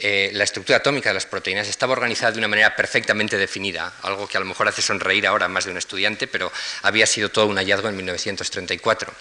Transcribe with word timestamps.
eh, 0.00 0.30
la 0.32 0.44
estructura 0.44 0.78
atómica 0.78 1.10
de 1.10 1.14
las 1.14 1.26
proteínas 1.26 1.68
estaba 1.68 1.92
organizada 1.92 2.32
de 2.32 2.38
una 2.38 2.48
manera 2.48 2.74
perfectamente 2.74 3.36
definida, 3.36 3.92
algo 4.02 4.26
que 4.26 4.36
a 4.36 4.40
lo 4.40 4.46
mejor 4.46 4.68
hace 4.68 4.82
sonreír 4.82 5.26
ahora 5.26 5.48
más 5.48 5.64
de 5.64 5.70
un 5.70 5.76
estudiante, 5.76 6.26
pero 6.26 6.50
había 6.82 7.06
sido 7.06 7.28
todo 7.28 7.46
un 7.46 7.56
hallazgo 7.56 7.88
en 7.88 7.96
1934 7.96 9.12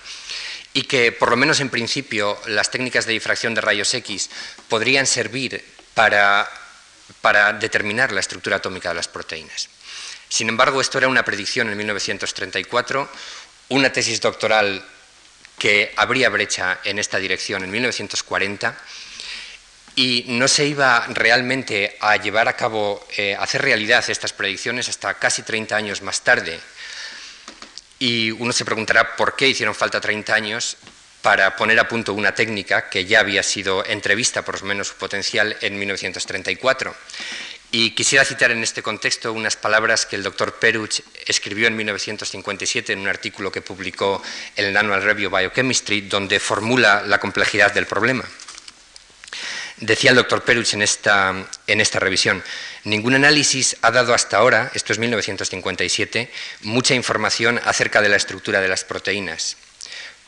y 0.74 0.84
que, 0.84 1.12
por 1.12 1.30
lo 1.30 1.38
menos 1.38 1.60
en 1.60 1.70
principio, 1.70 2.40
las 2.46 2.72
técnicas 2.72 3.06
de 3.06 3.14
difracción 3.14 3.54
de 3.54 3.62
rayos 3.62 3.94
X 3.94 4.30
podrían 4.68 5.06
servir 5.06 5.64
para, 5.94 6.50
para 7.22 7.54
determinar 7.54 8.12
la 8.12 8.20
estructura 8.20 8.58
atómica 8.58 8.90
de 8.90 8.96
las 8.96 9.08
proteínas. 9.08 9.70
Sin 10.30 10.48
embargo, 10.48 10.80
esto 10.80 10.98
era 10.98 11.08
una 11.08 11.26
predicción 11.26 11.70
en 11.70 11.78
1934, 11.78 13.10
una 13.70 13.92
tesis 13.92 14.22
doctoral 14.22 14.86
que 15.58 15.92
abría 15.98 16.30
brecha 16.30 16.80
en 16.84 17.00
esta 17.00 17.18
dirección 17.18 17.64
en 17.64 17.72
1940 17.72 18.78
y 19.96 20.26
no 20.28 20.48
se 20.48 20.66
iba 20.66 21.06
realmente 21.10 21.98
a 22.00 22.16
llevar 22.18 22.48
a 22.48 22.56
cabo, 22.56 23.06
eh, 23.18 23.36
a 23.36 23.44
hacer 23.44 23.62
realidad 23.62 24.04
estas 24.10 24.34
predicciones 24.34 24.90
hasta 24.90 25.14
casi 25.16 25.44
30 25.44 25.76
años 25.76 26.02
más 26.02 26.22
tarde, 26.22 26.60
y 28.00 28.32
uno 28.32 28.54
se 28.54 28.66
preguntará 28.66 29.16
por 29.18 29.36
qué 29.36 29.50
hicieron 29.50 29.76
falta 29.76 30.00
30 30.00 30.34
años 30.34 30.78
para 31.22 31.56
poner 31.58 31.78
a 31.80 31.88
punto 31.88 32.14
una 32.14 32.34
técnica 32.34 32.90
que 32.90 33.06
ya 33.06 33.20
había 33.20 33.44
sido 33.44 33.86
entrevista, 33.86 34.44
por 34.44 34.62
lo 34.62 34.68
menos 34.68 34.88
su 34.88 34.96
potencial, 34.96 35.58
en 35.62 35.78
1934. 35.78 36.96
Y 37.72 37.92
quisiera 37.92 38.26
citar 38.26 38.52
en 38.52 38.64
este 38.64 38.82
contexto 38.82 39.32
unas 39.32 39.56
palabras 39.56 40.06
que 40.06 40.16
el 40.16 40.24
doctor 40.24 40.56
Peruch 40.56 41.02
escribió 41.28 41.68
en 41.68 41.76
1957 41.76 42.94
en 42.94 43.00
un 43.00 43.08
artículo 43.08 43.52
que 43.52 43.62
publicó 43.62 44.24
en 44.56 44.66
el 44.66 44.78
Annual 44.78 45.04
Review 45.04 45.30
Biochemistry, 45.30 46.02
donde 46.02 46.40
formula 46.40 47.04
la 47.06 47.20
complejidad 47.20 47.72
del 47.72 47.86
problema. 47.86 48.24
Decía 49.82 50.10
el 50.10 50.18
doctor 50.18 50.44
Peruch 50.44 50.74
en 50.74 50.82
esta, 50.82 51.34
en 51.68 51.80
esta 51.80 52.00
revisión, 52.00 52.44
ningún 52.84 53.16
análisis 53.16 53.78
ha 53.82 53.92
dado 53.92 54.14
hasta 54.14 54.38
ahora, 54.38 54.72
esto 54.74 54.92
es 54.92 55.00
1957, 55.00 56.30
mucha 56.64 56.96
información 56.96 57.62
acerca 57.64 58.02
de 58.02 58.10
la 58.10 58.18
estructura 58.18 58.60
de 58.60 58.68
las 58.68 58.84
proteínas. 58.84 59.56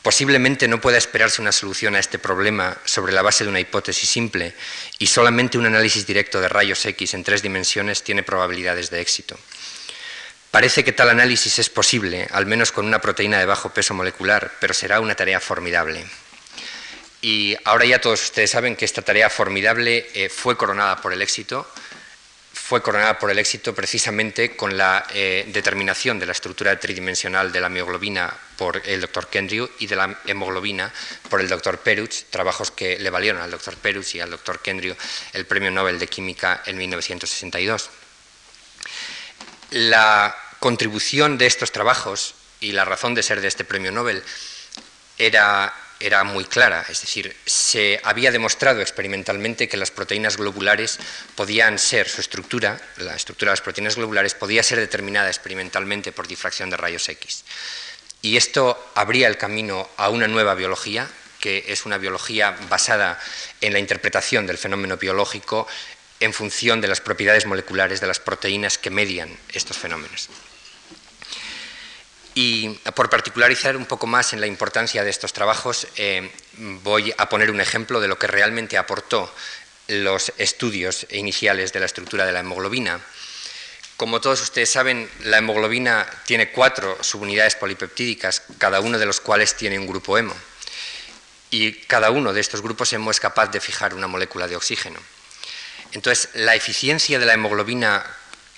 Posiblemente 0.00 0.68
no 0.68 0.80
pueda 0.80 0.96
esperarse 0.96 1.42
una 1.42 1.52
solución 1.52 1.94
a 1.94 2.00
este 2.00 2.18
problema 2.18 2.78
sobre 2.86 3.12
la 3.12 3.20
base 3.20 3.44
de 3.44 3.50
una 3.50 3.60
hipótesis 3.60 4.08
simple 4.08 4.54
y 4.98 5.06
solamente 5.06 5.58
un 5.58 5.66
análisis 5.66 6.06
directo 6.06 6.40
de 6.40 6.48
rayos 6.48 6.84
X 6.86 7.12
en 7.12 7.22
tres 7.22 7.42
dimensiones 7.42 8.02
tiene 8.02 8.22
probabilidades 8.22 8.88
de 8.88 9.02
éxito. 9.02 9.38
Parece 10.50 10.82
que 10.82 10.92
tal 10.92 11.10
análisis 11.10 11.58
es 11.58 11.68
posible, 11.68 12.26
al 12.32 12.46
menos 12.46 12.72
con 12.72 12.86
una 12.86 13.00
proteína 13.00 13.38
de 13.38 13.46
bajo 13.46 13.70
peso 13.70 13.92
molecular, 13.92 14.50
pero 14.60 14.72
será 14.72 14.98
una 14.98 15.14
tarea 15.14 15.40
formidable. 15.40 16.04
Y 17.22 17.56
ahora 17.64 17.84
ya 17.84 18.00
todos 18.00 18.20
ustedes 18.20 18.50
saben 18.50 18.74
que 18.74 18.84
esta 18.84 19.00
tarea 19.00 19.30
formidable 19.30 20.10
eh, 20.12 20.28
fue 20.28 20.56
coronada 20.56 21.00
por 21.00 21.12
el 21.12 21.22
éxito, 21.22 21.64
fue 22.52 22.82
coronada 22.82 23.16
por 23.20 23.30
el 23.30 23.38
éxito 23.38 23.74
precisamente 23.74 24.56
con 24.56 24.76
la 24.76 25.06
eh, 25.14 25.44
determinación 25.52 26.18
de 26.18 26.26
la 26.26 26.32
estructura 26.32 26.80
tridimensional 26.80 27.52
de 27.52 27.60
la 27.60 27.68
mioglobina 27.68 28.34
por 28.56 28.82
el 28.84 29.00
doctor 29.00 29.28
Kendrick 29.28 29.70
y 29.78 29.86
de 29.86 29.94
la 29.94 30.18
hemoglobina 30.26 30.92
por 31.30 31.40
el 31.40 31.48
doctor 31.48 31.78
Peruch, 31.78 32.24
trabajos 32.30 32.72
que 32.72 32.98
le 32.98 33.10
valieron 33.10 33.40
al 33.40 33.52
doctor 33.52 33.76
Peruch 33.76 34.16
y 34.16 34.20
al 34.20 34.30
doctor 34.30 34.60
Kendrick 34.60 34.98
el 35.32 35.46
premio 35.46 35.70
Nobel 35.70 36.00
de 36.00 36.08
Química 36.08 36.62
en 36.66 36.76
1962. 36.76 37.88
La 39.70 40.36
contribución 40.58 41.38
de 41.38 41.46
estos 41.46 41.70
trabajos 41.70 42.34
y 42.58 42.72
la 42.72 42.84
razón 42.84 43.14
de 43.14 43.22
ser 43.22 43.40
de 43.40 43.48
este 43.48 43.64
premio 43.64 43.92
Nobel 43.92 44.24
era 45.18 45.72
era 46.02 46.24
muy 46.24 46.44
clara, 46.44 46.84
es 46.88 47.00
decir, 47.00 47.36
se 47.46 48.00
había 48.02 48.30
demostrado 48.30 48.80
experimentalmente 48.80 49.68
que 49.68 49.76
las 49.76 49.90
proteínas 49.90 50.36
globulares 50.36 50.98
podían 51.34 51.78
ser, 51.78 52.08
su 52.08 52.20
estructura, 52.20 52.80
la 52.98 53.14
estructura 53.14 53.50
de 53.50 53.52
las 53.52 53.60
proteínas 53.60 53.96
globulares 53.96 54.34
podía 54.34 54.62
ser 54.62 54.78
determinada 54.78 55.28
experimentalmente 55.28 56.12
por 56.12 56.26
difracción 56.26 56.70
de 56.70 56.76
rayos 56.76 57.08
X. 57.08 57.44
Y 58.20 58.36
esto 58.36 58.92
abría 58.94 59.28
el 59.28 59.36
camino 59.36 59.88
a 59.96 60.08
una 60.08 60.28
nueva 60.28 60.54
biología, 60.54 61.08
que 61.40 61.64
es 61.68 61.86
una 61.86 61.98
biología 61.98 62.56
basada 62.68 63.18
en 63.60 63.72
la 63.72 63.78
interpretación 63.78 64.46
del 64.46 64.58
fenómeno 64.58 64.96
biológico 64.96 65.66
en 66.20 66.32
función 66.32 66.80
de 66.80 66.88
las 66.88 67.00
propiedades 67.00 67.46
moleculares 67.46 68.00
de 68.00 68.06
las 68.06 68.20
proteínas 68.20 68.78
que 68.78 68.90
median 68.90 69.36
estos 69.52 69.76
fenómenos. 69.76 70.28
Y 72.34 72.70
por 72.94 73.10
particularizar 73.10 73.76
un 73.76 73.84
poco 73.84 74.06
más 74.06 74.32
en 74.32 74.40
la 74.40 74.46
importancia 74.46 75.04
de 75.04 75.10
estos 75.10 75.32
trabajos, 75.32 75.86
eh, 75.96 76.30
voy 76.82 77.14
a 77.18 77.28
poner 77.28 77.50
un 77.50 77.60
ejemplo 77.60 78.00
de 78.00 78.08
lo 78.08 78.18
que 78.18 78.26
realmente 78.26 78.78
aportó 78.78 79.32
los 79.88 80.32
estudios 80.38 81.06
iniciales 81.10 81.72
de 81.72 81.80
la 81.80 81.86
estructura 81.86 82.24
de 82.24 82.32
la 82.32 82.40
hemoglobina. 82.40 83.00
Como 83.98 84.20
todos 84.20 84.40
ustedes 84.40 84.70
saben, 84.70 85.08
la 85.24 85.38
hemoglobina 85.38 86.06
tiene 86.24 86.50
cuatro 86.50 86.96
subunidades 87.02 87.56
polipeptídicas, 87.56 88.42
cada 88.58 88.80
uno 88.80 88.98
de 88.98 89.06
los 89.06 89.20
cuales 89.20 89.54
tiene 89.54 89.78
un 89.78 89.86
grupo 89.86 90.16
hemo. 90.16 90.34
Y 91.50 91.72
cada 91.82 92.10
uno 92.10 92.32
de 92.32 92.40
estos 92.40 92.62
grupos 92.62 92.92
hemo 92.94 93.10
es 93.10 93.20
capaz 93.20 93.48
de 93.48 93.60
fijar 93.60 93.92
una 93.92 94.06
molécula 94.06 94.48
de 94.48 94.56
oxígeno. 94.56 94.98
Entonces, 95.92 96.30
la 96.32 96.54
eficiencia 96.54 97.18
de 97.18 97.26
la 97.26 97.34
hemoglobina 97.34 98.02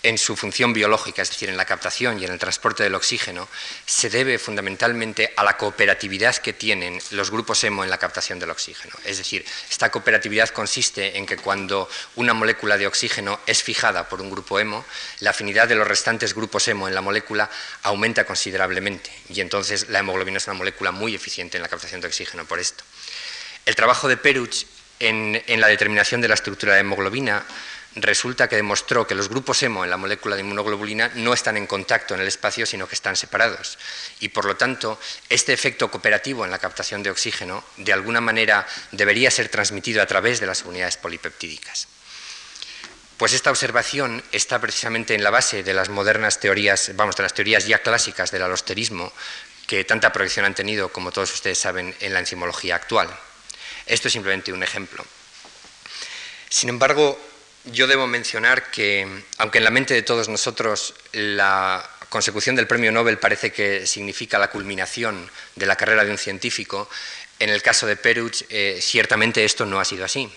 en 0.04 0.18
su 0.18 0.36
función 0.36 0.74
biológica, 0.74 1.22
es 1.22 1.30
decir, 1.30 1.48
en 1.48 1.56
la 1.56 1.64
captación 1.64 2.20
y 2.20 2.26
en 2.26 2.32
el 2.32 2.38
transporte 2.38 2.82
del 2.82 2.94
oxígeno, 2.94 3.48
se 3.86 4.10
debe 4.10 4.38
fundamentalmente 4.38 5.32
a 5.34 5.42
la 5.42 5.56
cooperatividad 5.56 6.36
que 6.36 6.52
tienen 6.52 7.00
los 7.10 7.30
grupos 7.30 7.64
hemo 7.64 7.82
en 7.82 7.90
la 7.90 7.96
captación 7.96 8.38
del 8.38 8.50
oxígeno. 8.50 8.94
Es 9.06 9.16
decir, 9.16 9.46
esta 9.70 9.90
cooperatividad 9.90 10.50
consiste 10.50 11.16
en 11.16 11.24
que 11.24 11.38
cuando 11.38 11.88
una 12.16 12.34
molécula 12.34 12.76
de 12.76 12.86
oxígeno 12.86 13.40
es 13.46 13.62
fijada 13.62 14.06
por 14.06 14.20
un 14.20 14.30
grupo 14.30 14.60
hemo, 14.60 14.84
la 15.20 15.30
afinidad 15.30 15.66
de 15.68 15.74
los 15.74 15.88
restantes 15.88 16.34
grupos 16.34 16.68
hemo 16.68 16.86
en 16.86 16.94
la 16.94 17.00
molécula 17.00 17.50
aumenta 17.82 18.26
considerablemente 18.26 19.10
y 19.30 19.40
entonces 19.40 19.88
la 19.88 20.00
hemoglobina 20.00 20.36
es 20.36 20.46
una 20.46 20.54
molécula 20.54 20.92
muy 20.92 21.14
eficiente 21.14 21.56
en 21.56 21.62
la 21.62 21.68
captación 21.70 22.02
de 22.02 22.08
oxígeno 22.08 22.44
por 22.44 22.60
esto. 22.60 22.84
El 23.64 23.74
trabajo 23.74 24.06
de 24.06 24.18
Peruch 24.18 24.66
en, 25.00 25.42
en 25.46 25.60
la 25.60 25.68
determinación 25.68 26.20
de 26.20 26.28
la 26.28 26.34
estructura 26.34 26.74
de 26.74 26.80
hemoglobina 26.80 27.44
resulta 27.96 28.48
que 28.48 28.56
demostró 28.56 29.06
que 29.06 29.14
los 29.14 29.28
grupos 29.28 29.62
hemo 29.62 29.84
en 29.84 29.90
la 29.90 29.96
molécula 29.96 30.34
de 30.34 30.42
inmunoglobulina 30.42 31.10
no 31.14 31.32
están 31.32 31.56
en 31.56 31.66
contacto 31.66 32.14
en 32.14 32.20
el 32.20 32.28
espacio, 32.28 32.66
sino 32.66 32.88
que 32.88 32.94
están 32.94 33.16
separados. 33.16 33.78
Y 34.20 34.30
por 34.30 34.44
lo 34.44 34.56
tanto, 34.56 34.98
este 35.28 35.52
efecto 35.52 35.90
cooperativo 35.90 36.44
en 36.44 36.50
la 36.50 36.58
captación 36.58 37.02
de 37.02 37.10
oxígeno, 37.10 37.64
de 37.76 37.92
alguna 37.92 38.20
manera, 38.20 38.66
debería 38.92 39.30
ser 39.30 39.48
transmitido 39.48 40.02
a 40.02 40.06
través 40.06 40.40
de 40.40 40.46
las 40.46 40.62
unidades 40.64 40.96
polipeptídicas. 40.96 41.88
Pues 43.16 43.32
esta 43.32 43.50
observación 43.50 44.24
está 44.32 44.60
precisamente 44.60 45.14
en 45.14 45.22
la 45.22 45.30
base 45.30 45.62
de 45.62 45.72
las 45.74 45.88
modernas 45.88 46.40
teorías, 46.40 46.90
vamos, 46.96 47.14
de 47.14 47.22
las 47.22 47.34
teorías 47.34 47.66
ya 47.66 47.78
clásicas 47.78 48.32
del 48.32 48.42
alosterismo, 48.42 49.12
que 49.68 49.84
tanta 49.84 50.12
proyección 50.12 50.44
han 50.44 50.54
tenido, 50.54 50.90
como 50.90 51.12
todos 51.12 51.32
ustedes 51.32 51.58
saben, 51.58 51.94
en 52.00 52.12
la 52.12 52.18
enzimología 52.18 52.74
actual. 52.74 53.08
Esto 53.86 54.08
es 54.08 54.12
simplemente 54.12 54.52
un 54.52 54.62
ejemplo. 54.62 55.04
Sin 56.48 56.68
embargo, 56.68 57.18
yo 57.64 57.86
debo 57.86 58.06
mencionar 58.06 58.70
que, 58.70 59.06
aunque 59.38 59.58
en 59.58 59.64
la 59.64 59.70
mente 59.70 59.94
de 59.94 60.02
todos 60.02 60.28
nosotros 60.28 60.94
la 61.12 61.88
consecución 62.08 62.56
del 62.56 62.66
premio 62.66 62.92
Nobel 62.92 63.18
parece 63.18 63.52
que 63.52 63.86
significa 63.86 64.38
la 64.38 64.50
culminación 64.50 65.30
de 65.56 65.66
la 65.66 65.76
carrera 65.76 66.04
de 66.04 66.10
un 66.10 66.18
científico, 66.18 66.88
en 67.38 67.50
el 67.50 67.62
caso 67.62 67.86
de 67.86 67.96
Peruch 67.96 68.44
eh, 68.48 68.78
ciertamente 68.80 69.44
esto 69.44 69.66
no 69.66 69.80
ha 69.80 69.84
sido 69.84 70.04
así. 70.04 70.30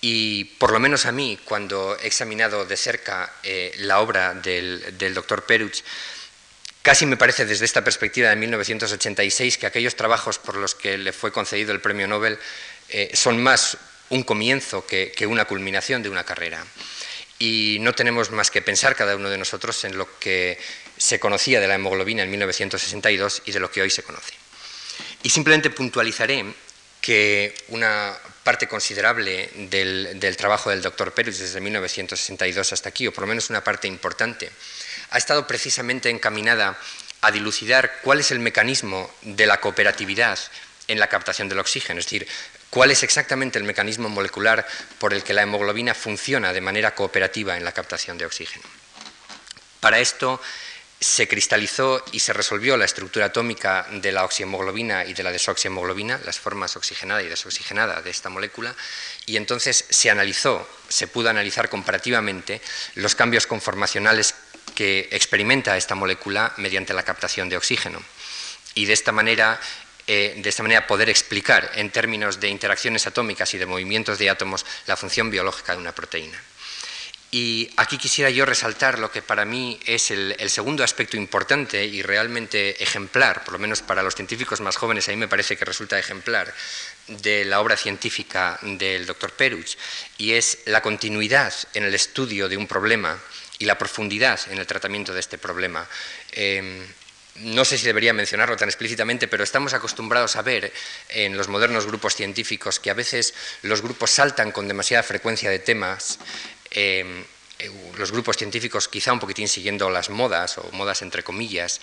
Y 0.00 0.44
por 0.58 0.72
lo 0.72 0.78
menos 0.78 1.06
a 1.06 1.12
mí, 1.12 1.38
cuando 1.44 1.96
he 2.00 2.06
examinado 2.06 2.64
de 2.64 2.76
cerca 2.76 3.32
eh, 3.42 3.74
la 3.78 4.00
obra 4.00 4.34
del, 4.34 4.96
doctor 5.12 5.44
Peruch, 5.44 5.82
casi 6.82 7.04
me 7.04 7.16
parece 7.16 7.46
desde 7.46 7.64
esta 7.64 7.82
perspectiva 7.82 8.30
de 8.30 8.36
1986 8.36 9.58
que 9.58 9.66
aquellos 9.66 9.96
trabajos 9.96 10.38
por 10.38 10.56
los 10.56 10.74
que 10.74 10.98
le 10.98 11.12
fue 11.12 11.32
concedido 11.32 11.72
el 11.72 11.80
premio 11.80 12.06
Nobel 12.06 12.38
eh, 12.88 13.10
son 13.12 13.42
más 13.42 13.76
un 14.10 14.22
comienzo 14.22 14.86
que, 14.86 15.12
una 15.26 15.44
culminación 15.44 16.02
de 16.02 16.08
una 16.08 16.24
carrera. 16.24 16.64
Y 17.38 17.78
no 17.80 17.94
tenemos 17.94 18.30
más 18.30 18.50
que 18.50 18.62
pensar 18.62 18.96
cada 18.96 19.14
uno 19.16 19.30
de 19.30 19.38
nosotros 19.38 19.84
en 19.84 19.96
lo 19.96 20.18
que 20.18 20.58
se 20.96 21.20
conocía 21.20 21.60
de 21.60 21.68
la 21.68 21.76
hemoglobina 21.76 22.22
en 22.22 22.30
1962 22.30 23.42
y 23.46 23.52
de 23.52 23.60
lo 23.60 23.70
que 23.70 23.82
hoy 23.82 23.90
se 23.90 24.02
conoce. 24.02 24.34
Y 25.22 25.30
simplemente 25.30 25.70
puntualizaré 25.70 26.44
que 27.00 27.54
una 27.68 28.16
parte 28.42 28.66
considerable 28.66 29.50
del, 29.54 30.36
trabajo 30.36 30.70
del 30.70 30.82
doctor 30.82 31.12
Pérez 31.12 31.38
desde 31.38 31.60
1962 31.60 32.72
hasta 32.72 32.88
aquí, 32.88 33.06
o 33.06 33.12
por 33.12 33.22
lo 33.22 33.28
menos 33.28 33.50
una 33.50 33.62
parte 33.62 33.86
importante, 33.86 34.50
ha 35.10 35.18
estado 35.18 35.46
precisamente 35.46 36.10
encaminada 36.10 36.78
a 37.20 37.30
dilucidar 37.30 38.00
cuál 38.02 38.20
es 38.20 38.30
el 38.30 38.38
mecanismo 38.38 39.10
de 39.22 39.46
la 39.46 39.60
cooperatividad 39.60 40.38
en 40.86 40.98
la 40.98 41.08
captación 41.08 41.48
del 41.48 41.58
oxígeno, 41.58 42.00
es 42.00 42.06
decir, 42.06 42.26
cuál 42.70 42.90
es 42.90 43.02
exactamente 43.02 43.58
el 43.58 43.64
mecanismo 43.64 44.08
molecular 44.08 44.66
por 44.98 45.14
el 45.14 45.22
que 45.22 45.34
la 45.34 45.42
hemoglobina 45.42 45.94
funciona 45.94 46.52
de 46.52 46.60
manera 46.60 46.94
cooperativa 46.94 47.56
en 47.56 47.64
la 47.64 47.72
captación 47.72 48.18
de 48.18 48.26
oxígeno. 48.26 48.64
Para 49.80 49.98
esto 50.00 50.40
se 51.00 51.28
cristalizó 51.28 52.04
y 52.10 52.18
se 52.20 52.32
resolvió 52.32 52.76
la 52.76 52.84
estructura 52.84 53.26
atómica 53.26 53.86
de 53.90 54.10
la 54.10 54.24
oxihemoglobina 54.24 55.04
y 55.04 55.14
de 55.14 55.22
la 55.22 55.30
desoxihemoglobina, 55.30 56.20
las 56.24 56.40
formas 56.40 56.76
oxigenada 56.76 57.22
y 57.22 57.28
desoxigenada 57.28 58.02
de 58.02 58.10
esta 58.10 58.30
molécula, 58.30 58.74
y 59.24 59.36
entonces 59.36 59.84
se 59.88 60.10
analizó, 60.10 60.68
se 60.88 61.06
pudo 61.06 61.30
analizar 61.30 61.68
comparativamente 61.68 62.60
los 62.96 63.14
cambios 63.14 63.46
conformacionales 63.46 64.34
que 64.74 65.08
experimenta 65.12 65.76
esta 65.76 65.94
molécula 65.94 66.52
mediante 66.56 66.94
la 66.94 67.04
captación 67.04 67.48
de 67.48 67.56
oxígeno. 67.56 68.02
Y 68.74 68.86
de 68.86 68.92
esta 68.92 69.12
manera 69.12 69.60
eh, 70.08 70.34
de 70.38 70.48
esta 70.48 70.62
manera 70.62 70.86
poder 70.86 71.10
explicar 71.10 71.70
en 71.74 71.90
términos 71.90 72.40
de 72.40 72.48
interacciones 72.48 73.06
atómicas 73.06 73.52
y 73.52 73.58
de 73.58 73.66
movimientos 73.66 74.18
de 74.18 74.30
átomos 74.30 74.64
la 74.86 74.96
función 74.96 75.30
biológica 75.30 75.72
de 75.72 75.78
una 75.78 75.94
proteína. 75.94 76.42
Y 77.30 77.68
aquí 77.76 77.98
quisiera 77.98 78.30
yo 78.30 78.46
resaltar 78.46 78.98
lo 78.98 79.12
que 79.12 79.20
para 79.20 79.44
mí 79.44 79.78
es 79.84 80.10
el, 80.10 80.34
segundo 80.48 80.82
aspecto 80.82 81.18
importante 81.18 81.84
y 81.84 82.00
realmente 82.00 82.82
ejemplar, 82.82 83.44
por 83.44 83.52
lo 83.52 83.58
menos 83.58 83.82
para 83.82 84.02
los 84.02 84.14
científicos 84.14 84.62
más 84.62 84.76
jóvenes, 84.76 85.08
a 85.08 85.10
mí 85.10 85.18
me 85.18 85.28
parece 85.28 85.58
que 85.58 85.66
resulta 85.66 85.98
ejemplar, 85.98 86.54
de 87.06 87.44
la 87.44 87.60
obra 87.60 87.76
científica 87.76 88.58
del 88.62 89.04
doctor 89.04 89.32
Peruch, 89.32 89.76
y 90.16 90.32
es 90.32 90.60
la 90.64 90.80
continuidad 90.80 91.52
en 91.74 91.84
el 91.84 91.94
estudio 91.94 92.48
de 92.48 92.56
un 92.56 92.66
problema 92.66 93.18
y 93.58 93.66
la 93.66 93.76
profundidad 93.76 94.40
en 94.50 94.58
el 94.58 94.66
tratamiento 94.66 95.12
de 95.12 95.20
este 95.20 95.36
problema. 95.36 95.86
Em, 96.32 96.86
no 97.40 97.64
sé 97.64 97.78
si 97.78 97.86
debería 97.86 98.12
mencionarlo 98.12 98.56
tan 98.56 98.68
explícitamente, 98.68 99.28
pero 99.28 99.44
estamos 99.44 99.74
acostumbrados 99.74 100.36
a 100.36 100.42
ver 100.42 100.72
en 101.08 101.36
los 101.36 101.48
modernos 101.48 101.86
grupos 101.86 102.14
científicos 102.14 102.80
que 102.80 102.90
a 102.90 102.94
veces 102.94 103.34
los 103.62 103.82
grupos 103.82 104.10
saltan 104.10 104.52
con 104.52 104.68
demasiada 104.68 105.02
frecuencia 105.02 105.50
de 105.50 105.58
temas. 105.58 106.18
Em, 106.70 107.24
eh, 107.58 107.70
los 107.96 108.12
grupos 108.12 108.36
científicos 108.36 108.88
quizá 108.88 109.12
un 109.12 109.20
poquitín 109.20 109.48
siguiendo 109.48 109.90
las 109.90 110.10
modas 110.10 110.58
o 110.58 110.70
modas 110.72 111.02
entre 111.02 111.22
comillas 111.22 111.80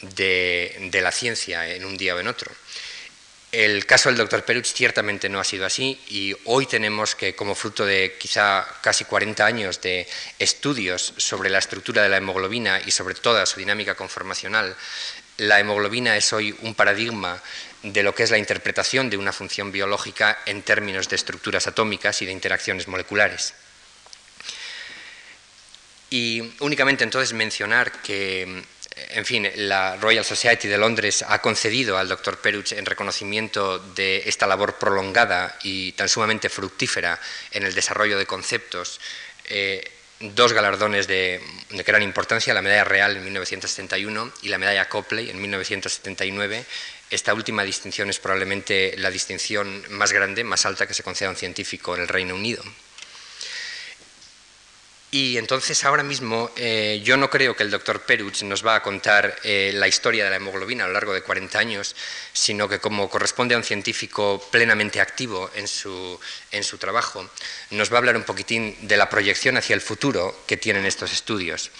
de 0.00 1.00
la 1.02 1.12
ciencia 1.12 1.68
en 1.68 1.84
un 1.84 1.96
día 1.96 2.14
o 2.14 2.20
en 2.20 2.28
otro. 2.28 2.50
El 3.50 3.86
caso 3.86 4.10
del 4.10 4.18
doctor 4.18 4.44
Peruch 4.44 4.66
ciertamente 4.66 5.30
no 5.30 5.40
ha 5.40 5.44
sido 5.44 5.64
así 5.64 5.98
y 6.08 6.36
hoy 6.44 6.66
tenemos 6.66 7.14
que, 7.14 7.34
como 7.34 7.54
fruto 7.54 7.86
de 7.86 8.16
quizá 8.18 8.66
casi 8.82 9.06
40 9.06 9.46
años 9.46 9.80
de 9.80 10.06
estudios 10.38 11.14
sobre 11.16 11.48
la 11.48 11.58
estructura 11.58 12.02
de 12.02 12.10
la 12.10 12.18
hemoglobina 12.18 12.78
y 12.84 12.90
sobre 12.90 13.14
toda 13.14 13.46
su 13.46 13.58
dinámica 13.58 13.94
conformacional, 13.94 14.76
la 15.38 15.60
hemoglobina 15.60 16.14
es 16.16 16.30
hoy 16.34 16.54
un 16.60 16.74
paradigma 16.74 17.40
de 17.82 18.02
lo 18.02 18.14
que 18.14 18.24
es 18.24 18.30
la 18.30 18.36
interpretación 18.36 19.08
de 19.08 19.16
una 19.16 19.32
función 19.32 19.72
biológica 19.72 20.40
en 20.44 20.62
términos 20.62 21.08
de 21.08 21.16
estructuras 21.16 21.66
atómicas 21.66 22.20
y 22.20 22.26
de 22.26 22.32
interacciones 22.32 22.86
moleculares. 22.86 23.54
Y 26.10 26.52
únicamente 26.60 27.04
entonces 27.04 27.32
mencionar 27.32 27.92
que 28.02 28.62
en 29.10 29.24
fin, 29.24 29.48
la 29.56 29.96
Royal 29.96 30.24
Society 30.24 30.68
de 30.68 30.78
Londres 30.78 31.24
ha 31.26 31.40
concedido 31.40 31.98
al 31.98 32.08
doctor 32.08 32.38
Peruch 32.38 32.72
en 32.72 32.86
reconocimiento 32.86 33.78
de 33.78 34.22
esta 34.26 34.46
labor 34.46 34.78
prolongada 34.78 35.58
y 35.62 35.92
tan 35.92 36.08
sumamente 36.08 36.48
fructífera 36.48 37.20
en 37.50 37.64
el 37.64 37.74
desarrollo 37.74 38.18
de 38.18 38.26
conceptos 38.26 39.00
eh, 39.46 39.90
dos 40.20 40.52
galardones 40.52 41.06
de, 41.06 41.40
gran 41.86 42.02
importancia, 42.02 42.52
la 42.52 42.62
medalla 42.62 42.84
real 42.84 43.16
en 43.16 43.24
1971 43.24 44.32
y 44.42 44.48
la 44.48 44.58
medalla 44.58 44.88
Copley 44.88 45.30
en 45.30 45.40
1979. 45.40 46.64
Esta 47.10 47.34
última 47.34 47.62
distinción 47.62 48.10
es 48.10 48.18
probablemente 48.18 48.94
la 48.98 49.10
distinción 49.10 49.84
más 49.90 50.12
grande, 50.12 50.44
más 50.44 50.66
alta 50.66 50.86
que 50.86 50.94
se 50.94 51.02
concede 51.02 51.28
a 51.28 51.30
un 51.30 51.36
científico 51.36 51.94
en 51.94 52.02
el 52.02 52.08
Reino 52.08 52.34
Unido. 52.34 52.62
Y 55.10 55.38
entonces 55.38 55.84
ahora 55.84 56.02
mismo 56.02 56.50
eh, 56.56 57.00
yo 57.02 57.16
no 57.16 57.30
creo 57.30 57.56
que 57.56 57.62
el 57.62 57.70
doctor 57.70 58.02
Peruch 58.02 58.42
nos 58.42 58.66
va 58.66 58.74
a 58.74 58.82
contar 58.82 59.36
eh, 59.42 59.72
la 59.74 59.88
historia 59.88 60.24
de 60.24 60.30
la 60.30 60.36
hemoglobina 60.36 60.84
a 60.84 60.86
lo 60.86 60.92
largo 60.92 61.14
de 61.14 61.22
40 61.22 61.58
años, 61.58 61.96
sino 62.34 62.68
que 62.68 62.78
como 62.78 63.08
corresponde 63.08 63.54
a 63.54 63.58
un 63.58 63.64
científico 63.64 64.46
plenamente 64.50 65.00
activo 65.00 65.50
en 65.54 65.66
su, 65.66 66.20
en 66.52 66.62
su 66.62 66.76
trabajo, 66.76 67.26
nos 67.70 67.90
va 67.90 67.96
a 67.96 67.98
hablar 67.98 68.16
un 68.16 68.24
poquitín 68.24 68.76
de 68.82 68.98
la 68.98 69.08
proyección 69.08 69.56
hacia 69.56 69.72
el 69.72 69.80
futuro 69.80 70.42
que 70.46 70.58
tienen 70.58 70.84
estos 70.84 71.10
estudios 71.10 71.70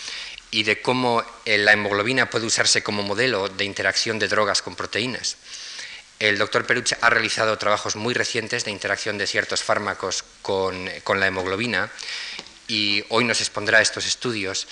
y 0.51 0.63
de 0.63 0.81
cómo 0.81 1.23
eh, 1.45 1.59
la 1.59 1.73
hemoglobina 1.73 2.31
puede 2.31 2.47
usarse 2.47 2.83
como 2.83 3.03
modelo 3.03 3.51
de 3.51 3.65
interacción 3.65 4.19
de 4.19 4.29
drogas 4.29 4.63
con 4.63 4.75
proteínas. 4.75 5.37
El 6.19 6.39
doctor 6.39 6.67
Peruch 6.67 6.95
ha 7.03 7.11
realizado 7.11 7.59
trabajos 7.59 7.95
muy 7.95 8.15
recientes 8.15 8.65
de 8.65 8.71
interacción 8.71 9.19
de 9.19 9.27
ciertos 9.27 9.63
fármacos 9.63 10.25
con, 10.41 10.89
con 11.05 11.21
la 11.21 11.27
hemoglobina 11.27 11.93
y 12.69 13.03
hoy 13.09 13.25
nos 13.25 13.41
expondrá 13.41 13.81
estos 13.81 14.07
estudios 14.07 14.69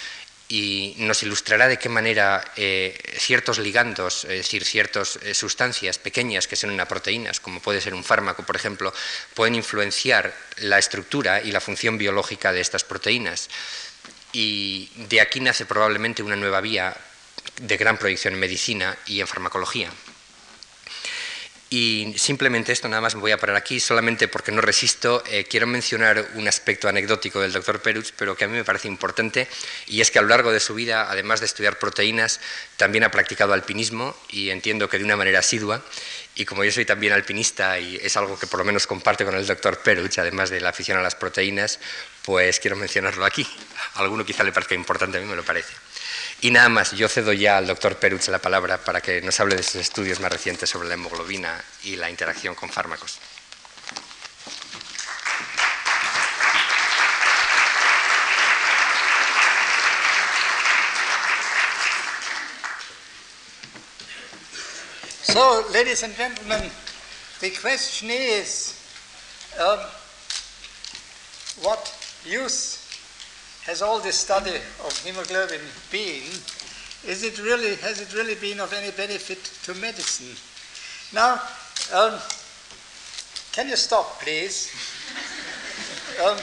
y 0.49 0.95
nos 0.99 1.23
ilustrará 1.25 1.67
de 1.67 1.79
qué 1.79 1.89
manera 1.89 2.53
eh, 2.57 2.97
ciertos 3.19 3.59
ligandos, 3.59 4.25
es 4.25 4.31
decir, 4.31 4.65
ciertas 4.65 5.19
eh, 5.23 5.35
sustancias 5.35 5.99
pequeñas 5.99 6.47
que 6.47 6.55
son 6.55 6.71
una 6.71 6.87
proteínas, 6.87 7.41
como 7.41 7.61
puede 7.61 7.81
ser 7.81 7.95
un 7.95 8.05
fármaco, 8.05 8.45
por 8.45 8.55
ejemplo, 8.55 8.95
pueden 9.35 9.57
influenciar 9.57 10.33
la 10.59 10.79
estructura 10.79 11.43
y 11.43 11.51
la 11.51 11.61
función 11.61 11.99
biológica 11.99 12.53
de 12.53 12.61
estas 12.61 12.85
proteínas. 12.85 13.49
Y 14.33 14.91
de 15.09 15.21
aquí 15.21 15.41
nace 15.41 15.67
probablemente 15.67 16.23
una 16.23 16.37
nueva 16.37 16.61
vía 16.61 16.97
de 17.61 17.77
gran 17.77 17.99
proyección 17.99 18.35
en 18.35 18.41
medicina 18.41 18.97
y 19.07 19.21
en 19.21 19.27
farmacología. 19.27 19.91
Y 21.69 22.15
simplemente 22.17 22.73
esto, 22.73 22.89
nada 22.89 23.03
más 23.03 23.17
me 23.17 23.21
voy 23.21 23.33
a 23.33 23.39
parar 23.39 23.57
aquí, 23.57 23.81
solamente 23.81 24.29
porque 24.29 24.53
no 24.53 24.61
resisto, 24.61 25.25
eh, 25.27 25.45
quiero 25.51 25.67
mencionar 25.67 26.25
un 26.35 26.47
aspecto 26.47 26.89
anecdótico 26.89 27.41
del 27.41 27.53
doctor 27.53 27.83
Peruch, 27.83 28.13
pero 28.17 28.37
que 28.37 28.45
a 28.45 28.49
mí 28.49 28.55
me 28.55 28.63
parece 28.63 28.87
importante, 28.87 29.49
y 29.89 30.01
es 30.01 30.13
que 30.13 30.21
a 30.21 30.23
lo 30.23 30.29
largo 30.29 30.53
de 30.53 30.61
su 30.61 30.75
vida, 30.75 31.11
además 31.11 31.41
de 31.41 31.47
estudiar 31.47 31.81
proteínas, 31.81 32.41
también 32.77 33.03
ha 33.03 33.11
practicado 33.11 33.53
alpinismo, 33.53 34.17
y 34.29 34.51
entiendo 34.51 34.89
que 34.89 34.99
de 34.99 35.05
una 35.05 35.17
manera 35.17 35.41
asidua, 35.41 35.83
y 36.37 36.45
como 36.45 36.63
yo 36.63 36.71
soy 36.71 36.85
también 36.85 37.13
alpinista, 37.13 37.81
y 37.81 37.97
es 37.97 38.17
algo 38.17 38.39
que 38.39 38.47
por 38.47 38.61
lo 38.61 38.65
menos 38.65 38.87
comparte 38.87 39.25
con 39.25 39.35
el 39.35 39.45
doctor 39.45 39.81
Peruch, 39.81 40.19
además 40.19 40.51
de 40.51 40.61
la 40.61 40.69
afición 40.69 40.99
a 40.99 41.03
las 41.03 41.17
proteínas, 41.17 41.81
pues 42.26 42.58
quiero 42.58 42.76
mencionarlo 42.76 43.25
aquí. 43.25 43.46
A 43.94 44.00
alguno 44.00 44.26
quizá 44.26 44.43
le 44.43 44.52
parezca 44.52 44.75
importante, 44.75 45.17
a 45.17 45.20
mí 45.20 45.26
me 45.26 45.37
lo 45.37 45.44
parece. 45.44 45.73
Y 46.40 46.50
nada 46.50 46.69
más, 46.69 46.90
yo 46.90 47.08
cedo 47.08 47.32
ya 47.32 47.56
al 47.56 47.69
doctor 47.69 47.96
Peruch 47.96 48.26
la 48.28 48.40
palabra 48.40 48.78
para 48.78 49.00
que 49.00 49.23
nos 49.23 49.38
hable 49.38 49.55
de 49.55 49.62
sus 49.62 49.76
estudios 49.76 50.19
más 50.19 50.32
recientes 50.32 50.69
sobre 50.69 50.88
la 50.88 50.94
hemoglobina 50.94 51.64
y 51.84 51.94
la 51.94 52.11
interacción 52.11 52.56
con 52.56 52.69
fármacos. 52.69 53.19
So, 65.23 65.64
ladies 65.73 66.02
and 66.02 66.14
gentlemen, 66.17 66.70
the 67.40 67.50
question 67.50 68.11
is 68.11 68.75
um, 69.61 69.78
what 71.62 72.06
use 72.26 72.82
has 73.64 73.82
all 73.82 73.99
this 73.99 74.16
study 74.16 74.54
of 74.85 75.04
hemoglobin 75.04 75.61
been? 75.90 76.23
Is 77.04 77.25
it 77.25 77.38
really, 77.42 77.75
has 77.76 78.00
it 78.00 78.14
really 78.14 78.35
been 78.35 78.61
of 78.61 78.73
any 78.73 78.90
benefit 78.92 79.42
to 79.64 79.75
medicine? 79.80 80.37
Now, 81.12 81.40
um, 81.92 82.18
can 83.52 83.68
you 83.68 83.76
stop, 83.76 84.21
please? 84.21 84.71
um, 86.25 86.38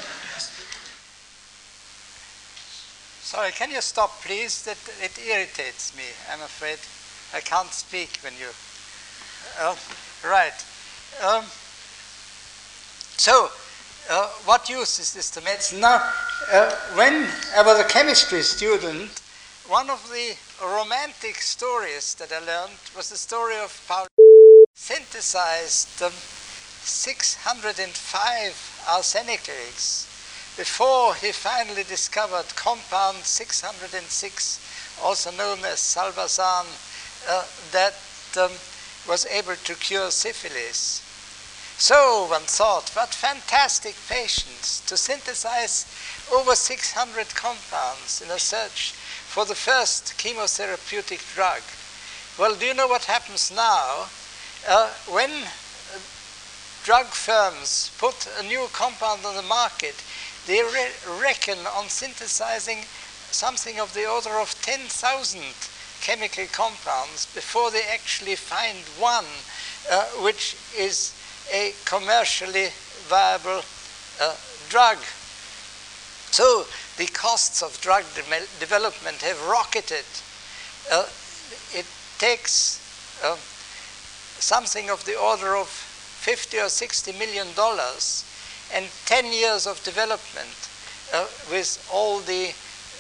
sorry, 3.22 3.52
can 3.52 3.72
you 3.72 3.82
stop, 3.82 4.22
please? 4.22 4.64
That 4.64 4.78
it 5.02 5.18
irritates 5.26 5.96
me. 5.96 6.04
I'm 6.32 6.42
afraid 6.42 6.80
I 7.34 7.42
can't 7.42 7.72
speak 7.72 8.20
when 8.22 8.34
you. 8.34 8.50
Uh, 9.60 9.76
right. 10.26 10.66
Um, 11.24 11.46
so, 13.18 13.50
uh, 14.10 14.28
what 14.46 14.70
use 14.70 15.00
is 15.00 15.14
this 15.14 15.30
to 15.32 15.42
medicine? 15.42 15.80
Now, 15.80 16.02
uh, 16.52 16.72
when 16.96 17.26
I 17.56 17.62
was 17.64 17.80
a 17.80 17.86
chemistry 17.86 18.42
student, 18.42 19.22
one 19.68 19.90
of 19.90 20.06
the 20.10 20.36
romantic 20.62 21.38
stories 21.38 22.16
that 22.16 22.32
I 22.32 22.40
learned 22.40 22.74
was 22.96 23.10
the 23.10 23.18
story 23.18 23.58
of 23.58 23.84
Paul 23.88 24.08
synthesized 24.74 26.02
um, 26.02 26.12
605 26.12 28.86
arsenicals 28.88 30.08
before 30.58 31.16
he 31.16 31.32
finally 31.32 31.84
discovered 31.84 32.46
compound 32.56 33.18
606, 33.18 34.60
also 35.02 35.32
known 35.32 35.60
as 35.66 35.80
salvarsan, 35.80 36.66
uh, 37.30 37.46
that 37.72 37.96
um, 38.38 38.52
was 39.08 39.26
able 39.28 39.56
to 39.56 39.74
cure 39.76 40.12
syphilis. 40.12 41.02
So 41.78 42.28
one 42.30 42.44
thought, 42.44 42.90
what 42.94 43.14
fantastic 43.14 43.96
patience 44.08 44.82
to 44.88 44.96
synthesize 44.96 45.86
over 46.32 46.56
600 46.56 47.36
compounds 47.36 48.22
in 48.22 48.30
a 48.32 48.40
search 48.40 48.94
for 48.94 49.46
the 49.46 49.56
first 49.56 50.14
chemotherapeutic 50.18 51.34
drug. 51.34 51.62
Well, 52.38 52.56
do 52.56 52.66
you 52.66 52.74
know 52.74 52.88
what 52.88 53.06
happens 53.06 53.52
now? 53.52 54.06
Uh, 54.68 54.90
when 55.10 55.32
uh, 55.32 56.00
drug 56.84 57.08
firms 57.08 57.92
put 57.98 58.28
a 58.40 58.44
new 58.44 58.68
compound 58.72 59.26
on 59.26 59.36
the 59.36 59.42
market, 59.42 59.96
they 60.46 60.62
re- 60.62 61.20
reckon 61.20 61.58
on 61.76 61.90
synthesizing 61.90 62.86
something 63.32 63.80
of 63.80 63.94
the 63.94 64.06
order 64.10 64.40
of 64.40 64.54
10,000 64.62 65.42
chemical 66.02 66.46
compounds 66.52 67.26
before 67.34 67.72
they 67.72 67.84
actually 67.92 68.36
find 68.36 68.78
one 69.00 69.26
uh, 69.90 70.04
which 70.22 70.56
is 70.78 71.14
a 71.52 71.74
commercially 71.86 72.68
viable 73.08 73.62
uh, 74.22 74.36
drug. 74.70 74.98
So 76.32 76.66
the 76.98 77.06
costs 77.08 77.62
of 77.62 77.80
drug 77.82 78.04
de 78.16 78.22
development 78.60 79.22
have 79.22 79.42
rocketed. 79.48 80.06
Uh, 80.92 81.06
it 81.74 81.86
takes 82.18 82.80
uh, 83.24 83.36
something 84.40 84.90
of 84.90 85.04
the 85.06 85.18
order 85.20 85.56
of 85.56 85.68
50 85.68 86.60
or 86.60 86.70
60 86.70 87.12
million 87.14 87.48
dollars 87.56 88.26
and 88.74 88.86
10 89.06 89.32
years 89.32 89.68
of 89.68 89.84
development 89.84 90.70
uh, 91.14 91.28
with 91.52 91.78
all 91.92 92.20
the 92.20 92.54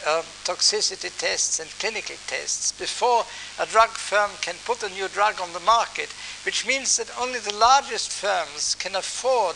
uh, 0.06 0.22
toxicity 0.44 1.16
tests 1.18 1.60
and 1.60 1.70
clinical 1.80 2.16
tests 2.28 2.72
before 2.72 3.24
a 3.60 3.66
drug 3.66 3.90
firm 3.90 4.32
can 4.42 4.56
put 4.66 4.84
a 4.84 4.90
new 4.90 5.08
drug 5.10 5.40
on 5.42 5.52
the 5.54 5.60
market, 5.62 6.10
which 6.46 6.68
means 6.68 6.98
that 6.98 7.12
only 7.20 7.40
the 7.40 7.56
largest 7.56 8.12
firms 8.12 8.76
can 8.76 8.96
afford 8.96 9.56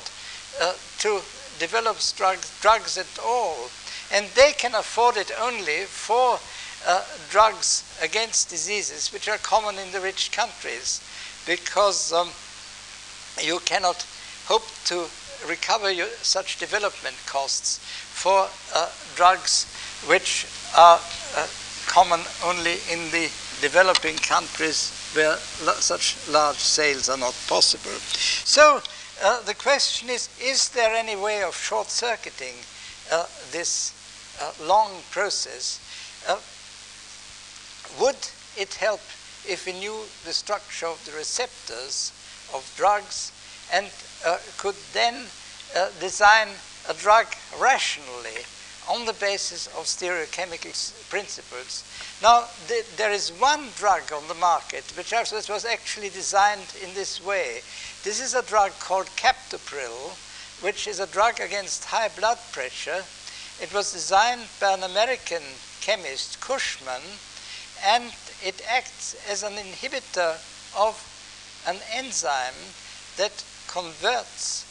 uh, 0.62 0.74
to 1.00 1.22
develop 1.60 1.98
drug, 2.16 2.38
drugs 2.62 2.98
at 2.98 3.20
all. 3.24 3.70
And 4.14 4.28
they 4.36 4.54
can 4.54 4.76
afford 4.76 5.18
it 5.18 5.32
only 5.40 5.84
for 5.84 6.40
uh, 6.88 7.04
drugs 7.30 7.84
against 8.02 8.50
diseases 8.50 9.12
which 9.12 9.28
are 9.28 9.38
common 9.40 9.78
in 9.78 9.92
the 9.92 10.00
rich 10.00 10.32
countries 10.32 11.02
because 11.46 12.14
um, 12.14 12.30
you 13.42 13.60
cannot 13.66 14.06
hope 14.46 14.66
to 14.86 15.06
recover 15.48 15.92
your, 15.92 16.08
such 16.22 16.58
development 16.58 17.16
costs 17.26 17.80
for 17.80 18.48
uh, 18.74 18.90
drugs 19.16 19.66
which 20.06 20.46
are 20.78 21.00
uh, 21.36 21.48
common 21.88 22.22
only 22.46 22.78
in 22.92 23.10
the 23.12 23.30
developing 23.62 24.16
countries 24.18 24.92
where 25.14 25.36
such 25.80 26.16
large 26.30 26.58
sales 26.58 27.10
are 27.10 27.18
not 27.18 27.34
possible. 27.48 27.98
So 28.46 28.82
uh, 29.24 29.42
the 29.42 29.56
question 29.56 30.10
is 30.10 30.30
is 30.40 30.70
there 30.70 30.94
any 30.94 31.16
way 31.16 31.42
of 31.44 31.56
short 31.56 31.90
circuiting 31.90 32.54
uh, 33.12 33.26
this 33.52 33.94
uh, 34.42 34.52
long 34.64 34.92
process? 35.10 35.80
Uh, 36.28 36.38
would 38.00 38.18
it 38.58 38.76
help 38.76 39.02
if 39.48 39.66
we 39.66 39.74
knew 39.74 39.98
the 40.26 40.34
structure 40.34 40.88
of 40.88 41.04
the 41.06 41.14
receptors 41.14 42.12
of 42.54 42.72
drugs 42.78 43.32
and 43.74 43.88
uh, 44.26 44.38
could 44.58 44.76
then 44.94 45.26
design 46.00 46.48
a 46.90 46.94
drug 46.94 47.28
rationally 47.60 48.44
on 48.90 49.06
the 49.06 49.14
basis 49.14 49.68
of 49.68 49.86
stereochemical 49.86 50.74
principles. 51.10 51.84
Now, 52.22 52.46
th 52.68 52.86
there 52.96 53.12
is 53.12 53.32
one 53.40 53.70
drug 53.76 54.12
on 54.12 54.28
the 54.28 54.42
market 54.52 54.86
which 54.96 55.12
was 55.12 55.66
actually 55.66 56.10
designed 56.10 56.70
in 56.84 56.94
this 56.94 57.24
way. 57.24 57.62
This 58.04 58.20
is 58.22 58.34
a 58.34 58.42
drug 58.42 58.72
called 58.80 59.08
captopril, 59.16 60.16
which 60.62 60.88
is 60.88 61.00
a 61.00 61.08
drug 61.08 61.40
against 61.40 61.86
high 61.86 62.10
blood 62.20 62.40
pressure. 62.52 63.04
It 63.62 63.74
was 63.74 63.92
designed 63.92 64.48
by 64.60 64.74
an 64.74 64.84
American 64.84 65.44
chemist, 65.82 66.40
Cushman, 66.40 67.06
and 67.84 68.14
it 68.44 68.62
acts 68.70 69.16
as 69.30 69.44
an 69.44 69.54
inhibitor 69.54 70.40
of 70.76 70.96
an 71.68 71.78
enzyme 71.92 72.62
that 73.18 73.44
converts 73.68 74.64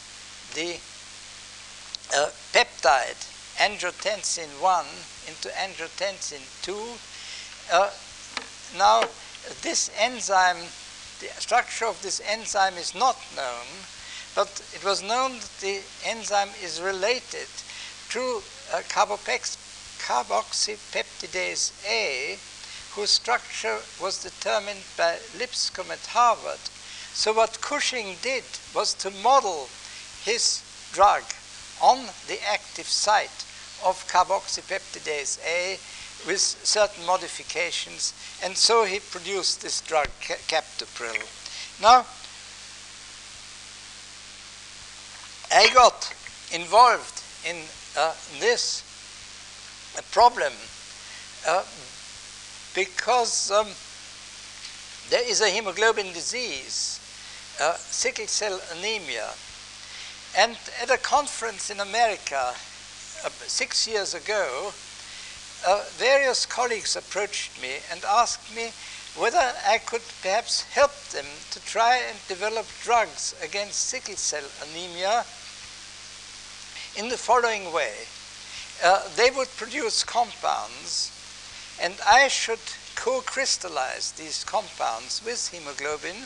the 0.55 0.79
uh, 2.15 2.29
peptide 2.53 3.36
angiotensin 3.57 4.49
1 4.61 4.85
into 5.27 5.49
angiotensin 5.49 6.41
2. 6.61 6.77
Uh, 7.73 7.89
now, 8.77 9.01
this 9.61 9.89
enzyme, 9.97 10.57
the 11.19 11.27
structure 11.39 11.85
of 11.85 12.01
this 12.01 12.19
enzyme 12.27 12.75
is 12.75 12.93
not 12.93 13.17
known, 13.35 13.65
but 14.35 14.61
it 14.73 14.83
was 14.83 15.01
known 15.01 15.39
that 15.39 15.57
the 15.61 15.81
enzyme 16.05 16.49
is 16.63 16.81
related 16.81 17.47
to 18.09 18.41
uh, 18.73 18.81
carboxypeptidase 18.89 21.71
A, 21.87 22.37
whose 22.93 23.09
structure 23.09 23.79
was 24.01 24.21
determined 24.21 24.83
by 24.95 25.17
Lipscomb 25.37 25.91
at 25.91 26.05
Harvard. 26.07 26.59
So 27.13 27.33
what 27.33 27.61
Cushman 27.61 28.17
did 28.21 28.43
was 28.75 28.93
to 28.95 29.09
model 29.09 29.69
his 30.23 30.61
drug 30.93 31.23
on 31.81 32.05
the 32.27 32.39
active 32.47 32.87
site 32.87 33.45
of 33.85 34.05
carboxypeptidase 34.07 35.39
A 35.45 35.77
with 36.25 36.39
certain 36.39 37.05
modifications, 37.05 38.13
and 38.43 38.57
so 38.57 38.85
he 38.85 38.99
produced 38.99 39.61
this 39.61 39.81
drug, 39.81 40.07
captopril. 40.47 41.17
Now, 41.81 42.05
I 45.51 45.69
got 45.73 46.13
involved 46.51 47.23
in 47.45 47.57
uh, 47.97 48.13
this 48.39 48.83
problem 50.11 50.53
uh, 51.47 51.63
because 52.75 53.51
um, 53.51 53.67
there 55.09 55.27
is 55.27 55.41
a 55.41 55.49
hemoglobin 55.49 56.13
disease, 56.13 56.99
uh, 57.61 57.73
sickle 57.75 58.27
cell 58.27 58.59
anemia, 58.77 59.29
and 60.37 60.57
at 60.81 60.91
a 60.91 60.97
conference 60.97 61.69
in 61.69 61.79
America 61.79 62.53
uh, 63.23 63.29
six 63.47 63.87
years 63.87 64.13
ago, 64.13 64.71
uh, 65.65 65.83
various 65.97 66.45
colleagues 66.45 66.95
approached 66.95 67.61
me 67.61 67.75
and 67.91 68.03
asked 68.05 68.55
me 68.55 68.71
whether 69.15 69.53
I 69.67 69.79
could 69.79 70.01
perhaps 70.21 70.63
help 70.63 70.93
them 71.09 71.25
to 71.51 71.59
try 71.65 71.97
and 71.97 72.17
develop 72.27 72.65
drugs 72.83 73.35
against 73.43 73.87
sickle 73.87 74.15
cell 74.15 74.43
anemia 74.69 75.25
in 76.95 77.09
the 77.09 77.17
following 77.17 77.73
way. 77.73 77.93
Uh, 78.83 79.01
they 79.15 79.31
would 79.31 79.49
produce 79.57 80.03
compounds, 80.03 81.11
and 81.81 81.95
I 82.05 82.27
should 82.27 82.59
co 82.95 83.21
crystallize 83.21 84.11
these 84.11 84.43
compounds 84.43 85.21
with 85.25 85.49
hemoglobin 85.49 86.17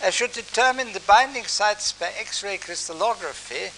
I 0.00 0.10
should 0.10 0.30
determine 0.30 0.92
the 0.92 1.00
binding 1.00 1.46
sites 1.46 1.92
by 1.92 2.12
X-ray 2.16 2.58
crystallography, 2.58 3.72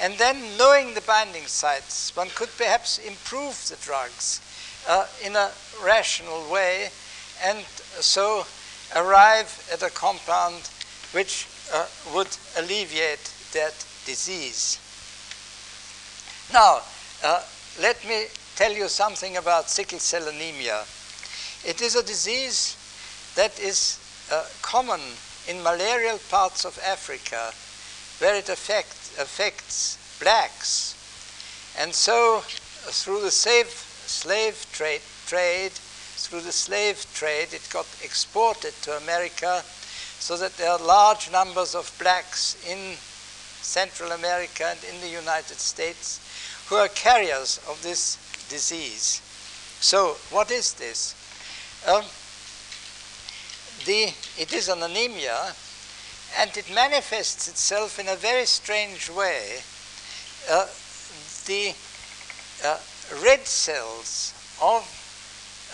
and 0.00 0.14
then 0.18 0.36
knowing 0.58 0.94
the 0.94 1.00
binding 1.02 1.46
sites, 1.46 2.14
one 2.16 2.28
could 2.34 2.48
perhaps 2.56 2.98
improve 2.98 3.68
the 3.68 3.76
drugs 3.84 4.40
uh, 4.88 5.06
in 5.24 5.36
a 5.36 5.50
rational 5.84 6.50
way, 6.50 6.88
and 7.44 7.58
so 8.00 8.44
arrive 8.96 9.68
at 9.72 9.82
a 9.82 9.90
compound 9.90 10.68
which 11.12 11.46
uh, 11.72 11.86
would 12.14 12.28
alleviate 12.58 13.32
that 13.52 13.74
disease. 14.06 14.78
Now, 16.52 16.80
uh, 17.24 17.42
let 17.80 18.06
me 18.06 18.26
tell 18.56 18.72
you 18.72 18.88
something 18.88 19.36
about 19.36 19.70
sickle 19.70 19.98
cell 19.98 20.28
anemia. 20.28 20.84
It 21.64 21.80
is 21.80 21.94
a 21.94 22.02
disease 22.02 22.76
that 23.36 23.58
is 23.60 23.98
uh, 24.30 24.44
common 24.62 25.00
in 25.48 25.62
malarial 25.62 26.18
parts 26.30 26.64
of 26.64 26.78
Africa 26.84 27.52
where 28.22 28.36
it 28.36 28.48
affect, 28.48 29.18
affects 29.18 29.98
blacks. 30.22 30.94
And 31.76 31.92
so, 31.92 32.40
through 32.46 33.20
the 33.20 33.32
slave, 33.32 33.66
slave 33.66 34.64
trade, 34.72 35.00
trade, 35.26 35.72
through 35.72 36.42
the 36.42 36.52
slave 36.52 37.04
trade, 37.14 37.48
it 37.52 37.68
got 37.72 37.86
exported 38.04 38.74
to 38.82 38.96
America 38.98 39.62
so 40.20 40.36
that 40.36 40.56
there 40.56 40.70
are 40.70 40.78
large 40.78 41.32
numbers 41.32 41.74
of 41.74 41.92
blacks 41.98 42.56
in 42.70 42.94
Central 43.60 44.12
America 44.12 44.66
and 44.70 44.78
in 44.94 45.00
the 45.00 45.08
United 45.08 45.58
States 45.58 46.20
who 46.68 46.76
are 46.76 46.88
carriers 46.88 47.58
of 47.68 47.82
this 47.82 48.18
disease. 48.48 49.20
So, 49.80 50.14
what 50.30 50.52
is 50.52 50.74
this? 50.74 51.16
Um, 51.88 52.04
the, 53.84 54.14
it 54.38 54.52
is 54.52 54.68
an 54.68 54.80
anemia 54.80 55.54
and 56.38 56.56
it 56.56 56.72
manifests 56.74 57.48
itself 57.48 57.98
in 57.98 58.08
a 58.08 58.16
very 58.16 58.46
strange 58.46 59.10
way. 59.10 59.60
Uh, 60.50 60.66
the 61.46 61.74
uh, 62.64 62.78
red 63.22 63.40
cells 63.46 64.34
of 64.62 64.82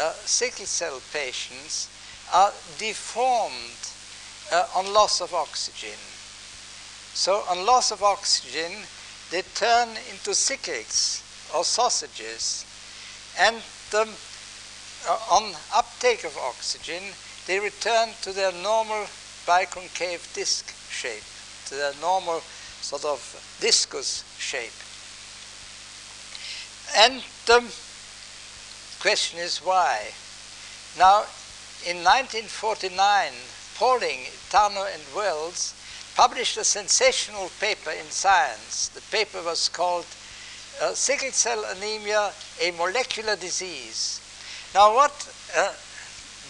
uh, 0.01 0.13
sickle 0.25 0.67
cell 0.67 1.01
patients 1.13 1.89
are 2.33 2.53
deformed 2.79 3.79
uh, 4.53 4.67
on 4.77 4.93
loss 4.93 5.21
of 5.21 5.35
oxygen. 5.35 5.99
So, 7.15 7.43
on 7.51 7.67
loss 7.67 7.91
of 7.91 8.03
oxygen, 8.03 8.73
they 9.31 9.43
turn 9.55 9.89
into 10.11 10.35
sickles 10.35 11.23
or 11.55 11.65
sausages, 11.65 12.65
and 13.39 13.57
uh, 13.95 14.07
on 15.31 15.55
uptake 15.75 16.25
of 16.25 16.37
oxygen, 16.39 17.03
they 17.47 17.59
return 17.59 18.11
to 18.23 18.33
their 18.33 18.53
normal 18.53 19.07
biconcave 19.49 20.33
disc 20.35 20.69
shape, 20.91 21.25
to 21.65 21.75
the 21.75 21.95
normal 22.03 22.41
sort 22.83 23.05
of 23.07 23.19
discus 23.61 24.23
shape. 24.39 24.77
And 26.97 27.23
the 27.47 27.65
question 29.01 29.41
is 29.41 29.59
why? 29.65 30.13
Now, 30.99 31.25
in 31.87 32.05
1949, 32.05 33.33
Pauling, 33.77 34.27
Itano, 34.27 34.85
and 34.93 35.03
Wells 35.17 35.75
published 36.15 36.59
a 36.59 36.65
sensational 36.65 37.51
paper 37.59 37.91
in 37.91 38.11
Science. 38.11 38.89
The 38.89 39.01
paper 39.17 39.41
was 39.43 39.69
called 39.69 40.07
uh, 40.83 40.93
Sickle 40.93 41.31
Cell 41.31 41.65
Anemia, 41.77 42.33
a 42.61 42.71
Molecular 42.73 43.37
Disease. 43.37 44.21
Now, 44.75 44.95
what 44.95 45.15
uh, 45.57 45.73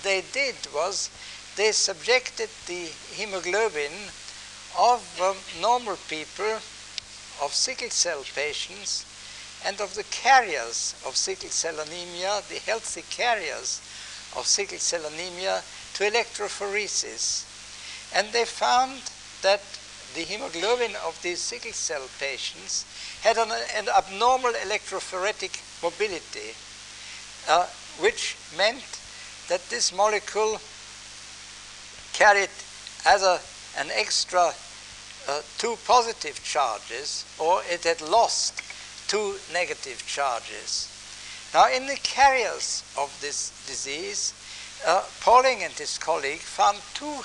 they 0.02 0.25
did 0.33 0.57
was 0.75 1.11
they 1.59 1.73
subjected 1.73 2.49
the 2.67 2.87
hemoglobin 3.11 3.91
of 4.79 5.03
um, 5.21 5.35
normal 5.61 5.97
people, 6.09 6.55
of 7.43 7.53
sickle 7.53 7.91
cell 7.91 8.23
patients, 8.33 9.05
and 9.67 9.81
of 9.81 9.93
the 9.97 10.05
carriers 10.05 10.95
of 11.05 11.17
sickle 11.17 11.49
cell 11.49 11.75
anemia, 11.81 12.41
the 12.49 12.61
healthy 12.61 13.03
carriers 13.11 13.83
of 14.37 14.47
sickle 14.47 14.79
cell 14.79 15.05
anemia, 15.12 15.61
to 15.95 16.05
electrophoresis. 16.05 17.43
And 18.15 18.29
they 18.29 18.45
found 18.45 19.03
that 19.43 19.61
the 20.15 20.23
hemoglobin 20.23 20.95
of 21.05 21.21
these 21.23 21.41
sickle 21.41 21.73
cell 21.73 22.07
patients 22.21 22.87
had 23.23 23.37
an, 23.37 23.50
an 23.75 23.88
abnormal 23.88 24.53
electrophoretic 24.53 25.59
mobility, 25.83 26.55
uh, 27.49 27.67
which 27.99 28.37
meant 28.57 29.00
that 29.49 29.69
this 29.71 29.93
molecule 29.93 30.61
carried 32.19 32.51
either 33.07 33.39
an 33.79 33.87
extra 33.95 34.51
uh, 35.29 35.41
two 35.57 35.77
positive 35.87 36.43
charges 36.43 37.25
or 37.39 37.63
it 37.71 37.85
had 37.85 38.01
lost 38.01 38.61
two 39.07 39.37
negative 39.53 40.03
charges. 40.05 40.91
Now, 41.55 41.71
in 41.71 41.87
the 41.87 41.97
carriers 42.03 42.83
of 42.99 43.17
this 43.21 43.53
disease, 43.69 44.35
uh, 44.85 45.05
Pauling 45.21 45.63
and 45.63 45.73
his 45.75 45.97
colleague 45.97 46.41
found 46.41 46.79
two 46.95 47.23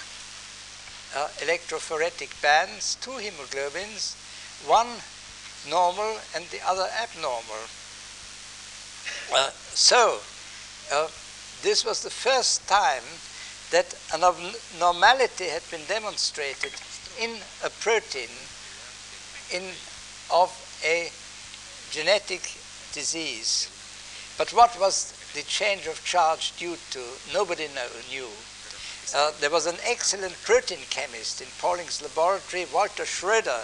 uh, 1.18 1.28
electrophoretic 1.42 2.40
bands, 2.44 2.96
two 3.02 3.18
hemoglobins, 3.18 4.14
one 4.68 4.88
normal 5.70 6.18
and 6.36 6.46
the 6.52 6.62
other 6.68 6.88
abnormal. 7.02 7.66
Uh, 9.34 9.50
so, 9.74 10.20
uh, 10.92 11.08
this 11.64 11.84
was 11.84 12.04
the 12.04 12.12
first 12.12 12.68
time 12.68 13.02
that 13.74 13.96
an 14.14 14.24
abnormality 14.24 15.46
had 15.46 15.64
been 15.72 15.82
demonstrated 15.88 16.72
in 17.20 17.32
a 17.66 17.72
protein 17.82 18.30
in, 19.52 19.64
of 20.32 20.54
a 20.86 21.10
genetic 21.90 22.42
disease. 22.94 23.68
But 24.38 24.54
what 24.54 24.80
was 24.80 25.12
the 25.34 25.42
change 25.42 25.88
of 25.88 26.06
charge 26.06 26.56
due 26.56 26.78
to? 26.92 27.02
Nobody 27.34 27.68
know, 27.74 27.88
knew. 28.12 28.28
Uh, 29.16 29.32
there 29.42 29.50
was 29.50 29.66
an 29.66 29.78
excellent 29.84 30.36
protein 30.44 30.86
chemist 30.92 31.42
in 31.42 31.48
Pauling's 31.60 32.00
laboratory, 32.00 32.68
Walter 32.72 33.06
Schroeder, 33.06 33.62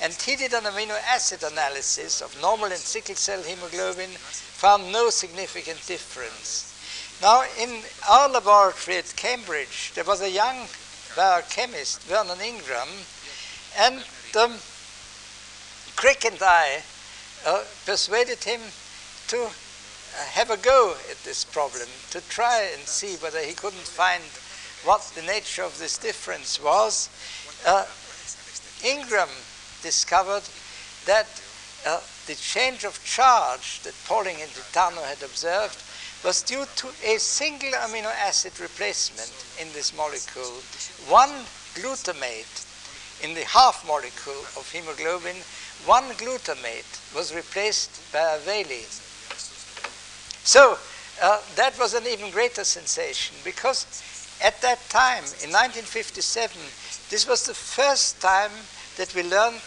and 0.00 0.12
he 0.12 0.36
did 0.36 0.52
an 0.54 0.64
amino 0.70 0.96
acid 1.08 1.42
analysis 1.42 2.22
of 2.22 2.40
normal 2.40 2.66
and 2.66 2.76
sickle 2.76 3.16
cell 3.16 3.42
hemoglobin, 3.42 4.10
found 4.10 4.92
no 4.92 5.10
significant 5.10 5.84
difference. 5.88 6.71
Now, 7.22 7.44
in 7.56 7.82
our 8.10 8.28
laboratory 8.28 8.96
at 8.96 9.14
Cambridge, 9.14 9.92
there 9.94 10.02
was 10.02 10.20
a 10.20 10.28
young 10.28 10.66
biochemist, 11.14 12.02
Vernon 12.02 12.40
Ingram, 12.40 12.88
and 13.78 14.02
um, 14.36 14.58
Crick 15.94 16.24
and 16.24 16.42
I 16.42 16.82
uh, 17.46 17.62
persuaded 17.86 18.42
him 18.42 18.60
to 19.28 19.36
uh, 19.44 19.50
have 20.32 20.50
a 20.50 20.56
go 20.56 20.96
at 21.12 21.22
this 21.22 21.44
problem, 21.44 21.86
to 22.10 22.20
try 22.28 22.68
and 22.76 22.88
see 22.88 23.14
whether 23.22 23.38
he 23.38 23.54
couldn't 23.54 23.86
find 23.86 24.24
what 24.82 25.02
the 25.14 25.22
nature 25.22 25.62
of 25.62 25.78
this 25.78 25.98
difference 25.98 26.60
was. 26.60 27.08
Uh, 27.64 27.86
Ingram 28.84 29.28
discovered 29.80 30.42
that 31.06 31.28
uh, 31.86 32.00
the 32.26 32.34
change 32.34 32.82
of 32.82 33.04
charge 33.04 33.80
that 33.82 33.94
Pauling 34.06 34.42
and 34.42 34.50
Itano 34.50 35.04
had 35.04 35.22
observed 35.22 35.80
was 36.24 36.42
due 36.42 36.64
to 36.76 36.88
a 37.04 37.18
single 37.18 37.72
amino 37.72 38.10
acid 38.26 38.58
replacement 38.60 39.32
in 39.60 39.66
this 39.72 39.96
molecule. 39.96 40.62
One 41.08 41.30
glutamate 41.74 42.66
in 43.22 43.34
the 43.34 43.44
half 43.44 43.86
molecule 43.86 44.42
of 44.56 44.70
hemoglobin, 44.72 45.36
one 45.84 46.04
glutamate 46.14 47.14
was 47.14 47.34
replaced 47.34 47.90
by 48.12 48.36
a 48.36 48.38
valine. 48.38 48.92
So 50.44 50.78
uh, 51.22 51.40
that 51.56 51.78
was 51.78 51.94
an 51.94 52.06
even 52.06 52.30
greater 52.30 52.64
sensation 52.64 53.36
because 53.44 53.86
at 54.42 54.60
that 54.62 54.78
time, 54.90 55.24
in 55.42 55.50
1957, 55.50 56.56
this 57.10 57.28
was 57.28 57.46
the 57.46 57.54
first 57.54 58.20
time 58.20 58.50
that 58.96 59.14
we 59.14 59.22
learned 59.22 59.62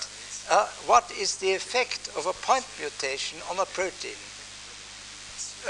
uh, 0.50 0.68
what 0.86 1.12
is 1.20 1.38
the 1.38 1.54
effect 1.54 2.10
of 2.18 2.26
a 2.28 2.34
point 2.46 2.66
mutation 2.80 3.40
on 3.50 3.60
a 3.60 3.66
protein. 3.66 4.20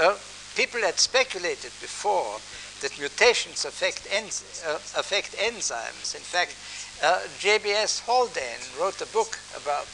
Uh, 0.00 0.16
people 0.56 0.80
had 0.80 0.98
speculated 0.98 1.70
before 1.80 2.40
that 2.80 2.98
mutations 2.98 3.64
affect, 3.64 4.08
uh, 4.12 4.74
affect 4.98 5.36
enzymes. 5.36 6.14
In 6.14 6.22
fact, 6.22 6.56
uh, 7.02 7.20
J.B.S. 7.38 8.00
Haldane 8.00 8.64
wrote 8.80 9.00
a 9.00 9.06
book 9.12 9.38
about 9.56 9.86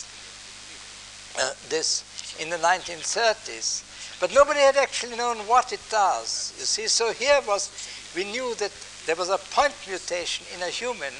uh, 1.38 1.52
this 1.68 2.04
in 2.40 2.48
the 2.50 2.56
1930s. 2.56 3.82
But 4.20 4.34
nobody 4.34 4.60
had 4.60 4.76
actually 4.76 5.16
known 5.16 5.38
what 5.48 5.72
it 5.72 5.80
does. 5.90 6.54
You 6.58 6.64
see, 6.64 6.86
so 6.86 7.12
here 7.12 7.40
was, 7.46 7.70
we 8.14 8.24
knew 8.24 8.54
that 8.56 8.72
there 9.06 9.16
was 9.16 9.30
a 9.30 9.38
point 9.50 9.74
mutation 9.88 10.46
in 10.54 10.62
a 10.62 10.70
human, 10.70 11.12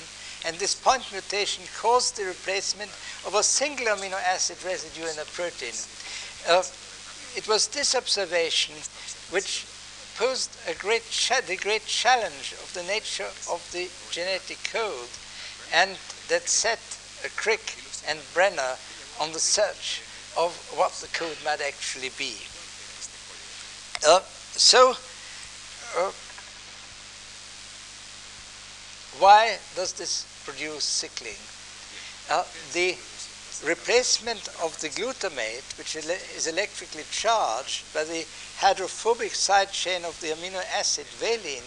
and 0.47 0.57
this 0.57 0.75
point 0.75 1.03
mutation 1.11 1.65
caused 1.81 2.17
the 2.17 2.25
replacement 2.25 2.91
of 3.27 3.35
a 3.35 3.43
single 3.43 3.87
amino 3.87 4.21
acid 4.23 4.57
residue 4.65 5.07
in 5.07 5.19
a 5.19 5.25
protein. 5.25 5.75
Uh, 6.49 6.63
it 7.35 7.49
was 7.49 7.69
this 7.69 7.95
observation 7.95 8.75
which 9.33 9.67
posed 10.17 10.57
a 10.69 10.75
great 10.75 11.03
the 11.47 11.57
great 11.57 11.87
challenge 11.87 12.53
of 12.63 12.71
the 12.75 12.83
nature 12.85 13.31
of 13.51 13.67
the 13.73 13.89
genetic 14.11 14.59
code, 14.65 15.09
and 15.73 15.97
that 16.29 16.49
set 16.49 16.79
Crick 17.37 17.75
and 18.07 18.19
Brenner 18.35 18.77
on 19.21 19.33
the 19.33 19.41
search 19.41 20.03
of 20.37 20.53
what 20.77 20.93
the 21.01 21.09
code 21.09 21.37
might 21.45 21.61
actually 21.61 22.11
be. 22.19 22.37
Uh, 24.07 24.21
so, 24.53 24.95
uh, 25.97 26.11
why 29.19 29.57
does 29.77 29.93
this 29.93 30.27
produce 30.45 30.85
sickling? 30.85 31.41
Uh, 32.31 32.45
the 32.73 32.97
replacement 33.65 34.49
of 34.63 34.79
the 34.81 34.89
glutamate, 34.89 35.79
which 35.79 35.95
is 35.95 36.47
electrically 36.47 37.05
charged 37.11 37.85
by 37.95 38.03
the 38.05 38.27
hydrophobic 38.59 39.35
side 39.35 39.71
chain 39.71 40.05
of 40.05 40.21
the 40.21 40.29
amino 40.29 40.63
acid 40.77 41.07
valine, 41.19 41.63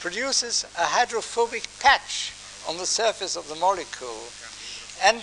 produces 0.00 0.64
a 0.76 0.84
hydrophobic 0.84 1.68
patch 1.78 2.32
on 2.68 2.76
the 2.76 2.86
surface 2.86 3.36
of 3.36 3.48
the 3.48 3.54
molecule. 3.56 4.26
And 5.02 5.18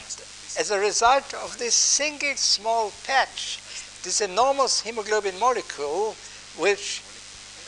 as 0.58 0.72
a 0.72 0.80
result 0.80 1.34
of 1.34 1.58
this 1.58 1.76
single 1.76 2.36
small 2.36 2.92
patch, 3.06 3.60
this 4.04 4.22
enormous 4.22 4.82
hemoglobin 4.82 5.38
molecule, 5.38 6.16
which 6.58 7.04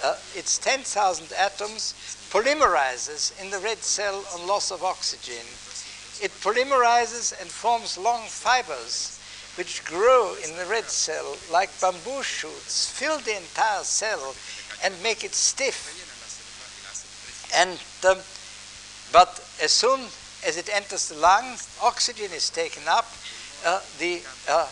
uh, 0.04 0.16
its 0.36 0.58
10,000 0.58 1.34
atoms, 1.38 1.96
polymerizes 2.32 3.40
in 3.42 3.50
the 3.50 3.60
red 3.60 3.80
cell 3.80 4.24
on 4.34 4.48
loss 4.48 4.72
of 4.72 4.84
oxygen 4.84 5.46
it 6.22 6.32
polymerizes 6.42 7.40
and 7.40 7.50
forms 7.50 7.98
long 7.98 8.24
fibers 8.28 9.20
which 9.56 9.84
grow 9.86 10.36
in 10.46 10.56
the 10.56 10.66
red 10.66 10.86
cell 10.86 11.36
like 11.52 11.70
bamboo 11.82 12.22
shoots, 12.22 12.92
fill 12.92 13.18
the 13.20 13.36
entire 13.36 13.84
cell 13.84 14.36
and 14.84 14.94
make 15.02 15.24
it 15.24 15.34
stiff. 15.34 16.06
And 17.56 17.80
um, 18.06 18.22
but 19.12 19.40
as 19.64 19.72
soon 19.72 20.02
as 20.46 20.58
it 20.58 20.70
enters 20.72 21.10
the 21.10 21.16
lung, 21.16 21.58
oxygen 21.82 22.32
is 22.32 22.50
taken 22.50 22.84
up, 22.88 23.12
uh, 23.66 23.82
the 23.98 24.22
uh, 24.48 24.68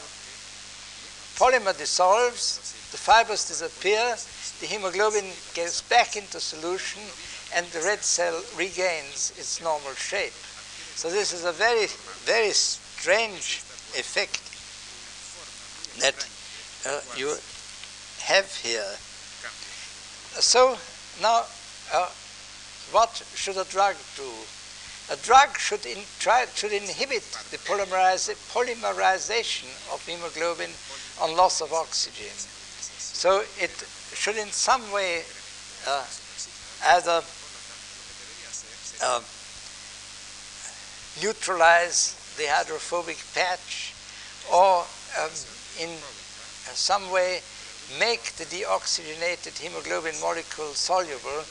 polymer 1.35 1.75
dissolves, 1.77 2.59
the 2.91 2.97
fibers 2.97 3.47
disappear, 3.47 4.15
the 4.61 4.67
hemoglobin 4.67 5.31
gets 5.53 5.81
back 5.81 6.15
into 6.15 6.39
solution, 6.39 7.01
and 7.55 7.65
the 7.67 7.81
red 7.81 8.03
cell 8.03 8.39
regains 8.55 9.33
its 9.37 9.61
normal 9.63 9.93
shape. 9.95 10.33
So 10.95 11.09
this 11.09 11.33
is 11.33 11.43
a 11.43 11.51
very, 11.51 11.87
very 12.23 12.51
strange 12.51 13.61
effect 13.99 14.39
that 15.99 16.15
uh, 16.87 17.01
you 17.17 17.35
have 18.23 18.55
here. 18.55 18.95
So 20.39 20.77
now, 21.21 21.43
uh, 21.93 22.09
what 22.91 23.21
should 23.35 23.57
a 23.57 23.65
drug 23.65 23.95
do? 24.15 24.23
A 25.11 25.17
drug 25.17 25.57
should, 25.57 25.85
in, 25.85 25.97
try, 26.19 26.45
should 26.55 26.71
inhibit 26.71 27.23
the 27.51 27.57
polymerization 27.57 29.67
of 29.93 30.01
hemoglobin 30.07 30.71
on 31.21 31.35
loss 31.35 31.61
of 31.61 31.73
oxygen. 31.73 32.31
So 32.97 33.43
it 33.59 33.71
should 34.13 34.37
in 34.37 34.47
some 34.47 34.89
way 34.91 35.23
uh, 35.87 36.05
either 36.85 37.21
uh, 39.03 39.19
neutralize 41.21 42.15
the 42.37 42.45
hydrophobic 42.47 43.17
patch 43.33 43.93
or 44.51 44.83
um, 45.21 45.31
in 45.79 45.89
some 46.73 47.09
way 47.11 47.39
make 47.99 48.33
the 48.33 48.45
deoxygenated 48.45 49.57
hemoglobin 49.57 50.15
molecule 50.21 50.73
soluble 50.73 51.43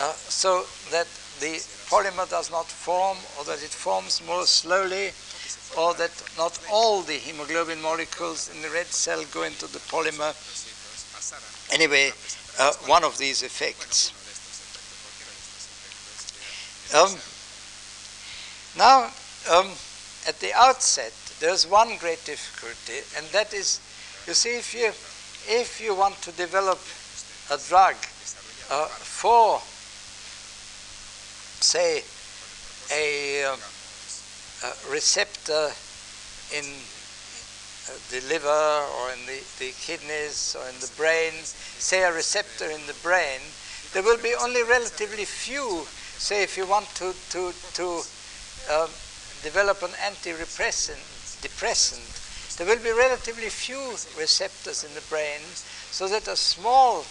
uh, 0.00 0.12
so 0.12 0.64
that 0.90 1.06
the 1.40 1.56
polymer 1.88 2.28
does 2.28 2.50
not 2.50 2.66
form 2.66 3.16
or 3.38 3.44
that 3.44 3.62
it 3.62 3.70
forms 3.70 4.20
more 4.26 4.44
slowly 4.44 5.10
or 5.76 5.94
that 5.94 6.10
not 6.36 6.58
all 6.70 7.02
the 7.02 7.14
hemoglobin 7.14 7.80
molecules 7.80 8.50
in 8.54 8.62
the 8.62 8.70
red 8.70 8.86
cell 8.86 9.22
go 9.32 9.42
into 9.44 9.66
the 9.72 9.78
polymer. 9.90 10.34
Anyway, 11.72 12.10
uh, 12.58 12.72
one 12.86 13.04
of 13.04 13.16
these 13.18 13.42
effects. 13.42 14.12
Um, 16.94 17.16
now, 18.78 19.10
um, 19.50 19.66
at 20.26 20.38
the 20.40 20.54
outset, 20.54 21.12
there's 21.40 21.66
one 21.66 21.96
great 21.98 22.24
difficulty, 22.24 23.00
and 23.16 23.26
that 23.32 23.52
is, 23.52 23.80
you 24.26 24.34
see, 24.34 24.56
if 24.56 24.74
you 24.74 24.92
if 25.48 25.80
you 25.80 25.94
want 25.94 26.20
to 26.22 26.32
develop 26.32 26.78
a 27.50 27.58
drug 27.68 27.94
uh, 28.70 28.86
for, 28.86 29.60
say, 31.60 32.02
a, 32.92 33.44
uh, 33.44 33.56
a 34.66 34.92
receptor 34.92 35.72
in 36.52 36.64
uh, 36.64 37.96
the 38.10 38.20
liver 38.28 38.48
or 38.48 39.12
in 39.12 39.24
the, 39.24 39.40
the 39.58 39.72
kidneys 39.80 40.54
or 40.58 40.68
in 40.68 40.78
the 40.80 40.90
brain, 40.98 41.32
say 41.42 42.02
a 42.02 42.12
receptor 42.12 42.66
in 42.66 42.86
the 42.86 42.96
brain, 43.02 43.40
there 43.94 44.02
will 44.02 44.18
be 44.18 44.34
only 44.42 44.62
relatively 44.64 45.24
few. 45.24 45.86
Say, 46.18 46.42
if 46.42 46.58
you 46.58 46.66
want 46.66 46.88
to, 46.96 47.14
to, 47.30 47.54
to 47.74 48.02
um, 48.70 48.90
develop 49.42 49.82
an 49.82 49.90
antidepressant, 50.02 51.40
depressant, 51.42 52.02
there 52.58 52.66
will 52.66 52.82
be 52.82 52.90
relatively 52.90 53.48
few 53.48 53.78
receptors 54.18 54.82
in 54.82 54.92
the 54.94 55.00
brain, 55.08 55.40
so 55.92 56.08
that 56.08 56.26
a 56.26 56.34
small 56.34 57.04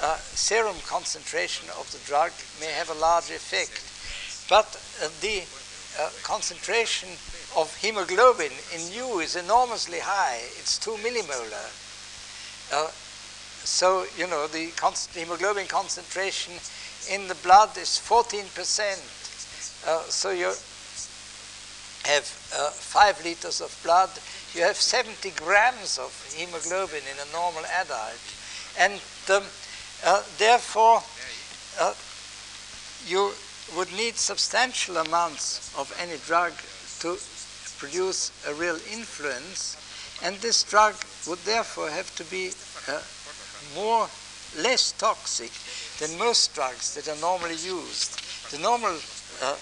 uh, 0.00 0.16
serum 0.16 0.76
concentration 0.86 1.68
of 1.78 1.90
the 1.90 1.98
drug 2.06 2.30
may 2.60 2.70
have 2.70 2.88
a 2.88 2.94
large 2.94 3.30
effect. 3.30 3.82
But 4.48 4.78
uh, 5.02 5.08
the 5.20 5.42
uh, 5.98 6.08
concentration 6.22 7.08
of 7.56 7.74
hemoglobin 7.82 8.52
in 8.72 8.92
you 8.92 9.18
is 9.18 9.34
enormously 9.34 9.98
high. 9.98 10.40
It's 10.58 10.78
2 10.78 10.92
millimolar. 11.02 11.66
Uh, 12.72 12.88
so, 13.64 14.06
you 14.16 14.26
know, 14.28 14.46
the 14.46 14.70
hemoglobin 15.14 15.66
concentration 15.66 16.54
in 17.10 17.26
the 17.26 17.34
blood 17.36 17.76
is 17.76 18.00
14%. 18.00 18.46
Uh, 19.84 20.02
so 20.08 20.30
you 20.30 20.52
have 22.04 22.26
uh, 22.56 22.70
5 22.70 23.24
liters 23.24 23.60
of 23.60 23.78
blood 23.82 24.10
you 24.54 24.60
have 24.60 24.76
70 24.76 25.30
grams 25.30 25.98
of 25.98 26.12
hemoglobin 26.36 27.00
in 27.10 27.16
a 27.16 27.32
normal 27.32 27.64
adult. 27.80 28.20
And 28.78 29.00
um, 29.30 29.44
uh, 30.04 30.22
therefore, 30.36 31.02
uh, 31.80 31.94
you 33.06 33.32
would 33.76 33.90
need 33.96 34.16
substantial 34.16 34.98
amounts 34.98 35.74
of 35.78 35.88
any 35.98 36.18
drug 36.26 36.52
to 37.00 37.16
produce 37.78 38.30
a 38.46 38.52
real 38.54 38.76
influence. 38.92 39.78
And 40.22 40.36
this 40.36 40.62
drug 40.64 40.96
would 41.26 41.40
therefore 41.40 41.88
have 41.88 42.14
to 42.16 42.24
be 42.24 42.52
uh, 42.88 43.00
more, 43.74 44.08
less 44.60 44.92
toxic 44.92 45.50
than 45.98 46.18
most 46.18 46.54
drugs 46.54 46.94
that 46.94 47.08
are 47.08 47.20
normally 47.22 47.56
used. 47.56 48.20
The 48.50 48.58
normal 48.58 48.98
uh, 49.40 49.56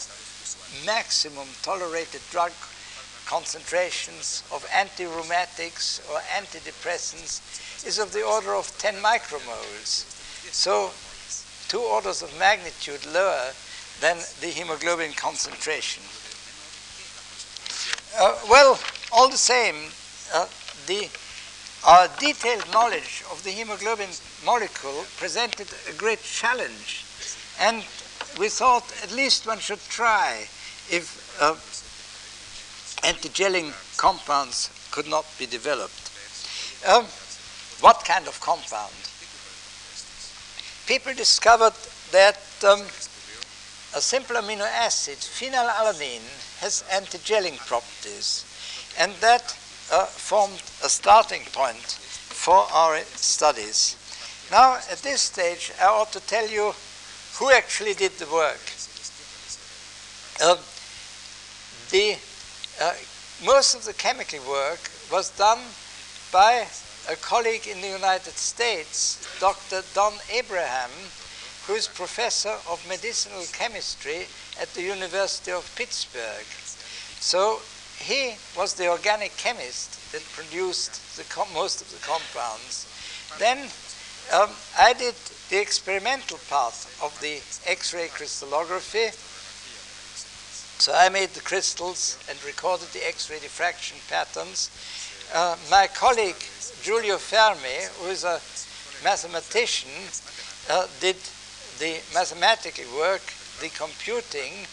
maximum 0.86 1.46
tolerated 1.62 2.20
drug 2.30 2.52
concentrations 3.26 4.42
of 4.52 4.66
anti-rheumatics 4.74 6.00
or 6.10 6.18
antidepressants 6.36 7.86
is 7.86 7.98
of 7.98 8.12
the 8.12 8.22
order 8.22 8.54
of 8.54 8.66
10 8.78 8.94
micromoles. 8.96 10.04
So 10.52 10.90
two 11.68 11.78
orders 11.78 12.22
of 12.22 12.36
magnitude 12.38 13.06
lower 13.14 13.52
than 14.00 14.16
the 14.40 14.48
hemoglobin 14.48 15.12
concentration. 15.12 16.02
Uh, 18.18 18.36
well, 18.50 18.78
all 19.12 19.28
the 19.28 19.36
same, 19.36 19.76
uh, 20.34 20.46
the, 20.86 21.08
our 21.86 22.08
detailed 22.18 22.66
knowledge 22.72 23.22
of 23.30 23.42
the 23.44 23.50
hemoglobin 23.50 24.10
molecule 24.44 25.04
presented 25.16 25.68
a 25.88 25.92
great 25.92 26.22
challenge. 26.22 27.04
And 27.60 27.84
we 28.40 28.48
thought 28.48 28.90
at 29.04 29.12
least 29.12 29.46
one 29.46 29.58
should 29.58 29.82
try 29.90 30.46
if 30.88 31.36
uh, 31.42 31.52
antigelling 33.06 33.70
compounds 33.98 34.70
could 34.90 35.06
not 35.06 35.26
be 35.38 35.44
developed. 35.44 36.10
Um, 36.88 37.04
what 37.84 38.02
kind 38.06 38.26
of 38.26 38.40
compound? 38.40 38.96
People 40.86 41.12
discovered 41.12 41.76
that 42.12 42.40
um, 42.66 42.80
a 43.94 44.00
simple 44.00 44.36
amino 44.36 44.66
acid, 44.66 45.18
phenylalanine, 45.18 46.24
has 46.60 46.82
antigelling 46.90 47.58
properties, 47.66 48.46
and 48.98 49.12
that 49.20 49.54
uh, 49.92 50.06
formed 50.06 50.62
a 50.82 50.88
starting 50.88 51.42
point 51.52 51.76
for 51.76 52.66
our 52.72 52.98
studies. 53.16 53.96
Now, 54.50 54.76
at 54.90 54.98
this 55.02 55.20
stage, 55.20 55.72
I 55.78 55.86
ought 55.88 56.12
to 56.12 56.20
tell 56.20 56.48
you 56.48 56.72
who 57.40 57.50
actually 57.50 57.94
did 57.94 58.12
the 58.18 58.26
work. 58.26 58.60
Uh, 60.44 60.56
the 61.88 62.14
uh, 62.78 62.92
most 63.46 63.74
of 63.74 63.84
the 63.86 63.94
chemical 63.94 64.38
work 64.46 64.78
was 65.10 65.30
done 65.38 65.58
by 66.30 66.66
a 67.10 67.16
colleague 67.16 67.66
in 67.66 67.80
the 67.80 67.88
United 67.88 68.36
States, 68.36 69.26
Dr. 69.40 69.80
Don 69.94 70.12
Abraham, 70.30 70.90
who 71.66 71.72
is 71.72 71.88
professor 71.88 72.56
of 72.68 72.86
medicinal 72.86 73.44
chemistry 73.54 74.26
at 74.60 74.68
the 74.74 74.82
University 74.82 75.50
of 75.50 75.64
Pittsburgh. 75.76 76.44
So 77.20 77.60
he 77.98 78.36
was 78.54 78.74
the 78.74 78.88
organic 78.88 79.34
chemist 79.38 80.12
that 80.12 80.22
produced 80.36 81.00
most 81.54 81.80
of 81.80 81.90
the 81.90 82.06
compounds. 82.06 82.86
Then 83.38 83.68
um, 84.32 84.50
I 84.78 84.92
did 84.92 85.14
the 85.48 85.60
experimental 85.60 86.38
part 86.48 86.86
of 87.02 87.18
the 87.20 87.40
X-ray 87.66 88.08
crystallography 88.08 89.10
so 90.80 90.94
I 90.94 91.10
made 91.10 91.28
the 91.30 91.42
crystals 91.42 92.16
and 92.26 92.42
recorded 92.42 92.88
the 92.94 93.06
X-ray 93.06 93.38
diffraction 93.38 93.98
patterns. 94.08 94.70
Uh, 95.34 95.54
my 95.70 95.86
colleague 95.88 96.42
Giulio 96.82 97.18
Fermi, 97.18 97.84
who 97.98 98.08
is 98.08 98.24
a 98.24 98.40
mathematician, 99.04 99.90
uh, 100.70 100.86
did 101.00 101.16
the 101.78 102.00
mathematical 102.14 102.86
work, 102.96 103.20
the 103.60 103.68
computing, 103.68 104.64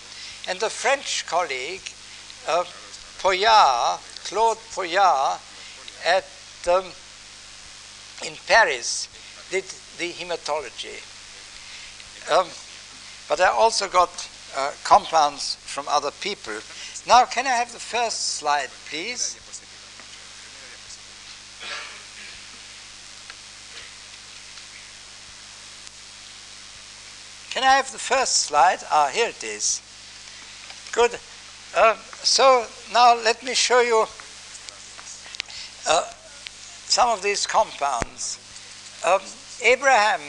and 0.48 0.58
the 0.62 0.70
French 0.70 1.26
colleague 1.28 1.84
uh, 2.48 2.64
Poyart, 3.20 4.00
Claude 4.24 4.60
Poyart, 4.72 5.42
at 6.06 6.24
um, 6.72 6.86
in 8.26 8.34
Paris, 8.48 9.10
did 9.50 9.64
the 9.98 10.12
hematology. 10.12 11.02
Um, 12.32 12.48
but 13.30 13.40
I 13.40 13.48
also 13.48 13.88
got 13.88 14.30
uh, 14.56 14.72
compounds 14.84 15.56
from 15.56 15.86
other 15.88 16.12
people. 16.22 16.54
Now, 17.08 17.26
can 17.26 17.48
I 17.48 17.52
have 17.52 17.72
the 17.72 17.80
first 17.80 18.36
slide, 18.36 18.70
please? 18.90 19.40
Can 27.52 27.64
I 27.64 27.76
have 27.78 27.92
the 27.92 27.98
first 27.98 28.44
slide? 28.44 28.80
Ah, 28.92 29.10
here 29.12 29.30
it 29.30 29.44
is. 29.44 29.82
Good. 30.92 31.18
Um, 31.76 31.98
so 32.24 32.66
now 32.94 33.16
let 33.16 33.42
me 33.44 33.54
show 33.54 33.82
you 33.82 34.06
uh, 35.88 36.04
some 36.88 37.10
of 37.10 37.22
these 37.22 37.48
compounds. 37.48 38.40
Um, 39.08 39.22
Abraham, 39.64 40.20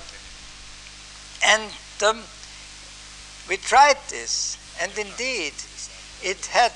and 1.44 1.70
um, 2.04 2.24
we 3.48 3.56
tried 3.58 3.98
this, 4.08 4.56
and 4.80 4.90
indeed, 4.98 5.52
it 6.22 6.46
had 6.46 6.72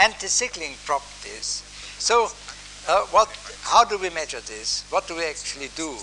anti-sickling 0.00 0.72
properties. 0.86 1.62
So, 1.98 2.30
uh, 2.88 3.02
what, 3.10 3.28
how 3.62 3.84
do 3.84 3.98
we 3.98 4.08
measure 4.10 4.40
this? 4.40 4.84
What 4.88 5.06
do 5.06 5.14
we 5.14 5.26
actually 5.26 5.68
do? 5.76 5.98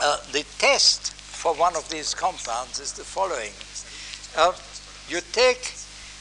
Uh, 0.00 0.16
the 0.32 0.44
test 0.58 1.12
for 1.12 1.54
one 1.54 1.76
of 1.76 1.88
these 1.90 2.14
compounds 2.14 2.80
is 2.80 2.94
the 2.94 3.04
following. 3.04 3.52
Uh, 4.36 4.52
you 5.08 5.20
take, 5.32 5.74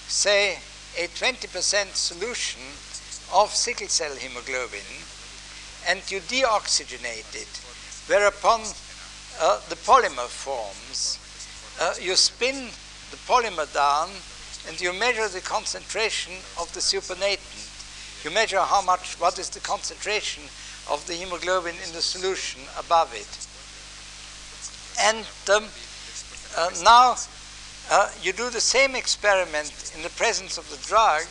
say, 0.07 0.59
a 0.97 1.07
20% 1.07 1.95
solution 1.95 2.61
of 3.33 3.49
sickle 3.53 3.88
cell 3.88 4.15
hemoglobin 4.15 4.85
and 5.88 5.99
you 6.11 6.19
deoxygenate 6.19 7.35
it, 7.35 7.61
whereupon 8.07 8.61
uh, 9.39 9.59
the 9.69 9.75
polymer 9.75 10.27
forms. 10.27 11.19
Uh, 11.79 11.93
you 12.01 12.15
spin 12.15 12.69
the 13.11 13.17
polymer 13.27 13.71
down 13.73 14.09
and 14.67 14.79
you 14.81 14.93
measure 14.93 15.27
the 15.27 15.41
concentration 15.41 16.33
of 16.59 16.71
the 16.73 16.79
supernatant. 16.79 17.71
You 18.23 18.31
measure 18.31 18.61
how 18.61 18.81
much, 18.81 19.19
what 19.19 19.38
is 19.38 19.49
the 19.49 19.59
concentration 19.59 20.43
of 20.89 21.05
the 21.07 21.13
hemoglobin 21.13 21.75
in 21.85 21.93
the 21.93 22.01
solution 22.01 22.61
above 22.79 23.13
it. 23.13 23.29
And 25.01 25.25
um, 25.53 25.69
uh, 26.57 26.69
now 26.83 27.15
uh, 27.91 28.09
you 28.21 28.33
do 28.33 28.49
the 28.49 28.61
same 28.61 28.95
experiment 28.95 29.91
in 29.95 30.01
the 30.01 30.09
presence 30.09 30.57
of 30.57 30.69
the 30.69 30.77
drug, 30.88 31.25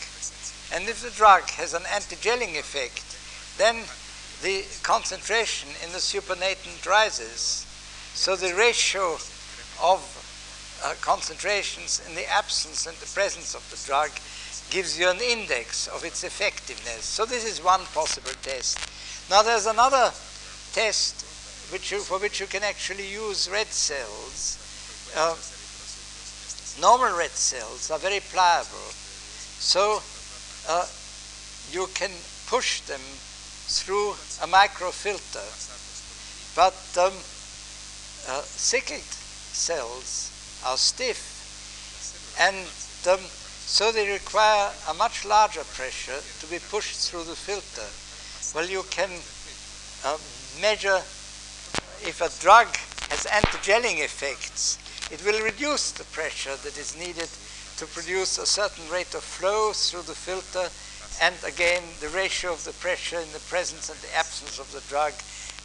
and 0.72 0.88
if 0.88 1.02
the 1.02 1.10
drug 1.10 1.48
has 1.50 1.74
an 1.74 1.82
antigelling 1.82 2.58
effect, 2.58 3.02
then 3.58 3.84
the 4.42 4.64
concentration 4.82 5.68
in 5.84 5.92
the 5.92 5.98
supernatant 5.98 6.84
rises. 6.86 7.66
So 8.14 8.36
the 8.36 8.54
ratio 8.54 9.14
of 9.82 10.00
uh, 10.84 10.94
concentrations 11.00 12.02
in 12.08 12.14
the 12.14 12.30
absence 12.30 12.86
and 12.86 12.96
the 12.96 13.12
presence 13.12 13.54
of 13.54 13.68
the 13.70 13.86
drug 13.86 14.10
gives 14.70 14.98
you 14.98 15.08
an 15.08 15.20
index 15.20 15.88
of 15.88 16.04
its 16.04 16.24
effectiveness. 16.24 17.04
So 17.04 17.24
this 17.24 17.44
is 17.44 17.62
one 17.62 17.80
possible 17.94 18.32
test. 18.42 18.78
Now 19.30 19.42
there's 19.42 19.66
another 19.66 20.12
test 20.72 21.24
which 21.72 21.92
you, 21.92 22.00
for 22.00 22.18
which 22.18 22.40
you 22.40 22.46
can 22.46 22.62
actually 22.62 23.10
use 23.10 23.48
red 23.50 23.68
cells. 23.68 24.60
Uh, 25.16 25.36
normal 26.80 27.16
red 27.16 27.30
cells 27.30 27.90
are 27.90 27.98
very 27.98 28.20
pliable, 28.20 28.90
so 29.58 30.02
uh, 30.68 30.86
you 31.70 31.86
can 31.94 32.10
push 32.46 32.80
them 32.82 33.00
through 33.00 34.10
a 34.42 34.46
microfilter. 34.46 35.44
But 36.54 36.74
um, 36.98 37.12
uh, 38.28 38.42
cells 38.42 40.30
are 40.64 40.76
stiff, 40.76 42.36
and 42.40 42.56
um, 43.10 43.20
so 43.20 43.90
they 43.92 44.08
require 44.08 44.70
a 44.90 44.94
much 44.94 45.24
larger 45.24 45.64
pressure 45.64 46.20
to 46.40 46.46
be 46.46 46.58
pushed 46.70 47.10
through 47.10 47.24
the 47.24 47.34
filter. 47.34 47.88
Well, 48.54 48.68
you 48.70 48.84
can 48.90 49.10
uh, 50.04 50.18
measure 50.60 51.00
if 52.06 52.20
a 52.20 52.28
drug 52.42 52.68
has 53.08 53.26
antigelling 53.26 54.04
effects, 54.04 54.78
it 55.10 55.24
will 55.24 55.42
reduce 55.42 55.92
the 55.92 56.04
pressure 56.04 56.56
that 56.56 56.76
is 56.76 56.96
needed 56.98 57.28
to 57.76 57.86
produce 57.86 58.38
a 58.38 58.46
certain 58.46 58.88
rate 58.90 59.14
of 59.14 59.22
flow 59.22 59.72
through 59.72 60.02
the 60.02 60.14
filter, 60.14 60.70
and 61.22 61.34
again, 61.46 61.82
the 62.00 62.08
ratio 62.08 62.52
of 62.52 62.64
the 62.64 62.72
pressure 62.74 63.18
in 63.18 63.30
the 63.32 63.40
presence 63.50 63.88
and 63.88 63.98
the 64.00 64.16
absence 64.16 64.58
of 64.58 64.70
the 64.72 64.82
drug 64.88 65.12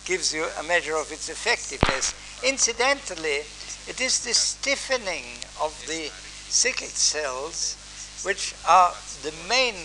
gives 0.05 0.33
you 0.33 0.45
a 0.59 0.63
measure 0.63 0.95
of 0.95 1.11
its 1.11 1.29
effectiveness. 1.29 2.13
Incidentally, 2.43 3.45
it 3.87 4.01
is 4.01 4.23
the 4.23 4.33
stiffening 4.33 5.25
of 5.61 5.73
the 5.87 6.09
sickled 6.49 6.89
cells 6.89 7.77
which 8.23 8.53
are 8.67 8.93
the 9.23 9.33
main 9.47 9.75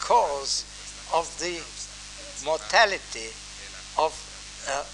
cause 0.00 0.64
of 1.12 1.26
the 1.38 1.58
mortality 2.44 3.30
of 3.98 4.12
uh, 4.70 4.84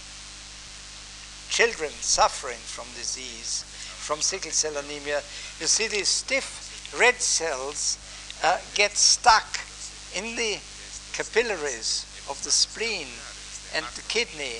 children 1.50 1.90
suffering 1.90 2.58
from 2.58 2.86
disease, 2.94 3.64
from 3.98 4.20
sickle 4.20 4.50
cell 4.50 4.76
anemia, 4.76 5.20
you 5.60 5.66
see 5.66 5.88
these 5.88 6.08
stiff 6.08 6.69
red 6.98 7.20
cells 7.20 7.98
uh, 8.42 8.58
get 8.74 8.96
stuck 8.96 9.60
in 10.16 10.36
the 10.36 10.58
capillaries 11.12 12.06
of 12.28 12.42
the 12.44 12.50
spleen 12.50 13.06
and 13.74 13.84
the 13.94 14.02
kidney 14.08 14.58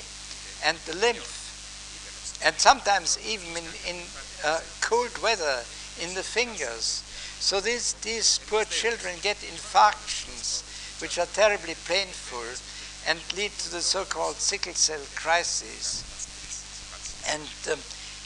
and 0.65 0.77
the 0.85 0.95
lymph, 0.95 2.39
and 2.45 2.55
sometimes 2.55 3.17
even 3.25 3.49
in, 3.57 3.95
in 3.95 4.01
uh, 4.45 4.59
cold 4.81 5.11
weather 5.21 5.61
in 6.01 6.13
the 6.15 6.23
fingers. 6.23 7.03
So 7.39 7.59
these, 7.59 7.93
these 8.01 8.39
poor 8.47 8.63
children 8.65 9.15
get 9.21 9.37
infarctions, 9.37 10.61
which 11.01 11.17
are 11.17 11.25
terribly 11.33 11.75
painful 11.87 12.45
and 13.07 13.19
lead 13.35 13.51
to 13.51 13.71
the 13.71 13.81
so 13.81 14.05
called 14.05 14.35
sickle 14.35 14.73
cell 14.73 15.01
crisis. 15.15 16.05
And 17.27 17.73
um, 17.73 17.79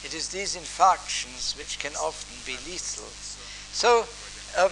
it 0.04 0.14
is 0.14 0.28
these 0.28 0.56
infarctions 0.56 1.56
which 1.56 1.78
can 1.78 1.92
often 1.96 2.36
be 2.44 2.58
lethal. 2.70 3.08
So, 3.72 4.06
um, 4.58 4.70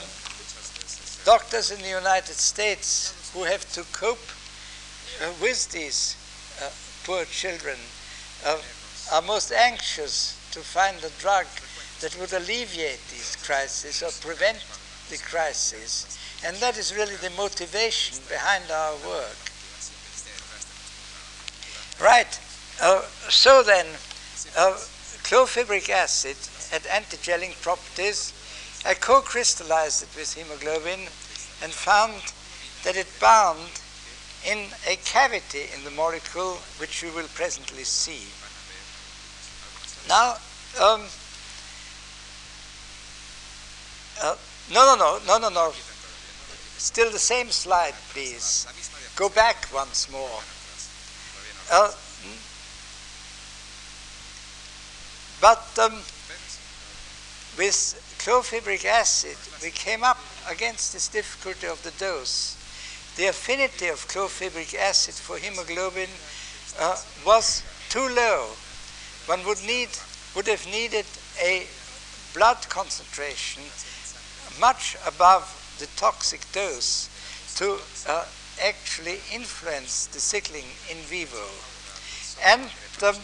doctors 1.24 1.70
in 1.70 1.80
the 1.82 1.88
United 1.88 2.34
States 2.34 3.30
who 3.32 3.44
have 3.44 3.70
to 3.72 3.82
cope 3.92 4.18
uh, 5.22 5.32
with 5.40 5.70
these 5.72 6.16
uh, 6.62 6.70
poor 7.04 7.24
children 7.24 7.76
uh, 8.44 8.58
are 9.12 9.22
most 9.22 9.52
anxious 9.52 10.38
to 10.52 10.60
find 10.60 10.96
a 11.04 11.10
drug 11.20 11.46
that 12.00 12.16
would 12.18 12.32
alleviate 12.32 13.00
these 13.08 13.36
crises 13.44 14.02
or 14.02 14.10
prevent 14.20 14.58
the 15.10 15.18
crisis. 15.18 16.18
And 16.44 16.56
that 16.56 16.76
is 16.78 16.94
really 16.94 17.16
the 17.16 17.30
motivation 17.30 18.18
behind 18.28 18.70
our 18.70 18.94
work. 19.06 19.36
Right. 22.00 22.40
Uh, 22.82 23.02
so 23.30 23.62
then, 23.62 23.86
uh, 24.56 24.76
clofibric 25.24 25.88
acid 25.88 26.36
had 26.70 26.82
antigelling 26.84 27.60
properties. 27.62 28.32
I 28.84 28.94
co-crystallized 28.94 30.02
it 30.02 30.08
with 30.16 30.34
hemoglobin 30.34 31.00
and 31.62 31.72
found 31.72 32.20
that 32.84 32.96
it 32.96 33.08
bound 33.20 33.70
in 34.46 34.58
a 34.86 34.96
cavity 34.96 35.66
in 35.74 35.84
the 35.84 35.90
molecule, 35.90 36.58
which 36.78 37.02
you 37.02 37.10
will 37.12 37.28
presently 37.34 37.84
see. 37.84 38.28
Now, 40.08 40.36
um, 40.80 41.02
uh, 44.22 44.36
no, 44.72 44.84
no, 44.84 44.96
no, 44.96 45.18
no, 45.26 45.38
no, 45.38 45.48
no. 45.48 45.72
Still 46.76 47.10
the 47.10 47.18
same 47.18 47.50
slide, 47.50 47.94
please. 48.12 48.66
Go 49.16 49.28
back 49.28 49.66
once 49.72 50.10
more. 50.10 50.40
Uh, 51.72 51.92
But 55.44 55.78
um, 55.78 55.92
with 57.58 58.13
clofibric 58.24 58.86
acid, 58.86 59.36
we 59.62 59.70
came 59.70 60.02
up 60.02 60.18
against 60.50 60.94
this 60.94 61.08
difficulty 61.08 61.66
of 61.66 61.82
the 61.82 61.90
dose. 62.02 62.56
The 63.16 63.26
affinity 63.26 63.88
of 63.88 64.08
clofibric 64.08 64.74
acid 64.74 65.14
for 65.14 65.36
hemoglobin 65.36 66.08
uh, 66.80 66.96
was 67.26 67.62
too 67.90 68.08
low. 68.08 68.48
One 69.26 69.44
would 69.44 69.62
need 69.66 69.90
would 70.34 70.46
have 70.48 70.64
needed 70.66 71.04
a 71.38 71.66
blood 72.32 72.66
concentration 72.70 73.62
much 74.58 74.96
above 75.06 75.44
the 75.78 75.86
toxic 75.94 76.40
dose 76.52 77.10
to 77.56 77.78
uh, 78.08 78.24
actually 78.62 79.18
influence 79.32 80.06
the 80.06 80.18
sickling 80.18 80.64
in 80.90 80.96
vivo. 81.04 81.44
And 82.42 82.70
um, 83.02 83.16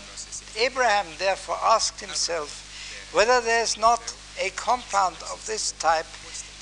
Abraham 0.58 1.06
therefore 1.18 1.56
asked 1.62 2.00
himself 2.00 3.10
whether 3.12 3.40
there's 3.40 3.78
not 3.78 4.14
a 4.40 4.50
compound 4.50 5.16
of 5.32 5.44
this 5.46 5.72
type 5.72 6.06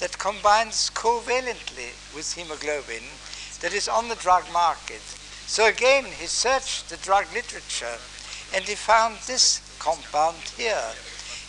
that 0.00 0.18
combines 0.18 0.90
covalently 0.94 1.94
with 2.14 2.34
hemoglobin 2.34 3.04
that 3.60 3.72
is 3.72 3.88
on 3.88 4.08
the 4.08 4.16
drug 4.16 4.44
market. 4.52 5.00
So 5.46 5.66
again, 5.66 6.04
he 6.04 6.26
searched 6.26 6.90
the 6.90 6.96
drug 6.98 7.26
literature 7.32 7.98
and 8.54 8.64
he 8.64 8.74
found 8.74 9.16
this 9.26 9.60
compound 9.78 10.36
here, 10.56 10.92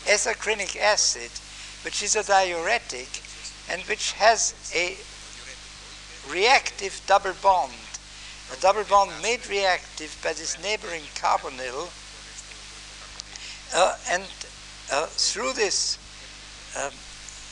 ethacrynic 0.06 0.78
acid, 0.78 1.32
which 1.84 2.04
is 2.04 2.16
a 2.16 2.24
diuretic 2.24 3.22
and 3.70 3.82
which 3.84 4.14
has 4.14 4.54
a 4.74 4.98
reactive 6.32 7.02
double 7.08 7.34
bond, 7.42 7.74
a 8.56 8.60
double 8.62 8.84
bond 8.84 9.12
made 9.22 9.48
reactive 9.50 10.18
by 10.24 10.34
this 10.34 10.62
neighboring 10.62 11.04
carbonyl, 11.16 11.90
uh, 13.76 13.96
and 14.10 14.24
uh, 14.92 15.06
through 15.06 15.54
this 15.54 15.99
um, 16.78 16.92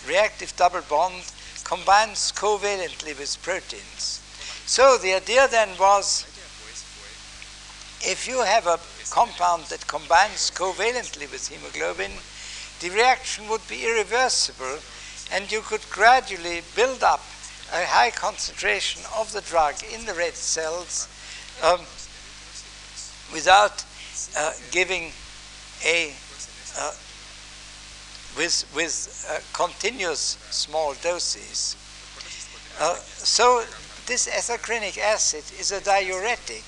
reactive 0.07 0.55
double 0.55 0.81
bond 0.89 1.23
combines 1.63 2.31
covalently 2.31 3.17
with 3.17 3.37
proteins. 3.41 4.21
So 4.65 4.97
the 4.97 5.13
idea 5.13 5.47
then 5.47 5.69
was 5.79 6.25
if 8.01 8.27
you 8.27 8.43
have 8.43 8.67
a 8.67 8.79
compound 9.09 9.63
that 9.65 9.87
combines 9.87 10.51
covalently 10.51 11.31
with 11.31 11.47
hemoglobin, 11.49 12.11
the 12.79 12.89
reaction 12.89 13.47
would 13.49 13.67
be 13.67 13.85
irreversible 13.85 14.79
and 15.31 15.51
you 15.51 15.61
could 15.61 15.81
gradually 15.89 16.61
build 16.75 17.03
up 17.03 17.21
a 17.73 17.85
high 17.85 18.11
concentration 18.11 19.01
of 19.17 19.31
the 19.33 19.41
drug 19.41 19.75
in 19.91 20.05
the 20.05 20.13
red 20.13 20.35
cells 20.35 21.09
um, 21.63 21.79
without 23.33 23.83
uh, 24.37 24.53
giving 24.71 25.11
a 25.85 26.13
uh, 26.79 26.91
with 28.37 28.65
with 28.75 29.25
uh, 29.29 29.39
continuous 29.53 30.37
small 30.51 30.93
doses. 31.01 31.75
Uh, 32.79 32.95
so 32.95 33.63
this 34.05 34.27
ethacrynic 34.27 34.97
acid 34.97 35.43
is 35.59 35.71
a 35.71 35.83
diuretic. 35.83 36.63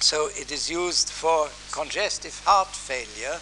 So 0.00 0.28
it 0.28 0.50
is 0.52 0.70
used 0.70 1.10
for 1.10 1.48
congestive 1.72 2.40
heart 2.44 2.68
failure 2.68 3.38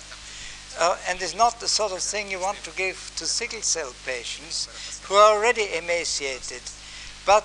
uh, 0.78 0.96
and 1.08 1.20
is 1.20 1.34
not 1.34 1.60
the 1.60 1.68
sort 1.68 1.92
of 1.92 2.00
thing 2.00 2.30
you 2.30 2.40
want 2.40 2.58
to 2.64 2.70
give 2.76 3.12
to 3.16 3.26
sickle 3.26 3.62
cell 3.62 3.92
patients 4.06 5.00
who 5.04 5.14
are 5.14 5.36
already 5.36 5.66
emaciated. 5.76 6.62
But 7.26 7.44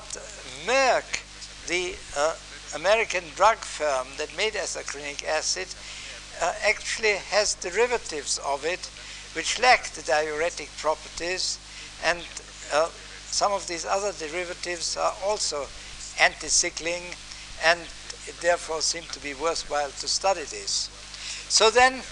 Merck, 0.66 1.22
the 1.68 1.96
uh, 2.16 2.36
American 2.76 3.24
drug 3.36 3.58
firm 3.58 4.08
that 4.18 4.36
made 4.38 4.54
ethacrynic 4.54 5.26
acid, 5.26 5.68
uh, 6.42 6.54
actually 6.66 7.16
has 7.32 7.56
derivatives 7.56 8.40
of 8.46 8.66
it 8.66 8.90
which 9.34 9.60
lack 9.60 9.86
the 9.92 10.02
diuretic 10.04 10.70
properties, 10.78 11.58
and 12.06 12.20
uh, 12.72 12.88
some 13.26 13.52
of 13.52 13.66
these 13.68 13.86
other 13.86 14.12
derivatives 14.20 14.96
are 14.96 15.14
also 15.26 15.66
anti-sickling, 16.20 17.02
and 17.66 17.80
therefore 18.42 18.82
seemed 18.82 19.10
to 19.10 19.20
be 19.20 19.34
worthwhile 19.34 19.90
to 19.90 20.08
study 20.08 20.42
this. 20.42 20.90
So 21.50 21.72
then 21.72 22.04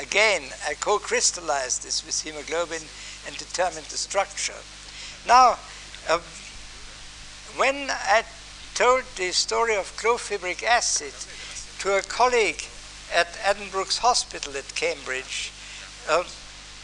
Again, 0.00 0.42
I 0.66 0.74
co-crystallized 0.74 1.84
this 1.84 2.04
with 2.04 2.20
hemoglobin 2.20 2.82
and 3.26 3.36
determined 3.38 3.86
the 3.86 3.96
structure. 3.96 4.58
Now, 5.26 5.56
uh, 6.08 6.18
when 7.56 7.90
I 7.90 8.24
told 8.74 9.04
the 9.14 9.30
story 9.30 9.76
of 9.76 9.96
clofibric 9.96 10.64
acid 10.64 11.14
to 11.84 11.98
a 11.98 12.02
colleague 12.02 12.64
at 13.14 13.34
Addenbrooke's 13.44 13.98
Hospital 13.98 14.56
at 14.56 14.74
Cambridge, 14.74 15.52
uh, 16.08 16.24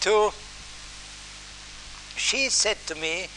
to 0.02 0.30
she 2.18 2.50
said 2.50 2.76
to 2.86 2.94
me, 2.94 3.28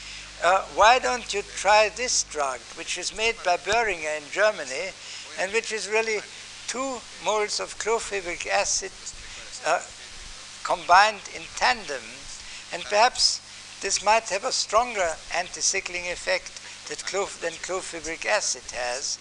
uh, 0.44 0.64
why 0.76 1.00
don't 1.00 1.34
you 1.34 1.42
try 1.56 1.88
this 1.88 2.24
drug, 2.24 2.60
which 2.76 2.98
is 2.98 3.16
made 3.16 3.38
by 3.46 3.56
Boehringer 3.56 4.18
in 4.18 4.24
Germany, 4.30 4.92
and 5.40 5.54
which 5.54 5.72
is 5.72 5.88
really 5.88 6.20
two 6.68 6.98
moles 7.24 7.62
of 7.62 7.80
clofibric 7.80 8.46
acid 8.46 8.92
uh, 9.66 9.80
combined 10.66 11.24
in 11.34 11.44
tandem, 11.56 12.04
and 12.74 12.84
perhaps 12.84 13.40
this 13.80 14.04
might 14.04 14.28
have 14.28 14.44
a 14.44 14.52
stronger 14.52 15.16
anti-sickling 15.34 16.12
effect 16.12 16.52
than 16.90 17.54
clofibric 17.64 18.26
acid 18.26 18.64
has. 18.74 19.18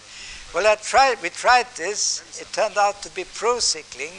Well, 0.53 0.67
I 0.67 0.75
tried, 0.75 1.19
we 1.23 1.29
tried 1.29 1.65
this. 1.75 2.39
It 2.39 2.47
turned 2.53 2.77
out 2.77 3.01
to 3.01 3.09
be 3.09 3.23
pro-sickling, 3.23 4.13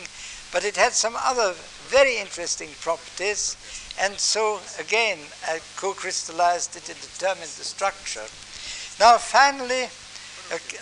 but 0.52 0.64
it 0.64 0.76
had 0.76 0.92
some 0.92 1.14
other 1.16 1.54
very 1.86 2.16
interesting 2.18 2.70
properties, 2.80 3.56
and 4.00 4.18
so 4.18 4.58
again, 4.80 5.18
I 5.46 5.60
co-crystallized 5.76 6.74
it 6.74 6.88
and 6.88 7.00
determined 7.00 7.54
the 7.54 7.62
structure. 7.62 8.26
Now, 8.98 9.18
finally, 9.18 9.86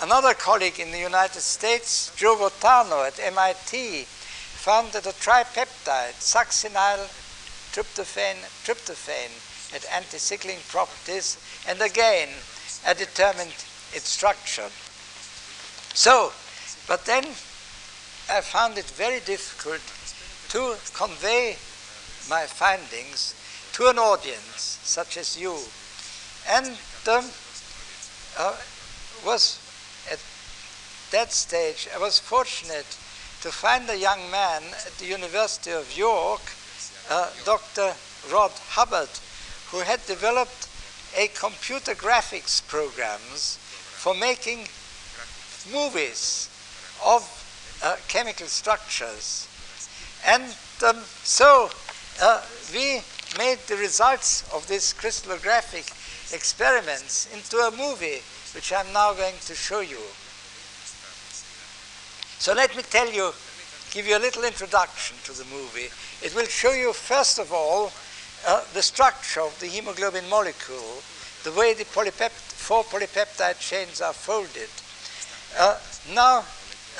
another 0.00 0.32
colleague 0.32 0.80
in 0.80 0.90
the 0.90 0.98
United 0.98 1.42
States, 1.42 2.10
Joe 2.16 2.36
Votano 2.36 3.06
at 3.06 3.20
MIT, 3.20 4.04
found 4.04 4.92
that 4.92 5.04
a 5.04 5.10
tripeptide, 5.10 6.16
succinyl 6.16 7.10
tryptophan, 7.72 8.36
tryptophan, 8.64 9.72
had 9.72 9.84
anti-sickling 9.92 10.58
properties, 10.68 11.36
and 11.68 11.82
again, 11.82 12.30
I 12.86 12.94
determined 12.94 13.52
its 13.92 14.08
structure. 14.08 14.70
So, 15.94 16.32
but 16.88 17.04
then 17.04 17.24
I 18.30 18.40
found 18.40 18.78
it 18.78 18.86
very 18.86 19.20
difficult 19.20 19.82
to 20.50 20.76
convey 20.94 21.56
my 22.28 22.46
findings 22.46 23.34
to 23.72 23.88
an 23.88 23.98
audience 23.98 24.78
such 24.82 25.16
as 25.16 25.38
you. 25.38 25.56
And 26.48 26.66
um, 27.08 27.24
uh, 28.38 28.56
was 29.24 29.58
at 30.10 30.18
that 31.10 31.32
stage, 31.32 31.88
I 31.94 31.98
was 31.98 32.18
fortunate 32.18 32.86
to 33.42 33.50
find 33.50 33.88
a 33.88 33.98
young 33.98 34.30
man 34.30 34.62
at 34.86 34.92
the 34.98 35.06
University 35.06 35.72
of 35.72 35.96
York, 35.96 36.40
uh, 37.10 37.30
Dr. 37.44 37.92
Rod 38.32 38.52
Hubbard, 38.70 39.10
who 39.70 39.80
had 39.80 40.04
developed 40.06 40.68
a 41.16 41.28
computer 41.28 41.94
graphics 41.94 42.66
programs 42.66 43.58
for 43.60 44.14
making 44.14 44.68
movies 45.70 46.48
of 47.04 47.22
uh, 47.82 47.96
chemical 48.08 48.46
structures. 48.46 49.48
And 50.26 50.44
um, 50.86 50.96
so 51.22 51.68
uh, 52.22 52.42
we 52.72 53.00
made 53.38 53.58
the 53.68 53.76
results 53.76 54.44
of 54.54 54.66
these 54.68 54.94
crystallographic 54.94 55.90
experiments 56.34 57.28
into 57.34 57.56
a 57.58 57.70
movie, 57.70 58.22
which 58.54 58.72
I'm 58.72 58.92
now 58.92 59.12
going 59.12 59.34
to 59.46 59.54
show 59.54 59.80
you. 59.80 60.00
So 62.38 62.54
let 62.54 62.76
me 62.76 62.82
tell 62.82 63.10
you, 63.10 63.32
give 63.92 64.06
you 64.06 64.16
a 64.16 64.18
little 64.18 64.44
introduction 64.44 65.16
to 65.24 65.32
the 65.32 65.44
movie. 65.44 65.88
It 66.24 66.34
will 66.34 66.46
show 66.46 66.72
you, 66.72 66.92
first 66.92 67.38
of 67.38 67.52
all, 67.52 67.92
uh, 68.46 68.62
the 68.74 68.82
structure 68.82 69.40
of 69.40 69.58
the 69.60 69.66
hemoglobin 69.66 70.28
molecule, 70.28 71.02
the 71.44 71.52
way 71.52 71.74
the 71.74 71.84
polypept 71.84 72.52
four 72.62 72.84
polypeptide 72.84 73.58
chains 73.58 74.00
are 74.00 74.12
folded. 74.12 74.70
Uh, 75.58 75.78
now, 76.14 76.44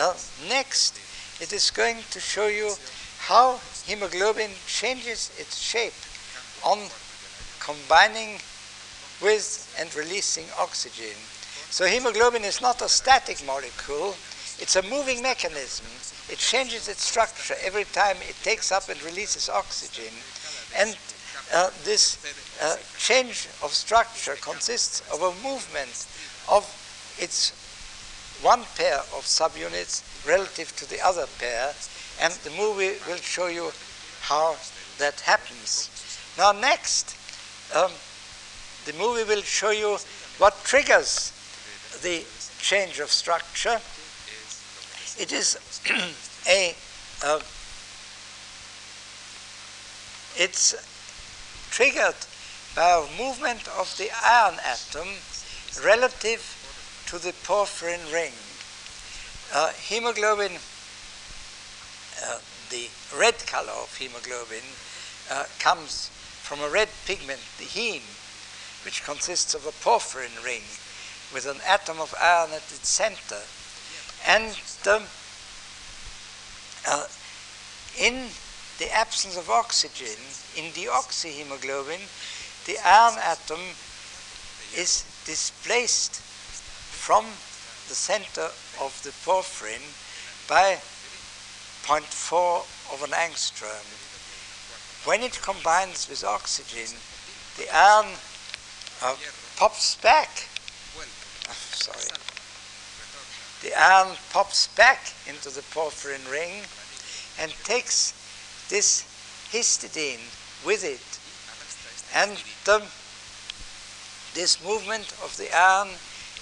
uh, 0.00 0.14
next, 0.48 0.98
it 1.40 1.52
is 1.52 1.70
going 1.70 1.98
to 2.10 2.20
show 2.20 2.46
you 2.46 2.72
how 3.18 3.58
hemoglobin 3.86 4.50
changes 4.66 5.30
its 5.38 5.58
shape 5.58 5.94
on 6.64 6.78
combining 7.60 8.38
with 9.22 9.74
and 9.78 9.94
releasing 9.94 10.44
oxygen. 10.58 11.16
So 11.70 11.86
hemoglobin 11.86 12.44
is 12.44 12.60
not 12.60 12.82
a 12.82 12.88
static 12.88 13.44
molecule, 13.46 14.14
it's 14.58 14.76
a 14.76 14.82
moving 14.82 15.22
mechanism. 15.22 15.86
It 16.30 16.38
changes 16.38 16.88
its 16.88 17.02
structure 17.02 17.54
every 17.64 17.84
time 17.84 18.16
it 18.28 18.36
takes 18.42 18.70
up 18.70 18.88
and 18.88 19.02
releases 19.02 19.48
oxygen. 19.48 20.12
And 20.78 20.96
uh, 21.52 21.70
this 21.84 22.18
uh, 22.62 22.76
change 22.98 23.48
of 23.62 23.72
structure 23.72 24.36
consists 24.40 25.02
of 25.12 25.22
a 25.22 25.32
movement 25.42 26.06
of 26.50 26.64
its 27.18 27.52
one 28.42 28.64
pair 28.76 28.98
of 29.16 29.24
subunits 29.24 30.02
relative 30.26 30.74
to 30.76 30.88
the 30.88 31.00
other 31.00 31.26
pair, 31.38 31.72
and 32.20 32.32
the 32.44 32.50
movie 32.50 32.98
will 33.08 33.16
show 33.16 33.46
you 33.46 33.70
how 34.20 34.56
that 34.98 35.20
happens. 35.20 35.90
Now, 36.36 36.52
next, 36.52 37.16
um, 37.74 37.90
the 38.84 38.92
movie 38.94 39.24
will 39.24 39.42
show 39.42 39.70
you 39.70 39.98
what 40.38 40.54
triggers 40.64 41.32
the 42.02 42.24
change 42.60 43.00
of 43.00 43.10
structure 43.10 43.80
It 45.18 45.30
is 45.30 45.58
a, 46.48 46.74
uh, 47.22 47.40
it's 50.36 50.74
triggered 51.70 52.16
by 52.74 52.90
a 52.90 53.18
movement 53.22 53.68
of 53.78 53.94
the 53.98 54.10
iron 54.24 54.58
atom 54.64 55.08
relative 55.84 56.61
to 57.12 57.18
the 57.18 57.34
porphyrin 57.44 58.00
ring. 58.10 58.32
Uh, 59.52 59.68
hemoglobin, 59.72 60.52
uh, 62.24 62.38
the 62.70 62.88
red 63.14 63.36
color 63.46 63.76
of 63.82 63.94
hemoglobin, 63.98 64.64
uh, 65.30 65.44
comes 65.58 66.08
from 66.40 66.60
a 66.60 66.70
red 66.70 66.88
pigment, 67.04 67.40
the 67.58 67.64
heme, 67.64 68.00
which 68.86 69.04
consists 69.04 69.52
of 69.52 69.66
a 69.66 69.72
porphyrin 69.84 70.42
ring 70.42 70.62
with 71.34 71.44
an 71.44 71.60
atom 71.68 72.00
of 72.00 72.14
iron 72.18 72.48
at 72.52 72.64
its 72.72 72.88
center. 72.88 73.42
And 74.26 74.56
um, 74.88 75.02
in 78.00 78.28
the 78.78 78.90
absence 78.90 79.36
of 79.36 79.50
oxygen, 79.50 80.16
in 80.56 80.72
deoxyhemoglobin, 80.72 82.00
the 82.64 82.78
iron 82.82 83.18
atom 83.22 83.60
is 84.74 85.04
displaced 85.26 86.31
from 87.02 87.24
the 87.88 87.96
center 87.96 88.46
of 88.78 88.94
the 89.02 89.10
porphyrin 89.26 89.82
by 90.48 90.78
0.4 91.82 92.62
of 92.94 93.02
an 93.02 93.10
angstrom. 93.10 93.82
When 95.04 95.20
it 95.20 95.42
combines 95.42 96.08
with 96.08 96.22
oxygen, 96.22 96.94
the 97.58 97.66
iron 97.74 98.06
uh, 99.02 99.16
pops 99.56 99.96
back. 99.96 100.30
Oh, 100.96 101.58
sorry. 101.74 102.06
The 103.62 103.74
iron 103.74 104.14
pops 104.32 104.68
back 104.68 105.00
into 105.26 105.50
the 105.50 105.62
porphyrin 105.74 106.22
ring 106.30 106.62
and 107.40 107.50
takes 107.64 108.14
this 108.68 109.02
histidine 109.50 110.22
with 110.64 110.84
it. 110.84 111.02
And 112.14 112.38
um, 112.70 112.86
this 114.34 114.62
movement 114.64 115.12
of 115.24 115.36
the 115.36 115.50
iron 115.52 115.88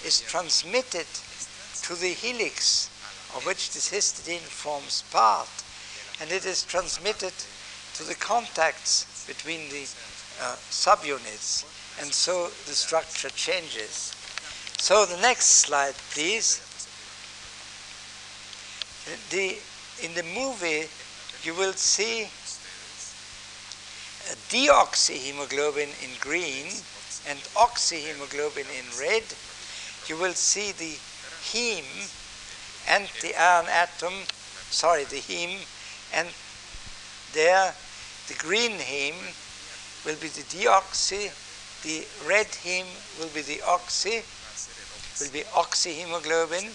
is 0.05 0.21
transmitted 0.21 1.07
to 1.83 1.95
the 1.95 2.09
helix 2.09 2.89
of 3.35 3.45
which 3.45 3.73
this 3.73 3.89
histidine 3.91 4.39
forms 4.39 5.03
part, 5.11 5.49
and 6.19 6.31
it 6.31 6.45
is 6.45 6.63
transmitted 6.63 7.33
to 7.93 8.03
the 8.03 8.15
contacts 8.15 9.25
between 9.27 9.69
the 9.69 9.83
uh, 10.41 10.55
subunits, 10.69 11.65
and 12.01 12.11
so 12.11 12.49
the 12.65 12.73
structure 12.73 13.29
changes. 13.29 14.13
So 14.77 15.05
the 15.05 15.21
next 15.21 15.45
slide, 15.45 15.95
please. 16.11 16.67
The, 19.29 19.57
in 20.03 20.13
the 20.13 20.23
movie, 20.23 20.87
you 21.43 21.53
will 21.55 21.73
see 21.73 22.27
deoxyhemoglobin 24.49 25.89
in 26.03 26.09
green 26.19 26.67
and 27.27 27.39
oxyhemoglobin 27.55 28.65
in 28.77 28.85
red. 28.99 29.23
You 30.11 30.17
will 30.17 30.33
see 30.33 30.73
the 30.73 30.99
heme 31.55 32.11
and 32.89 33.07
the 33.21 33.33
iron 33.33 33.67
atom, 33.71 34.11
sorry, 34.69 35.05
the 35.05 35.21
heme, 35.23 35.63
and 36.13 36.27
there 37.31 37.73
the 38.27 38.33
green 38.33 38.71
heme 38.71 39.23
will 40.05 40.19
be 40.19 40.27
the 40.27 40.43
deoxy, 40.51 41.31
the 41.83 42.05
red 42.27 42.47
heme 42.47 42.91
will 43.21 43.29
be 43.29 43.39
the 43.39 43.61
oxy, 43.65 44.19
will 45.23 45.31
be 45.31 45.47
oxyhemoglobin, 45.55 46.67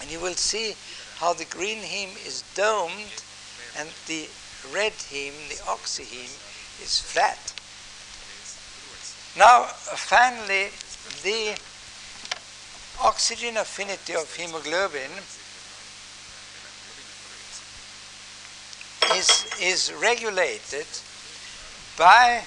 and 0.00 0.10
you 0.10 0.18
will 0.18 0.32
see 0.32 0.74
how 1.18 1.34
the 1.34 1.44
green 1.44 1.82
heme 1.82 2.16
is 2.26 2.42
domed 2.54 3.22
and 3.76 3.90
the 4.06 4.30
red 4.72 4.94
heme, 5.12 5.36
the 5.50 5.60
oxyheme, 5.68 6.32
is 6.82 7.00
flat. 7.00 7.52
Now, 9.36 9.64
finally, 9.64 10.70
the 11.22 11.60
oxygen 13.04 13.56
affinity 13.56 14.14
of 14.14 14.32
hemoglobin 14.36 15.10
is, 19.16 19.46
is 19.60 19.92
regulated 20.00 20.86
by 21.98 22.42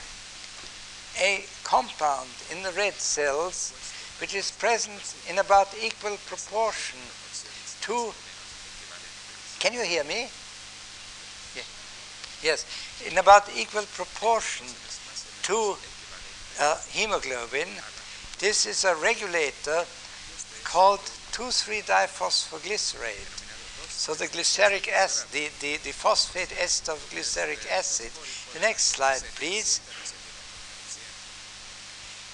a 1.22 1.44
compound 1.64 2.30
in 2.52 2.64
the 2.64 2.72
red 2.72 2.94
cells 2.94 3.74
which 4.22 4.34
is 4.34 4.52
present 4.52 5.16
in 5.30 5.40
about 5.40 5.68
equal 5.82 6.18
proportion 6.26 7.00
to. 7.82 8.14
Can 9.60 9.74
you 9.74 9.84
hear 9.84 10.04
me? 10.06 10.30
Yeah. 11.56 11.64
Yes, 12.42 12.66
in 13.06 13.18
about 13.18 13.50
equal 13.58 13.84
proportion 13.94 14.68
to 15.44 15.76
uh, 16.62 16.78
hemoglobin. 16.90 17.68
This 18.40 18.66
is 18.66 18.86
a 18.86 18.96
regulator 18.96 19.84
called 20.76 21.00
2,3-diphosphoglycerate. 21.32 23.32
So 23.88 24.12
the 24.14 24.28
glyceric 24.28 24.90
acid, 24.90 25.32
the, 25.32 25.48
the, 25.62 25.78
the 25.86 25.94
phosphate 25.94 26.52
ester 26.60 26.92
of 26.92 27.00
glyceric 27.12 27.66
acid. 27.72 28.12
The 28.54 28.60
next 28.60 28.88
slide, 28.88 29.24
please. 29.36 29.80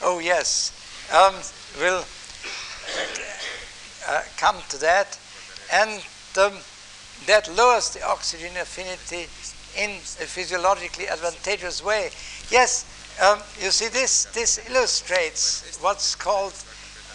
Oh 0.02 0.18
yes, 0.18 0.74
um, 1.14 1.36
we'll 1.80 2.04
uh, 4.10 4.24
come 4.38 4.58
to 4.70 4.78
that, 4.80 5.20
and 5.72 6.04
um, 6.42 6.58
that 7.28 7.48
lowers 7.56 7.92
the 7.92 8.04
oxygen 8.04 8.58
affinity 8.58 9.28
in 9.78 9.92
a 9.92 10.26
physiologically 10.26 11.08
advantageous 11.08 11.84
way. 11.84 12.10
Yes, 12.50 12.86
um, 13.22 13.38
you 13.62 13.70
see 13.70 13.90
this. 13.90 14.26
This 14.34 14.58
illustrates 14.68 15.78
what's 15.80 16.16
called 16.16 16.56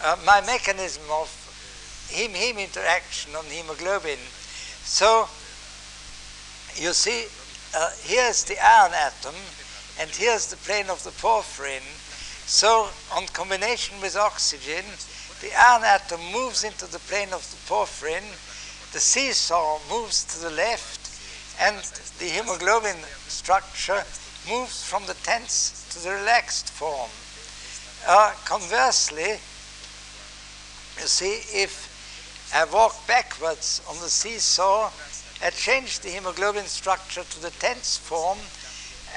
uh, 0.03 0.17
my 0.25 0.41
mechanism 0.43 1.03
of 1.11 1.29
heme-heme 2.11 2.59
interaction 2.59 3.35
on 3.35 3.45
hemoglobin. 3.47 4.19
So 4.85 5.29
you 6.77 6.93
see, 6.93 7.27
uh, 7.77 7.91
here's 8.03 8.45
the 8.45 8.57
iron 8.63 8.93
atom, 8.95 9.35
and 9.99 10.11
here's 10.11 10.49
the 10.49 10.57
plane 10.57 10.91
of 10.91 11.03
the 11.05 11.11
porphyrin. 11.11 11.83
So 12.47 12.89
on 13.15 13.27
combination 13.29 14.01
with 14.01 14.17
oxygen, 14.17 14.85
the 15.41 15.51
iron 15.59 15.85
atom 15.85 16.21
moves 16.33 16.65
into 16.65 16.87
the 16.87 17.01
plane 17.01 17.33
of 17.33 17.43
the 17.51 17.57
porphyrin, 17.67 18.25
the 18.93 19.01
seesaw 19.01 19.79
moves 19.91 20.25
to 20.25 20.41
the 20.41 20.51
left, 20.51 21.01
and 21.61 21.77
the 22.19 22.27
hemoglobin 22.27 22.97
structure 23.27 24.05
moves 24.49 24.85
from 24.85 25.05
the 25.07 25.15
tense 25.23 25.87
to 25.91 25.99
the 26.05 26.15
relaxed 26.15 26.71
form. 26.71 27.11
Uh, 28.07 28.33
conversely, 28.45 29.41
you 31.01 31.07
see, 31.07 31.41
if 31.53 32.53
I 32.55 32.65
walk 32.65 32.95
backwards 33.07 33.83
on 33.89 33.97
the 34.01 34.09
seesaw, 34.09 34.91
I 35.43 35.51
change 35.51 36.01
the 36.01 36.11
hemoglobin 36.11 36.65
structure 36.67 37.23
to 37.23 37.43
the 37.43 37.51
tense 37.51 37.97
form, 37.97 38.39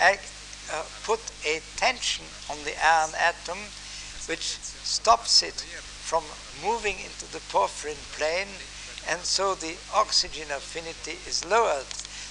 I 0.01 0.19
uh, 0.71 0.83
put 1.03 1.19
a 1.45 1.61
tension 1.77 2.25
on 2.49 2.57
the 2.63 2.73
iron 2.83 3.11
atom 3.19 3.57
which 4.27 4.59
stops 4.83 5.41
it 5.41 5.55
from 5.55 6.23
moving 6.63 6.95
into 6.99 7.25
the 7.31 7.41
porphyrin 7.49 7.97
plane, 8.17 8.47
and 9.09 9.21
so 9.21 9.55
the 9.55 9.75
oxygen 9.93 10.51
affinity 10.51 11.17
is 11.27 11.45
lowered. 11.45 11.87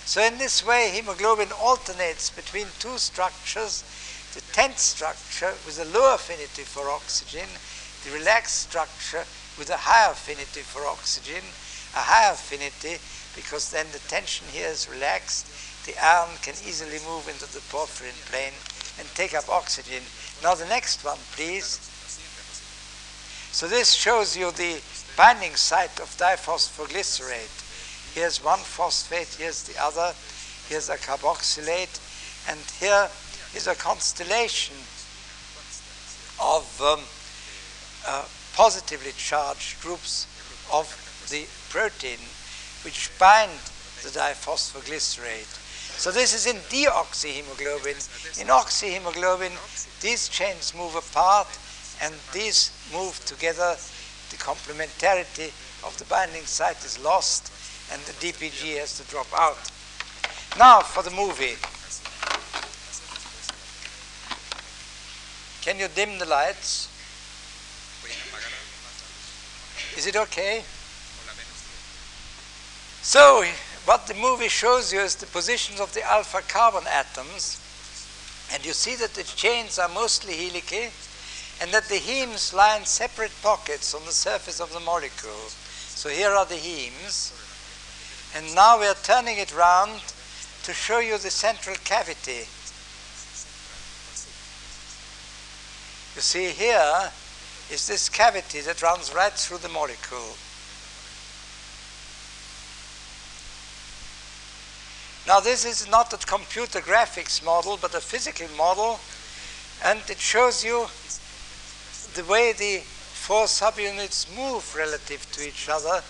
So 0.07 0.23
in 0.23 0.39
this 0.39 0.65
way, 0.65 0.91
hemoglobin 0.91 1.53
alternates 1.53 2.31
between 2.31 2.67
two 2.79 2.99
structures, 2.99 3.83
the 4.35 4.41
tense 4.53 4.83
structure 4.83 5.55
with 5.67 5.81
a 5.81 5.99
low 5.99 6.15
affinity 6.15 6.63
for 6.63 6.89
oxygen, 6.89 7.49
the 8.05 8.17
relaxed 8.17 8.61
structure 8.71 9.25
with 9.59 9.71
a 9.71 9.77
high 9.77 10.11
affinity 10.11 10.61
for 10.61 10.87
oxygen, 10.87 11.43
a 11.95 12.01
high 12.01 12.31
affinity 12.31 12.99
because 13.35 13.71
then 13.71 13.87
the 13.93 13.99
tension 14.09 14.47
here 14.51 14.69
is 14.69 14.89
relaxed, 14.89 15.47
the 15.87 15.95
iron 16.03 16.31
can 16.43 16.55
easily 16.67 16.99
move 17.07 17.29
into 17.29 17.47
the 17.53 17.61
porphyrin 17.71 18.17
plane 18.31 18.55
and 18.99 19.07
take 19.15 19.35
up 19.35 19.49
oxygen. 19.49 20.03
Now 20.43 20.55
the 20.55 20.67
next 20.67 21.05
one, 21.05 21.19
please. 21.33 21.79
So 23.53 23.67
this 23.67 23.93
shows 23.93 24.37
you 24.37 24.51
the 24.53 24.81
binding 25.17 25.55
site 25.55 25.99
of 26.01 26.15
diphosphoglycerate. 26.19 28.15
Here's 28.15 28.43
one 28.43 28.59
phosphate, 28.59 29.37
here's 29.39 29.63
the 29.65 29.81
other, 29.83 30.13
here's 30.69 30.89
a 30.89 30.97
carboxylate, 30.97 31.99
and 32.49 32.59
here 32.79 33.09
is 33.55 33.67
a 33.67 33.75
constellation 33.75 34.77
of 36.41 36.67
um, 36.83 37.01
uh, 38.07 38.25
positively 38.59 39.13
charged 39.17 39.81
groups 39.81 40.27
of 40.73 40.91
the 41.31 41.47
protein 41.71 42.19
which 42.83 43.09
bind 43.17 43.53
the 44.03 44.11
diphosphoglycerate. 44.11 45.47
So 45.97 46.11
this 46.11 46.35
is 46.35 46.49
in 46.49 46.57
deoxyhemoglobin. 46.67 48.41
In 48.41 48.49
oxyhemoglobin, 48.49 49.55
these 50.01 50.29
chains 50.29 50.75
move 50.75 50.97
apart 50.97 51.47
and 52.03 52.13
these 52.33 52.73
move 52.93 53.25
together. 53.27 53.77
The 54.31 54.37
complementarity 54.39 55.55
of 55.87 55.97
the 55.99 56.05
binding 56.07 56.45
site 56.45 56.85
is 56.85 56.99
lost 56.99 57.53
and 57.93 58.03
the 58.03 58.13
DPG 58.15 58.77
has 58.81 58.99
to 58.99 59.09
drop 59.09 59.29
out. 59.39 59.71
Now 60.59 60.81
for 60.81 61.05
the 61.05 61.15
movie. 61.15 61.55
Can 65.63 65.79
you 65.79 65.87
dim 65.95 66.19
the 66.19 66.27
lights? 66.27 66.89
Is 69.99 70.07
it 70.07 70.15
okay? 70.15 70.63
So, 73.03 73.43
what 73.85 74.07
the 74.07 74.15
movie 74.15 74.47
shows 74.47 74.93
you 74.93 75.01
is 75.01 75.17
the 75.17 75.27
positions 75.27 75.81
of 75.81 75.93
the 75.93 76.05
alpha 76.05 76.41
carbon 76.47 76.85
atoms, 76.87 77.59
and 78.55 78.65
you 78.65 78.75
see 78.75 78.95
that 78.95 79.15
the 79.15 79.25
chains 79.25 79.77
are 79.77 79.89
mostly 79.89 80.35
helical, 80.35 80.93
and 81.61 81.73
that 81.73 81.87
the 81.87 81.97
hemes 81.97 82.55
lie 82.55 82.77
in 82.77 82.85
separate 82.85 83.33
pockets 83.43 83.93
on 83.93 84.05
the 84.05 84.13
surface 84.13 84.61
of 84.61 84.73
the 84.73 84.79
molecule. 84.79 85.51
So 85.99 86.11
here 86.11 86.31
are 86.31 86.47
the 86.47 86.55
hemes, 86.55 87.35
and 88.37 88.55
now 88.55 88.79
we 88.79 88.87
are 88.87 89.03
turning 89.03 89.39
it 89.39 89.53
round 89.53 90.01
to 90.63 90.73
show 90.73 91.01
you 91.01 91.19
the 91.19 91.31
central 91.31 91.75
cavity. 91.83 92.47
You 96.15 96.23
see 96.23 96.51
here 96.51 97.11
is 97.71 97.87
this 97.87 98.09
cavity 98.09 98.61
that 98.63 98.83
runs 98.83 99.15
right 99.15 99.33
through 99.33 99.59
the 99.59 99.69
molecule. 99.69 100.35
Now 105.27 105.41
this 105.41 105.67
is 105.67 105.91
not 105.91 106.13
a 106.15 106.27
computer 106.27 106.81
graphics 106.81 107.45
model, 107.45 107.79
but 107.81 107.95
a 107.95 108.01
physical 108.01 108.49
model, 108.57 108.99
and 109.85 110.01
it 110.09 110.19
shows 110.19 110.65
you 110.65 110.87
the 112.15 112.25
way 112.25 112.53
the 112.53 112.79
four 112.83 113.45
subunits 113.45 114.35
move 114.35 114.75
relative 114.75 115.31
to 115.33 115.47
each 115.47 115.69
other 115.69 116.03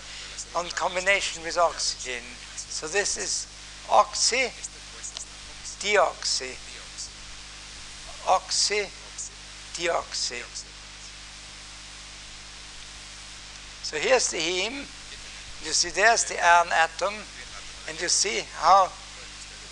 on 0.55 0.69
combination 0.69 1.43
with 1.43 1.57
oxygen. 1.57 2.23
So 2.55 2.87
this 2.87 3.17
is 3.17 3.45
oxy, 3.91 4.51
deoxy, 5.83 6.55
oxy, 8.25 8.87
deoxy. 9.75 10.68
So 13.89 13.97
here's 13.97 14.29
the 14.29 14.37
heme. 14.37 14.85
You 15.65 15.73
see 15.73 15.89
there's 15.89 16.23
the 16.25 16.37
iron 16.37 16.67
atom, 16.71 17.15
and 17.89 17.99
you 17.99 18.07
see 18.07 18.45
how 18.61 18.91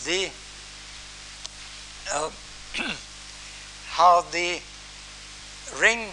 the 0.10 0.32
uh, 2.12 2.32
how 3.94 4.22
the 4.32 4.60
ring 5.80 6.10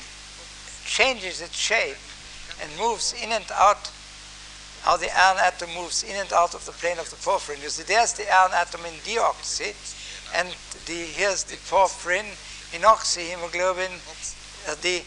changes 0.84 1.40
its 1.40 1.56
shape 1.56 1.96
and 2.60 2.68
moves 2.78 3.14
in 3.22 3.32
and 3.32 3.46
out 3.54 3.90
how 4.82 4.98
the 4.98 5.08
iron 5.08 5.38
atom 5.40 5.72
moves 5.74 6.04
in 6.04 6.14
and 6.14 6.30
out 6.34 6.52
of 6.54 6.62
the 6.66 6.72
plane 6.72 6.98
of 6.98 7.08
the 7.08 7.16
porphyrin. 7.16 7.62
You 7.62 7.70
see, 7.70 7.84
there's 7.84 8.12
the 8.12 8.30
iron 8.30 8.52
atom 8.52 8.84
in 8.84 8.92
deoxy, 9.00 9.72
and 10.36 10.48
the, 10.84 10.92
here's 10.92 11.44
the 11.44 11.56
porphyrin 11.56 12.28
in 12.76 12.82
oxyhemoglobin. 12.82 13.96
Uh, 14.68 14.74
the 14.82 15.00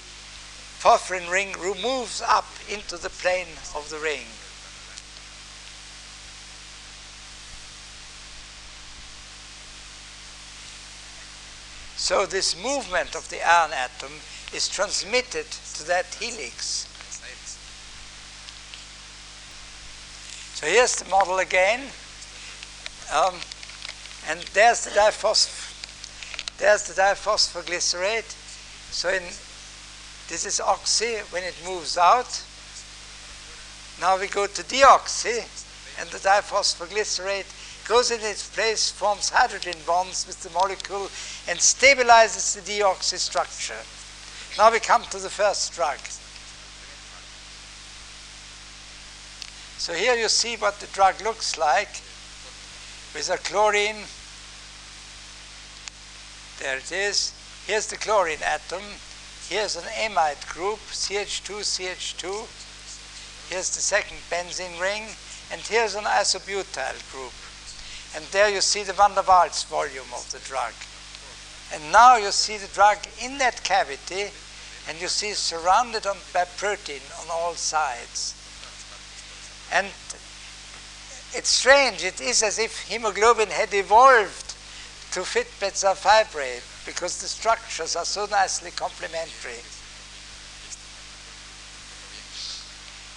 porphyrin 0.81 1.29
ring 1.29 1.55
moves 1.81 2.21
up 2.21 2.47
into 2.69 2.97
the 2.97 3.09
plane 3.09 3.47
of 3.75 3.89
the 3.89 3.97
ring. 3.97 4.25
So 11.95 12.25
this 12.25 12.55
movement 12.61 13.15
of 13.15 13.27
the 13.29 13.41
iron 13.45 13.71
atom 13.73 14.13
is 14.53 14.69
transmitted 14.69 15.45
to 15.75 15.87
that 15.87 16.05
helix. 16.19 16.87
So 20.53 20.67
here's 20.67 20.95
the 20.95 21.09
model 21.09 21.39
again. 21.39 21.81
Um, 23.13 23.35
and 24.29 24.39
there's 24.53 24.85
the 24.85 24.91
diphosphor 24.91 25.67
there's 26.57 26.87
the 26.87 26.99
diphosphoglycerate. 26.99 28.33
So 28.91 29.09
in 29.09 29.21
this 30.29 30.45
is 30.45 30.59
oxy 30.59 31.17
when 31.31 31.43
it 31.43 31.55
moves 31.65 31.97
out. 31.97 32.43
Now 33.99 34.19
we 34.19 34.27
go 34.27 34.45
to 34.45 34.63
deoxy, 34.63 35.39
and 35.99 36.09
the 36.09 36.17
diphosphoglycerate 36.17 37.87
goes 37.87 38.11
in 38.11 38.19
its 38.21 38.47
place, 38.49 38.91
forms 38.91 39.29
hydrogen 39.29 39.77
bonds 39.85 40.27
with 40.27 40.41
the 40.43 40.49
molecule, 40.51 41.09
and 41.47 41.57
stabilizes 41.57 42.55
the 42.55 42.61
deoxy 42.61 43.17
structure. 43.17 43.81
Now 44.57 44.71
we 44.71 44.79
come 44.79 45.03
to 45.11 45.19
the 45.19 45.29
first 45.29 45.73
drug. 45.73 45.99
So 49.77 49.93
here 49.93 50.15
you 50.15 50.27
see 50.27 50.57
what 50.57 50.79
the 50.79 50.87
drug 50.87 51.21
looks 51.21 51.57
like 51.57 52.01
with 53.13 53.29
a 53.31 53.37
chlorine. 53.37 54.03
There 56.59 56.77
it 56.77 56.91
is. 56.91 57.31
Here's 57.65 57.87
the 57.87 57.95
chlorine 57.95 58.39
atom. 58.43 58.83
Here's 59.49 59.77
an 59.77 59.83
amide 59.83 60.45
group, 60.49 60.79
CH2, 60.91 61.63
CH2. 61.63 63.49
Here's 63.49 63.69
the 63.73 63.79
second 63.79 64.17
benzene 64.29 64.77
ring. 64.77 65.03
And 65.53 65.61
here's 65.61 65.95
an 65.95 66.03
isobutyl 66.03 66.99
group. 67.13 67.31
And 68.13 68.25
there 68.33 68.49
you 68.49 68.59
see 68.59 68.83
the 68.83 68.91
van 68.91 69.15
der 69.15 69.21
Waals 69.21 69.65
volume 69.67 70.11
of 70.13 70.29
the 70.33 70.39
drug. 70.39 70.73
And 71.73 71.93
now 71.93 72.17
you 72.17 72.31
see 72.31 72.57
the 72.57 72.67
drug 72.73 72.97
in 73.23 73.37
that 73.37 73.63
cavity 73.63 74.31
and 74.89 74.99
you 74.99 75.07
see 75.07 75.31
surrounded 75.31 76.05
on, 76.05 76.17
by 76.33 76.43
protein 76.57 77.01
on 77.21 77.27
all 77.31 77.53
sides. 77.53 78.35
And 79.71 79.87
it's 81.31 81.49
strange, 81.49 82.03
it 82.03 82.19
is 82.19 82.43
as 82.43 82.59
if 82.59 82.87
hemoglobin 82.87 83.49
had 83.49 83.73
evolved 83.73 84.55
to 85.11 85.23
fit 85.23 85.47
bezafibrate 85.59 86.76
because 86.87 87.21
the 87.21 87.27
structures 87.27 87.95
are 87.95 88.05
so 88.05 88.25
nicely 88.31 88.71
complementary. 88.71 89.61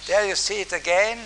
There 0.05 0.27
you 0.27 0.35
see 0.35 0.61
it 0.61 0.73
again. 0.73 1.17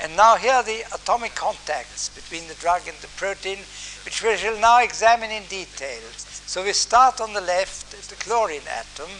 And 0.00 0.16
now 0.16 0.36
here 0.36 0.52
are 0.52 0.62
the 0.62 0.82
atomic 0.94 1.34
contacts 1.34 2.10
between 2.10 2.46
the 2.46 2.54
drug 2.54 2.82
and 2.86 2.96
the 2.98 3.08
protein, 3.16 3.58
which 4.04 4.22
we 4.22 4.36
shall 4.36 4.58
now 4.60 4.82
examine 4.82 5.30
in 5.30 5.44
detail. 5.44 6.02
So 6.46 6.62
we 6.62 6.72
start 6.72 7.20
on 7.20 7.32
the 7.32 7.40
left 7.40 7.94
at 7.94 8.02
the 8.02 8.16
chlorine 8.16 8.68
atom 8.68 9.10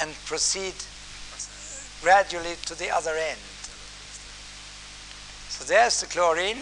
and 0.00 0.14
proceed 0.24 0.74
gradually 2.02 2.56
to 2.66 2.74
the 2.74 2.90
other 2.90 3.14
end. 3.16 3.40
So 5.50 5.64
there's 5.64 6.00
the 6.00 6.06
chlorine, 6.06 6.58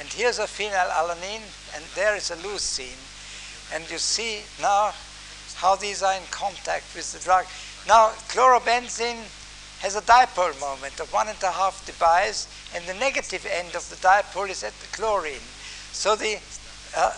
and 0.00 0.08
here's 0.08 0.38
a 0.38 0.44
phenylalanine, 0.44 1.46
and 1.74 1.84
there 1.94 2.16
is 2.16 2.30
a 2.30 2.36
loose 2.36 2.78
leucine. 2.78 3.74
And 3.74 3.88
you 3.90 3.98
see 3.98 4.40
now 4.60 4.92
how 5.56 5.76
these 5.76 6.02
are 6.02 6.14
in 6.14 6.22
contact 6.30 6.94
with 6.94 7.12
the 7.12 7.18
drug. 7.20 7.46
Now, 7.86 8.10
chlorobenzene 8.28 9.24
has 9.80 9.96
a 9.96 10.02
dipole 10.02 10.58
moment 10.60 11.00
of 11.00 11.12
one 11.12 11.28
and 11.28 11.42
a 11.42 11.50
half 11.50 11.86
debyes, 11.86 12.46
and 12.74 12.84
the 12.86 12.94
negative 12.94 13.46
end 13.50 13.74
of 13.74 13.88
the 13.88 13.96
dipole 13.96 14.50
is 14.50 14.62
at 14.62 14.74
the 14.80 14.86
chlorine. 14.96 15.46
So 15.92 16.16
the 16.16 16.38
uh, 16.96 17.12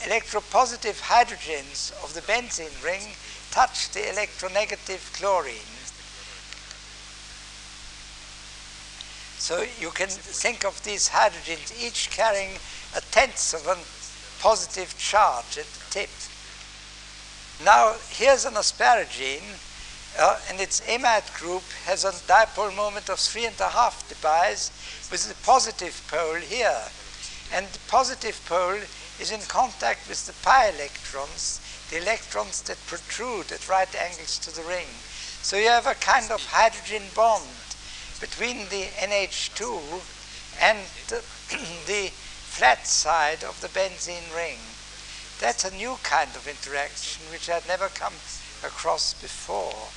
electropositive 0.00 1.00
hydrogens 1.00 1.92
of 2.02 2.14
the 2.14 2.22
benzene 2.22 2.84
ring 2.84 3.02
touch 3.50 3.90
the 3.90 4.00
electronegative 4.00 5.12
chlorine. 5.12 5.72
So 9.38 9.64
you 9.80 9.90
can 9.90 10.08
think 10.08 10.64
of 10.64 10.82
these 10.84 11.10
hydrogens 11.10 11.74
each 11.84 12.10
carrying 12.10 12.58
a 12.96 13.00
tenth 13.10 13.54
of 13.54 13.66
a 13.66 13.78
positive 14.42 14.96
charge 14.98 15.58
at 15.58 15.66
the 15.66 15.84
tip. 15.90 16.10
Now 17.64 17.94
here's 18.10 18.44
an 18.44 18.54
asparagine 18.54 19.58
uh, 20.18 20.38
and 20.50 20.60
its 20.60 20.80
amide 20.82 21.32
group 21.38 21.62
has 21.86 22.04
a 22.04 22.10
dipole 22.10 22.74
moment 22.76 23.08
of 23.08 23.18
three 23.18 23.46
and 23.46 23.58
a 23.60 23.68
half 23.68 24.06
debyes 24.08 24.70
with 25.10 25.26
the 25.28 25.34
positive 25.46 26.02
pole 26.10 26.36
here. 26.36 26.82
And 27.54 27.66
the 27.66 27.78
positive 27.88 28.40
pole 28.46 28.80
is 29.20 29.30
in 29.30 29.40
contact 29.48 30.08
with 30.08 30.26
the 30.26 30.34
pi 30.44 30.68
electrons, 30.68 31.60
the 31.90 31.98
electrons 31.98 32.62
that 32.62 32.78
protrude 32.86 33.52
at 33.52 33.68
right 33.68 33.94
angles 33.94 34.38
to 34.40 34.54
the 34.54 34.62
ring. 34.62 34.86
So 35.42 35.56
you 35.56 35.68
have 35.68 35.86
a 35.86 35.94
kind 35.94 36.30
of 36.30 36.44
hydrogen 36.44 37.02
bond 37.14 37.44
between 38.20 38.68
the 38.68 38.84
NH2 39.00 40.00
and 40.60 40.78
the, 41.08 41.22
the 41.86 42.10
flat 42.52 42.86
side 42.86 43.42
of 43.42 43.58
the 43.62 43.68
benzene 43.68 44.28
ring. 44.36 44.60
That's 45.40 45.64
a 45.64 45.74
new 45.74 45.96
kind 46.02 46.28
of 46.36 46.46
interaction 46.46 47.24
which 47.32 47.48
I'd 47.48 47.66
never 47.66 47.88
come 47.88 48.12
across 48.62 49.14
before. 49.14 49.88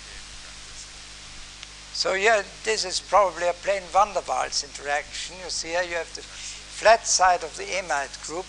So 1.92 2.14
yeah, 2.14 2.44
this 2.64 2.86
is 2.86 3.02
probably 3.02 3.48
a 3.48 3.54
plain 3.54 3.84
van 3.92 4.14
der 4.14 4.22
Waals 4.22 4.64
interaction. 4.64 5.36
You 5.44 5.50
see 5.50 5.76
here 5.76 5.84
you 5.84 5.96
have 5.96 6.16
the 6.16 6.24
flat 6.24 7.06
side 7.06 7.44
of 7.44 7.58
the 7.58 7.68
amide 7.76 8.16
group 8.26 8.48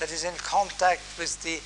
that 0.00 0.12
is 0.12 0.24
in 0.24 0.36
contact 0.36 1.00
with 1.18 1.40
the 1.42 1.60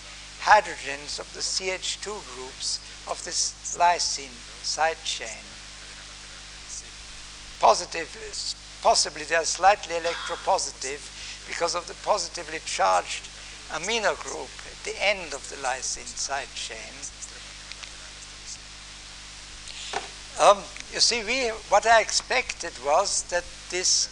hydrogens 0.47 1.18
of 1.18 1.26
the 1.34 1.43
CH2 1.43 2.07
groups 2.36 2.78
of 3.11 3.18
this 3.24 3.76
lysine 3.76 4.38
side 4.62 5.03
chain. 5.03 5.43
Positive, 7.59 8.09
possibly 8.80 9.24
they 9.24 9.34
are 9.34 9.45
slightly 9.45 9.97
electropositive 9.97 11.19
because 11.51 11.74
of 11.74 11.84
the 11.88 11.94
positively 12.07 12.61
charged 12.64 13.28
amino 13.74 14.14
group 14.22 14.48
at 14.70 14.78
the 14.84 14.94
end 15.03 15.34
of 15.34 15.42
the 15.51 15.57
lysine 15.57 16.07
side 16.07 16.46
chain. 16.55 16.94
Um, 20.38 20.62
you 20.94 21.01
see, 21.01 21.24
we, 21.24 21.48
what 21.68 21.86
I 21.86 22.01
expected 22.01 22.72
was 22.86 23.24
that 23.24 23.44
these 23.68 24.09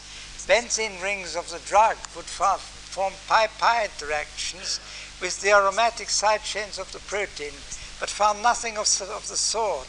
benzene 0.48 1.00
rings 1.00 1.36
of 1.36 1.48
the 1.48 1.60
drug 1.60 1.96
would 2.16 2.26
form 2.26 3.12
pi-pi 3.28 3.84
interactions 3.84 4.80
with 5.22 5.40
the 5.40 5.52
aromatic 5.52 6.10
side 6.10 6.42
chains 6.42 6.76
of 6.76 6.90
the 6.90 6.98
protein, 7.06 7.54
but 8.00 8.10
found 8.10 8.42
nothing 8.42 8.76
of, 8.78 8.86
of 9.14 9.28
the 9.28 9.38
sort. 9.38 9.88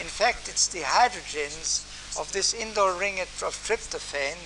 In 0.00 0.10
fact, 0.10 0.48
it's 0.48 0.66
the 0.66 0.80
hydrogens 0.80 1.86
of 2.18 2.32
this 2.32 2.54
indole 2.54 2.98
ring 2.98 3.20
of 3.20 3.54
tryptophan 3.66 4.36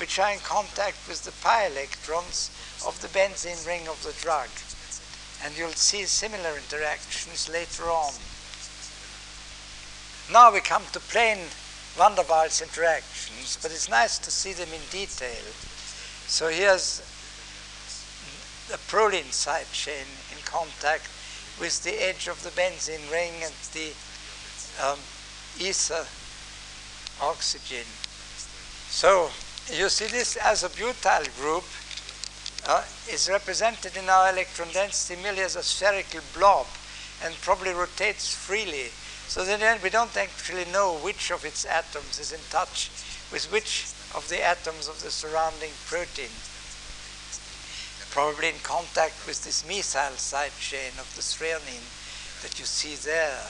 which 0.00 0.18
are 0.18 0.32
in 0.32 0.38
contact 0.38 0.96
with 1.06 1.22
the 1.24 1.32
pi 1.44 1.66
electrons 1.66 2.50
of 2.86 2.98
the 3.02 3.08
benzene 3.08 3.66
ring 3.66 3.86
of 3.86 4.02
the 4.02 4.16
drug. 4.22 4.48
And 5.44 5.56
you'll 5.56 5.76
see 5.76 6.04
similar 6.04 6.56
interactions 6.56 7.48
later 7.48 7.84
on. 7.84 8.12
Now 10.32 10.52
we 10.52 10.60
come 10.60 10.84
to 10.92 11.00
plain 11.00 11.38
van 11.96 12.14
der 12.14 12.24
Waals 12.24 12.62
interactions, 12.62 13.58
but 13.60 13.70
it's 13.72 13.90
nice 13.90 14.18
to 14.18 14.30
see 14.30 14.54
them 14.54 14.68
in 14.72 14.80
detail. 14.90 15.44
So 16.26 16.48
here's 16.48 17.02
the 18.68 18.78
proline 18.88 19.32
side 19.32 19.70
chain 19.72 20.06
in 20.32 20.38
contact 20.44 21.08
with 21.60 21.82
the 21.84 22.00
edge 22.02 22.26
of 22.26 22.42
the 22.42 22.50
benzene 22.50 23.10
ring 23.12 23.34
and 23.42 23.52
the 23.74 23.92
um, 24.80 24.98
ether 25.58 26.06
oxygen. 27.20 27.84
So 28.88 29.30
you 29.68 29.88
see 29.88 30.06
this 30.06 30.36
isobutyl 30.36 31.24
group 31.40 31.64
uh, 32.68 32.84
is 33.10 33.28
represented 33.28 33.96
in 33.96 34.08
our 34.08 34.30
electron 34.30 34.68
density 34.72 35.20
merely 35.22 35.40
as 35.40 35.56
a 35.56 35.62
spherical 35.62 36.20
blob 36.34 36.66
and 37.24 37.34
probably 37.42 37.72
rotates 37.72 38.32
freely. 38.34 38.88
So 39.28 39.44
then 39.44 39.78
we 39.82 39.90
don't 39.90 40.16
actually 40.16 40.64
know 40.72 40.94
which 40.98 41.30
of 41.30 41.44
its 41.44 41.64
atoms 41.64 42.18
is 42.18 42.32
in 42.32 42.40
touch 42.50 42.90
with 43.32 43.46
which 43.52 43.86
of 44.14 44.26
the 44.28 44.42
atoms 44.42 44.88
of 44.88 45.00
the 45.02 45.10
surrounding 45.10 45.70
protein. 45.86 46.32
Probably 48.10 48.48
in 48.48 48.58
contact 48.64 49.24
with 49.26 49.44
this 49.44 49.64
methyl 49.66 50.16
side 50.18 50.50
chain 50.58 50.90
of 50.98 51.06
the 51.14 51.22
threonine 51.22 51.86
that 52.42 52.58
you 52.58 52.64
see 52.64 52.96
there. 52.96 53.46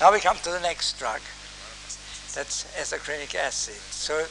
Now 0.00 0.12
we 0.12 0.20
come 0.20 0.36
to 0.42 0.50
the 0.50 0.60
next 0.60 0.98
drug. 0.98 1.20
That's 2.34 2.64
ethacrynic 2.76 3.34
acid. 3.36 3.76
So 3.76 4.14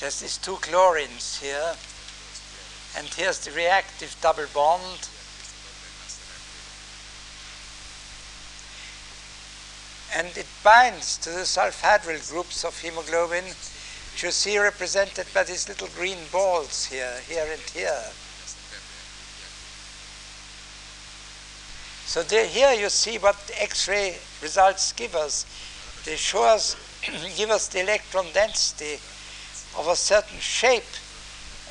there's 0.00 0.20
these 0.20 0.38
two 0.38 0.56
chlorines 0.56 1.40
here, 1.40 1.76
and 2.96 3.06
here's 3.14 3.38
the 3.38 3.52
reactive 3.52 4.16
double 4.20 4.46
bond. 4.52 5.08
And 10.16 10.36
it 10.36 10.46
binds 10.64 11.16
to 11.18 11.30
the 11.30 11.44
sulfhydryl 11.44 12.28
groups 12.30 12.64
of 12.64 12.80
hemoglobin, 12.80 13.44
which 13.44 14.24
you 14.24 14.32
see 14.32 14.58
represented 14.58 15.28
by 15.32 15.44
these 15.44 15.68
little 15.68 15.88
green 15.94 16.18
balls 16.32 16.86
here, 16.86 17.20
here 17.28 17.46
and 17.48 17.60
here. 17.60 18.10
So 22.08 22.22
there, 22.22 22.46
here 22.46 22.72
you 22.72 22.88
see 22.88 23.18
what 23.18 23.36
X-ray 23.58 24.16
results 24.40 24.94
give 24.94 25.14
us. 25.14 25.44
They 26.06 26.16
show 26.16 26.42
us, 26.42 26.74
give 27.36 27.50
us 27.50 27.68
the 27.68 27.82
electron 27.82 28.24
density 28.32 28.94
of 29.78 29.88
a 29.88 29.94
certain 29.94 30.38
shape, 30.38 30.88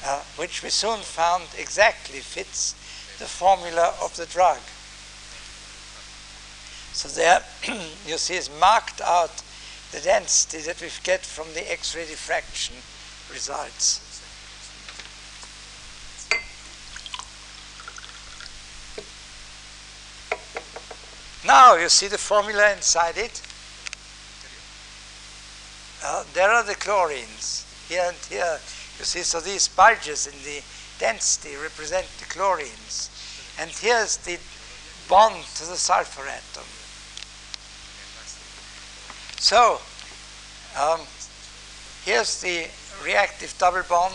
uh, 0.05 0.21
which 0.35 0.61
we 0.61 0.69
soon 0.69 0.99
found 0.99 1.45
exactly 1.57 2.19
fits 2.19 2.73
the 3.17 3.25
formula 3.25 3.95
of 3.99 4.15
the 4.15 4.27
drug. 4.27 4.59
So 6.93 7.09
there 7.09 7.41
you 8.05 8.19
see 8.19 8.35
is 8.35 8.51
marked 8.59 9.01
out 9.01 9.41
the 9.91 10.01
density 10.01 10.59
that 10.67 10.79
we 10.79 10.89
get 11.03 11.25
from 11.25 11.51
the 11.55 11.71
X-ray 11.71 12.05
diffraction 12.05 12.75
results. 13.33 14.06
Now 21.47 21.77
you 21.77 21.87
see 21.87 22.07
the 22.07 22.17
formula 22.17 22.73
inside 22.73 23.17
it. 23.17 23.41
Uh, 26.03 26.25
there 26.33 26.49
are 26.49 26.63
the 26.63 26.75
chlorines 26.75 27.63
here 27.87 28.03
and 28.05 28.17
here. 28.29 28.59
You 28.99 29.05
see, 29.05 29.21
so 29.21 29.39
these 29.39 29.69
bulges 29.69 30.27
in 30.27 30.33
the 30.43 30.61
density 30.99 31.55
represent 31.55 32.05
the 32.19 32.25
chlorines. 32.25 33.07
And 33.61 33.71
here's 33.71 34.17
the 34.17 34.37
bond 35.07 35.41
to 35.55 35.65
the 35.65 35.77
sulfur 35.77 36.27
atom. 36.27 36.67
So, 39.39 39.79
um, 40.77 40.99
here's 42.03 42.41
the 42.41 42.67
reactive 43.05 43.55
double 43.57 43.83
bond. 43.87 44.13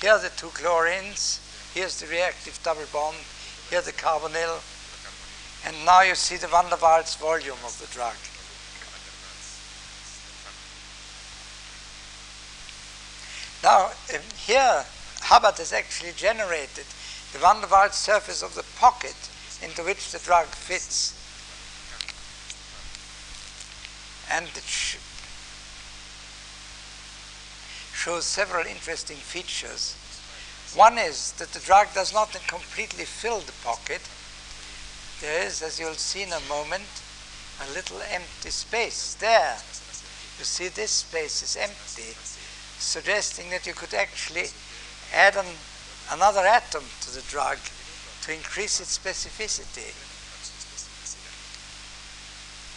Here 0.00 0.12
are 0.12 0.18
the 0.18 0.30
two 0.30 0.48
chlorines. 0.56 1.40
Here's 1.74 2.00
the 2.00 2.06
reactive 2.06 2.58
double 2.62 2.86
bond. 2.90 3.16
Here 3.70 3.80
the 3.80 3.92
carbonyl. 3.92 4.60
And 5.64 5.84
now 5.84 6.02
you 6.02 6.16
see 6.16 6.36
the 6.36 6.48
van 6.48 6.70
der 6.70 6.76
Waals 6.76 7.16
volume 7.16 7.58
of 7.64 7.78
the 7.78 7.86
drug. 7.94 8.16
Now, 13.62 13.92
um, 14.12 14.22
here 14.36 14.84
Hubbard 15.20 15.58
has 15.58 15.72
actually 15.72 16.12
generated 16.16 16.86
the 17.32 17.38
van 17.38 17.60
der 17.60 17.68
Waals 17.68 17.92
surface 17.92 18.42
of 18.42 18.56
the 18.56 18.64
pocket 18.76 19.14
into 19.62 19.84
which 19.84 20.10
the 20.10 20.18
drug 20.18 20.46
fits. 20.46 21.14
And 24.32 24.46
it 24.46 24.64
sh 24.64 24.96
shows 27.94 28.24
several 28.24 28.66
interesting 28.66 29.18
features. 29.18 29.94
One 30.74 30.98
is 30.98 31.32
that 31.32 31.50
the 31.52 31.58
drug 31.58 31.88
does 31.94 32.12
not 32.12 32.30
completely 32.46 33.04
fill 33.04 33.40
the 33.40 33.52
pocket. 33.64 34.00
There 35.20 35.42
is, 35.42 35.62
as 35.62 35.80
you'll 35.80 35.94
see 35.94 36.22
in 36.22 36.32
a 36.32 36.40
moment, 36.48 36.88
a 37.60 37.72
little 37.74 38.00
empty 38.12 38.50
space 38.50 39.14
there. 39.14 39.56
You 40.38 40.44
see 40.44 40.68
this 40.68 40.90
space 40.90 41.42
is 41.42 41.56
empty, 41.56 42.14
suggesting 42.78 43.50
that 43.50 43.66
you 43.66 43.74
could 43.74 43.94
actually 43.94 44.46
add 45.12 45.36
an, 45.36 45.46
another 46.12 46.40
atom 46.40 46.84
to 47.02 47.14
the 47.14 47.22
drug 47.22 47.58
to 48.22 48.32
increase 48.32 48.80
its 48.80 48.96
specificity. 48.96 49.92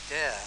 There. 0.10 0.42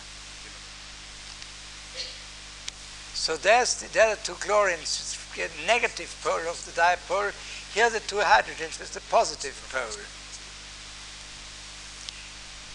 So 3.15 3.37
there's 3.37 3.81
the, 3.81 3.93
there 3.93 4.11
are 4.11 4.17
two 4.17 4.35
chlorines 4.35 5.26
negative 5.67 6.15
pole 6.23 6.49
of 6.49 6.65
the 6.65 6.73
dipole. 6.73 7.33
Here 7.75 7.91
the 7.91 8.01
two 8.01 8.17
hydrogens 8.17 8.79
with 8.81 8.93
the 8.95 9.01
positive 9.11 9.57
pole. 9.73 10.05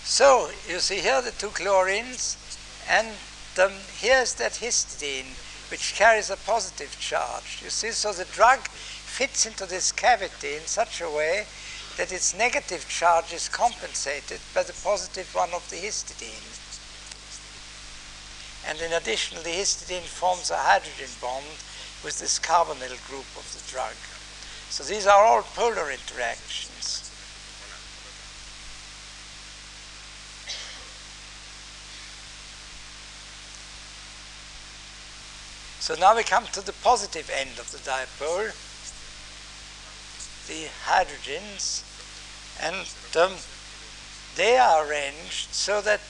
So 0.04 0.50
you 0.68 0.80
see 0.80 1.00
here 1.00 1.22
the 1.22 1.32
two 1.32 1.50
chlorines, 1.50 2.38
and 2.90 3.08
um, 3.60 3.72
here's 3.98 4.34
that 4.36 4.54
histidine 4.54 5.32
which 5.72 5.96
carries 5.96 6.30
a 6.30 6.38
positive 6.38 7.00
charge. 7.00 7.62
You 7.64 7.70
see, 7.70 7.92
so 7.92 8.12
the 8.12 8.26
drug 8.26 8.60
fits 8.68 9.46
into 9.46 9.66
this 9.66 9.92
cavity 9.92 10.56
in 10.56 10.66
such 10.66 11.02
a 11.02 11.10
way 11.10 11.46
that 11.98 12.12
its 12.12 12.38
negative 12.38 12.88
charge 12.90 13.32
is 13.34 13.48
compensated 13.48 14.40
by 14.54 14.64
the 14.64 14.74
positive 14.84 15.34
one 15.34 15.54
of 15.54 15.70
the 15.70 15.78
histidine. 15.78 16.60
And 18.68 18.80
in 18.82 18.94
addition, 18.94 19.38
the 19.44 19.50
histidine 19.50 20.04
forms 20.04 20.52
a 20.52 20.58
hydrogen 20.58 21.10
bond 21.22 21.46
with 22.04 22.20
this 22.20 22.40
carbonyl 22.40 22.98
group 23.08 23.26
of 23.38 23.46
the 23.54 23.72
drug. 23.72 23.94
So 24.70 24.84
these 24.84 25.06
are 25.06 25.24
all 25.24 25.42
polar 25.42 25.92
interactions. 25.92 27.08
So 35.80 35.96
now 35.96 36.16
we 36.16 36.24
come 36.24 36.46
to 36.54 36.66
the 36.66 36.74
positive 36.74 37.30
end 37.34 37.60
of 37.60 37.72
the 37.72 37.80
dipole, 37.80 38.54
the 40.48 40.70
hydrogens, 40.86 41.84
and 42.62 42.76
um, 43.20 43.36
they 44.36 44.58
are 44.58 44.88
arranged 44.88 45.54
so 45.54 45.82
that 45.82 46.02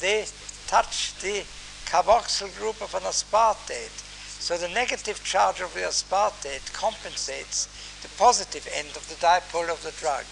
they 0.00 0.26
touch 0.66 1.14
the 1.20 1.44
carboxyl 1.86 2.56
group 2.58 2.80
of 2.80 2.94
an 2.94 3.02
aspartate 3.02 4.04
So 4.44 4.58
the 4.58 4.68
negative 4.68 5.24
charge 5.24 5.62
of 5.62 5.72
the 5.72 5.80
aspartate 5.80 6.70
compensates 6.74 7.66
the 8.02 8.08
positive 8.18 8.68
end 8.74 8.88
of 8.88 9.08
the 9.08 9.14
dipole 9.14 9.70
of 9.70 9.82
the 9.82 9.90
drug. 9.92 10.26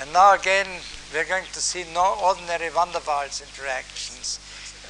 And 0.00 0.12
now 0.12 0.34
again, 0.34 0.66
we're 1.14 1.24
going 1.24 1.46
to 1.52 1.60
see 1.60 1.84
no 1.94 2.18
ordinary 2.20 2.68
van 2.70 2.90
der 2.90 2.98
Waals 2.98 3.46
interactions 3.46 4.40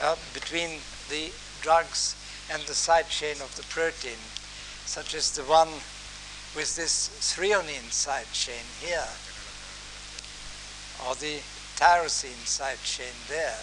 uh, 0.01 0.17
between 0.33 0.81
the 1.11 1.31
drugs 1.61 2.17
and 2.51 2.63
the 2.63 2.73
side 2.73 3.11
chain 3.11 3.37
of 3.43 3.55
the 3.57 3.65
protein, 3.65 4.17
such 4.87 5.15
as 5.15 5.37
the 5.37 5.43
one 5.43 5.69
with 6.57 6.75
this 6.75 7.11
threonine 7.21 7.93
side 7.93 8.33
chain 8.33 8.65
here, 8.81 9.13
or 11.05 11.15
the 11.17 11.43
tyrosine 11.77 12.47
side 12.47 12.83
chain 12.83 13.13
there. 13.29 13.61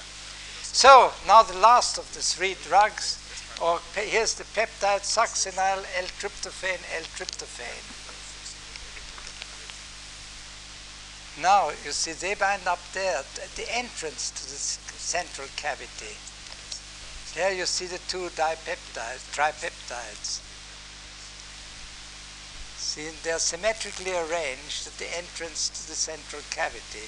So 0.71 1.11
now 1.27 1.43
the 1.43 1.57
last 1.57 1.97
of 1.97 2.13
the 2.13 2.21
three 2.21 2.55
drugs, 2.67 3.17
or 3.61 3.79
here's 3.95 4.35
the 4.35 4.45
peptide 4.45 5.03
succinyl 5.03 5.83
L-tryptophan, 5.97 6.79
L-tryptophan. 6.97 7.95
Now, 11.41 11.69
you 11.85 11.91
see, 11.91 12.11
they 12.13 12.35
bind 12.35 12.67
up 12.67 12.79
there 12.93 13.19
at 13.19 13.55
the 13.55 13.65
entrance 13.75 14.31
to 14.31 14.43
the 14.43 14.99
central 14.99 15.47
cavity. 15.55 16.15
There 17.35 17.53
you 17.53 17.65
see 17.65 17.85
the 17.85 17.99
two 18.07 18.29
dipeptides, 18.35 19.23
tripeptides. 19.31 20.41
See, 22.77 23.09
they're 23.23 23.39
symmetrically 23.39 24.11
arranged 24.11 24.87
at 24.87 24.97
the 24.97 25.17
entrance 25.17 25.69
to 25.69 25.87
the 25.87 25.95
central 25.95 26.41
cavity 26.49 27.07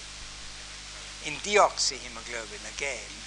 in 1.26 1.34
deoxyhemoglobin 1.42 2.78
again. 2.78 3.21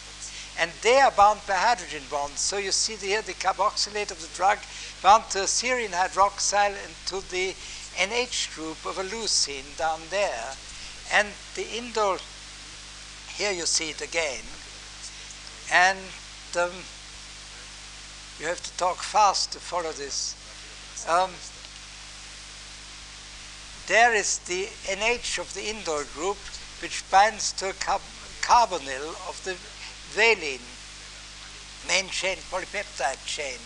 And 0.61 0.71
they 0.83 1.01
are 1.01 1.11
bound 1.11 1.41
by 1.47 1.55
hydrogen 1.55 2.03
bonds. 2.11 2.41
So 2.41 2.59
you 2.59 2.71
see 2.71 2.95
here 2.95 3.23
the 3.23 3.33
carboxylate 3.33 4.11
of 4.11 4.21
the 4.21 4.37
drug 4.37 4.59
bound 5.03 5.25
to 5.31 5.41
a 5.41 5.47
serine 5.47 5.91
hydroxyl 5.91 6.75
and 6.75 6.95
to 7.07 7.29
the 7.31 7.55
NH 7.97 8.55
group 8.55 8.85
of 8.87 8.99
a 8.99 9.03
leucine 9.03 9.77
down 9.77 10.01
there. 10.11 10.55
And 11.13 11.29
the 11.55 11.65
indole, 11.65 12.21
here 13.37 13.53
you 13.53 13.67
see 13.67 13.91
it 13.91 14.01
again. 14.01 14.45
And 15.73 15.99
um, 16.57 16.71
you 18.39 18.47
have 18.47 18.63
to 18.63 18.77
talk 18.77 18.99
fast 18.99 19.53
to 19.53 19.59
follow 19.59 19.93
this. 19.93 20.35
Um, 21.09 21.31
there 23.87 24.15
is 24.15 24.39
the 24.39 24.65
NH 24.87 25.39
of 25.39 25.53
the 25.55 25.61
indole 25.61 26.11
group, 26.15 26.39
which 26.81 27.05
binds 27.11 27.53
to 27.55 27.71
a 27.71 27.73
carb 27.73 28.01
carbonyl 28.41 29.09
of 29.29 29.41
the 29.45 29.57
valine 30.15 30.63
main 31.89 32.09
chain 32.09 32.39
polypeptide 32.51 33.25
chain. 33.27 33.59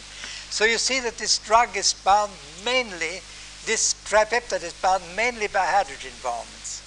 So 0.51 0.65
you 0.65 0.79
see 0.79 1.01
that 1.01 1.19
this 1.19 1.39
drug 1.39 1.77
is 1.77 1.93
bound 1.93 2.33
mainly, 2.65 3.21
this 3.67 3.95
tripeptide 4.05 4.65
is 4.65 4.73
bound 4.73 5.05
mainly 5.15 5.47
by 5.47 5.67
hydrogen 5.67 6.13
bonds. 6.23 6.83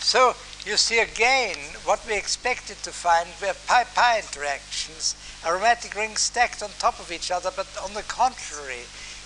So 0.00 0.34
you 0.64 0.76
see 0.76 1.00
again 1.00 1.56
what 1.84 2.06
we 2.06 2.16
expected 2.16 2.76
to 2.84 2.92
find 2.92 3.28
were 3.42 3.54
pi-pi 3.66 4.18
interactions, 4.18 5.16
aromatic 5.44 5.96
rings 5.96 6.20
stacked 6.20 6.62
on 6.62 6.70
top 6.78 7.00
of 7.00 7.10
each 7.10 7.30
other, 7.30 7.50
but 7.54 7.66
on 7.82 7.94
the 7.94 8.02
contrary, 8.02 8.84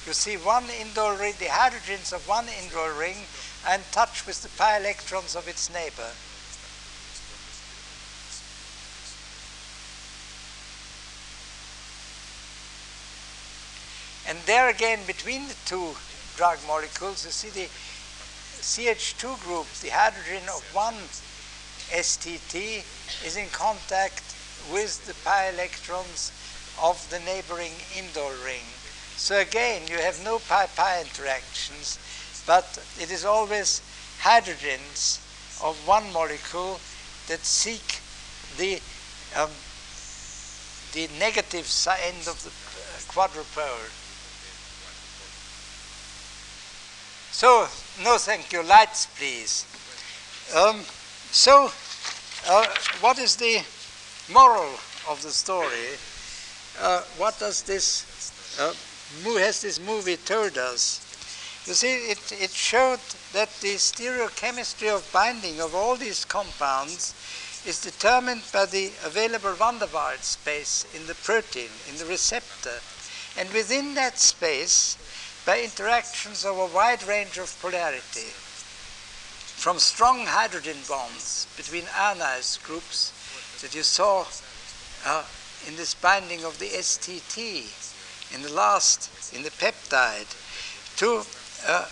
you 0.08 0.14
see 0.14 0.36
one 0.38 0.64
indole 0.64 1.20
ring, 1.20 1.34
the 1.38 1.52
hydrogens 1.52 2.14
of 2.14 2.26
one 2.26 2.46
indole 2.46 2.98
ring 2.98 3.16
and 3.68 3.82
touch 3.92 4.26
with 4.26 4.42
the 4.42 4.48
pi 4.56 4.78
electrons 4.78 5.36
of 5.36 5.46
its 5.46 5.68
neighbor. 5.68 6.10
And 14.26 14.38
there 14.46 14.70
again, 14.70 15.00
between 15.06 15.46
the 15.46 15.56
two 15.66 15.94
drug 16.36 16.58
molecules, 16.66 17.26
you 17.26 17.30
see 17.30 17.50
the 17.50 17.68
CH2 17.68 19.44
group, 19.44 19.66
the 19.82 19.90
hydrogen 19.90 20.48
of 20.48 20.64
one 20.74 20.96
STT, 21.92 22.82
is 23.26 23.36
in 23.36 23.48
contact 23.50 24.22
with 24.72 25.06
the 25.06 25.14
pi 25.22 25.50
electrons 25.50 26.32
of 26.82 26.96
the 27.10 27.20
neighboring 27.20 27.72
indole 27.94 28.42
ring. 28.42 28.64
So 29.18 29.40
again, 29.40 29.82
you 29.90 29.98
have 29.98 30.22
no 30.24 30.38
pi-pi 30.38 31.00
interactions, 31.00 31.98
but 32.46 32.64
it 33.00 33.10
is 33.10 33.24
always 33.24 33.82
hydrogens 34.22 35.18
of 35.62 35.76
one 35.86 36.10
molecule 36.12 36.78
that 37.26 37.40
seek 37.44 38.00
the 38.56 38.80
um, 39.36 39.50
the 40.92 41.08
negative 41.18 41.68
end 42.06 42.28
of 42.28 42.38
the 42.44 42.50
quadrupole. 43.12 43.90
So, 47.32 47.66
no 48.02 48.18
thank 48.18 48.52
you, 48.52 48.62
lights 48.62 49.06
please. 49.18 49.66
Um, 50.56 50.80
so, 51.30 51.70
uh, 52.48 52.66
what 53.00 53.18
is 53.18 53.36
the 53.36 53.62
moral 54.32 54.70
of 55.08 55.20
the 55.22 55.30
story? 55.30 55.98
Uh, 56.80 57.02
what 57.18 57.38
does 57.38 57.62
this, 57.62 58.06
uh, 58.58 58.72
has 59.24 59.62
this 59.62 59.80
movie 59.80 60.16
told 60.16 60.58
us? 60.58 61.00
You 61.66 61.74
see, 61.74 62.10
it, 62.10 62.32
it 62.32 62.50
showed 62.50 63.00
that 63.32 63.50
the 63.60 63.74
stereochemistry 63.74 64.94
of 64.94 65.10
binding 65.12 65.60
of 65.60 65.74
all 65.74 65.96
these 65.96 66.24
compounds 66.24 67.14
is 67.66 67.80
determined 67.80 68.42
by 68.52 68.66
the 68.66 68.92
available 69.04 69.52
van 69.52 69.78
der 69.78 69.86
Waals 69.86 70.22
space 70.22 70.86
in 70.94 71.06
the 71.06 71.14
protein, 71.14 71.68
in 71.88 71.96
the 71.98 72.06
receptor. 72.06 72.78
And 73.38 73.50
within 73.50 73.94
that 73.94 74.18
space, 74.18 74.96
by 75.44 75.60
interactions 75.62 76.44
of 76.44 76.56
a 76.58 76.66
wide 76.66 77.02
range 77.06 77.38
of 77.38 77.54
polarity, 77.60 78.32
from 79.58 79.78
strong 79.78 80.24
hydrogen 80.24 80.78
bonds 80.88 81.46
between 81.56 81.84
ionized 81.94 82.62
groups 82.62 83.12
that 83.60 83.74
you 83.74 83.82
saw 83.82 84.24
uh, 85.04 85.24
in 85.66 85.76
this 85.76 85.94
binding 85.94 86.44
of 86.44 86.58
the 86.58 86.68
STT 86.68 87.87
in 88.34 88.42
the 88.42 88.52
last, 88.52 89.34
in 89.34 89.42
the 89.42 89.50
peptide, 89.50 90.28
to 90.96 91.22
uh, 91.66 91.86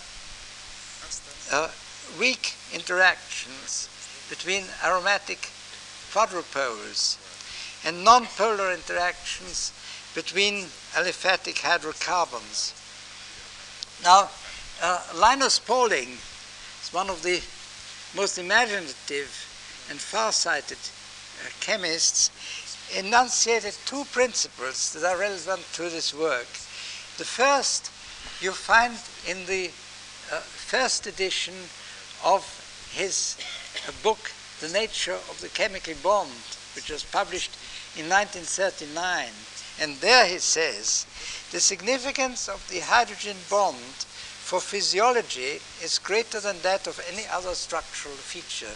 uh, 1.51 1.69
weak 2.19 2.53
interactions 2.73 3.89
between 4.29 4.63
aromatic 4.83 5.49
quadrupoles 6.11 7.17
and 7.85 8.05
nonpolar 8.05 8.73
interactions 8.73 9.71
between 10.13 10.65
aliphatic 10.93 11.59
hydrocarbons. 11.61 12.73
Now, 14.03 14.29
uh, 14.81 15.01
Linus 15.15 15.59
Pauling 15.59 16.17
is 16.81 16.89
one 16.91 17.09
of 17.09 17.23
the 17.23 17.41
most 18.15 18.37
imaginative 18.37 19.29
and 19.89 19.99
far-sighted 19.99 20.77
uh, 20.77 21.49
chemists, 21.59 22.31
enunciated 22.95 23.75
two 23.85 24.03
principles 24.05 24.93
that 24.93 25.03
are 25.03 25.19
relevant 25.19 25.61
to 25.73 25.83
this 25.83 26.13
work. 26.13 26.47
The 27.17 27.25
first 27.25 27.91
you 28.41 28.51
find 28.51 28.93
in 29.27 29.45
the 29.47 29.67
uh, 30.31 30.39
first 30.39 31.07
edition 31.07 31.55
of 32.23 32.43
his 32.93 33.37
uh, 33.87 33.91
book, 34.03 34.31
The 34.59 34.69
Nature 34.69 35.13
of 35.13 35.39
the 35.41 35.49
Chemical 35.49 35.95
Bond, 36.03 36.29
which 36.75 36.89
was 36.89 37.03
published 37.03 37.51
in 37.97 38.09
1939. 38.09 39.29
And 39.79 39.95
there 39.97 40.27
he 40.27 40.37
says, 40.37 41.05
the 41.51 41.59
significance 41.59 42.47
of 42.47 42.67
the 42.69 42.79
hydrogen 42.79 43.37
bond 43.49 43.77
for 43.77 44.59
physiology 44.59 45.59
is 45.83 45.99
greater 45.99 46.39
than 46.39 46.59
that 46.61 46.87
of 46.87 46.99
any 47.11 47.25
other 47.31 47.53
structural 47.53 48.15
feature. 48.15 48.75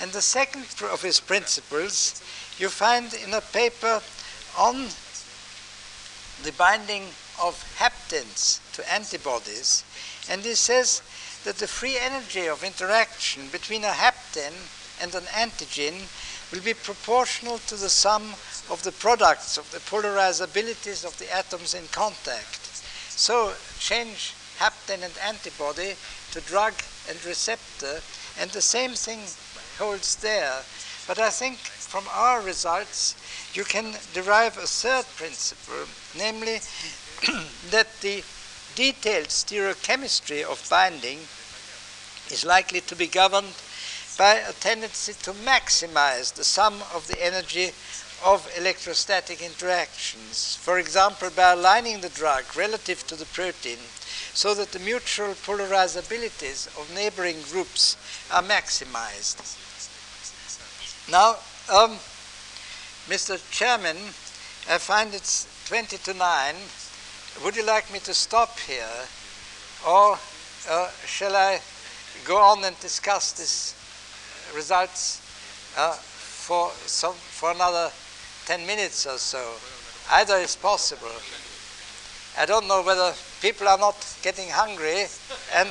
And 0.00 0.12
the 0.12 0.22
second 0.22 0.66
of 0.90 1.02
his 1.02 1.20
principles 1.20 2.20
you 2.58 2.68
find 2.68 3.12
in 3.14 3.34
a 3.34 3.40
paper 3.40 4.00
on 4.58 4.88
the 6.42 6.52
binding 6.52 7.04
of 7.42 7.62
haptens 7.78 8.60
to 8.74 8.92
antibodies. 8.92 9.84
And 10.28 10.42
he 10.42 10.54
says 10.54 11.02
that 11.44 11.56
the 11.56 11.66
free 11.66 11.98
energy 11.98 12.46
of 12.46 12.64
interaction 12.64 13.48
between 13.48 13.84
a 13.84 13.88
hapten 13.88 14.52
and 15.00 15.14
an 15.14 15.24
antigen 15.24 16.06
will 16.52 16.60
be 16.60 16.74
proportional 16.74 17.58
to 17.58 17.76
the 17.76 17.88
sum 17.88 18.34
of 18.70 18.82
the 18.84 18.92
products 18.92 19.58
of 19.58 19.70
the 19.72 19.78
polarizabilities 19.78 21.04
of 21.04 21.18
the 21.18 21.32
atoms 21.34 21.74
in 21.74 21.86
contact. 21.88 22.60
So 23.10 23.54
change 23.78 24.34
hapten 24.58 25.02
and 25.02 25.12
antibody 25.18 25.94
to 26.32 26.40
drug 26.42 26.74
and 27.08 27.24
receptor, 27.24 28.00
and 28.40 28.50
the 28.50 28.62
same 28.62 28.92
thing 28.92 29.20
holds 29.78 30.16
there. 30.16 30.62
But 31.06 31.18
I 31.18 31.30
think 31.30 31.58
from 31.58 32.04
our 32.12 32.40
results, 32.40 33.14
you 33.54 33.64
can 33.64 33.94
derive 34.12 34.56
a 34.56 34.66
third 34.66 35.04
principle, 35.16 35.86
namely 36.16 36.60
that 37.70 37.88
the 38.00 38.24
detailed 38.74 39.28
stereochemistry 39.28 40.42
of 40.42 40.66
binding 40.68 41.18
is 42.30 42.44
likely 42.44 42.80
to 42.80 42.96
be 42.96 43.06
governed 43.06 43.54
by 44.18 44.34
a 44.34 44.52
tendency 44.52 45.12
to 45.12 45.32
maximize 45.32 46.34
the 46.34 46.44
sum 46.44 46.74
of 46.94 47.06
the 47.06 47.24
energy 47.24 47.70
of 48.24 48.50
electrostatic 48.56 49.42
interactions. 49.42 50.56
For 50.56 50.78
example, 50.78 51.30
by 51.30 51.52
aligning 51.52 52.00
the 52.00 52.08
drug 52.08 52.44
relative 52.56 53.06
to 53.08 53.16
the 53.16 53.26
protein 53.26 53.78
so 54.32 54.54
that 54.54 54.72
the 54.72 54.78
mutual 54.78 55.34
polarizabilities 55.34 56.66
of 56.80 56.92
neighboring 56.94 57.42
groups 57.42 57.96
are 58.32 58.42
maximized. 58.42 59.58
Now, 61.10 61.36
um, 61.70 61.98
Mr. 63.08 63.38
Chairman, 63.50 63.96
I 64.70 64.78
find 64.78 65.12
it's 65.14 65.46
20 65.68 65.98
to 65.98 66.14
9. 66.14 66.54
Would 67.44 67.56
you 67.56 67.66
like 67.66 67.92
me 67.92 67.98
to 68.00 68.14
stop 68.14 68.58
here? 68.60 68.88
Or 69.86 70.18
uh, 70.70 70.90
shall 71.04 71.36
I 71.36 71.60
go 72.24 72.38
on 72.38 72.64
and 72.64 72.78
discuss 72.80 73.32
these 73.32 73.74
results 74.56 75.20
uh, 75.76 75.92
for, 75.92 76.70
some, 76.86 77.12
for 77.12 77.50
another 77.50 77.90
10 78.46 78.66
minutes 78.66 79.06
or 79.06 79.18
so? 79.18 79.56
Either 80.10 80.36
is 80.36 80.56
possible. 80.56 81.12
I 82.38 82.46
don't 82.46 82.66
know 82.66 82.82
whether 82.82 83.12
people 83.42 83.68
are 83.68 83.78
not 83.78 83.96
getting 84.22 84.48
hungry 84.48 85.04
and 85.54 85.68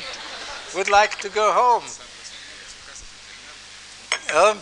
would 0.76 0.90
like 0.90 1.20
to 1.22 1.30
go 1.30 1.52
home. 1.52 1.84
Um, 4.36 4.60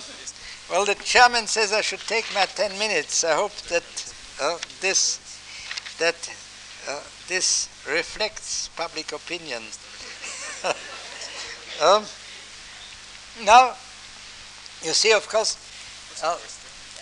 well, 0.71 0.85
the 0.85 0.95
chairman 0.95 1.47
says 1.47 1.73
I 1.73 1.81
should 1.81 1.99
take 1.99 2.25
my 2.33 2.45
10 2.45 2.79
minutes. 2.79 3.25
I 3.25 3.33
hope 3.33 3.55
that 3.67 3.83
uh, 4.41 4.57
this 4.79 5.19
that 5.99 6.15
uh, 6.87 7.01
this 7.27 7.67
reflects 7.85 8.69
public 8.69 9.11
opinion. 9.11 9.61
um, 11.83 12.05
now, 13.43 13.75
you 14.81 14.93
see, 14.93 15.11
of 15.11 15.27
course, 15.27 15.57
uh, 16.23 16.37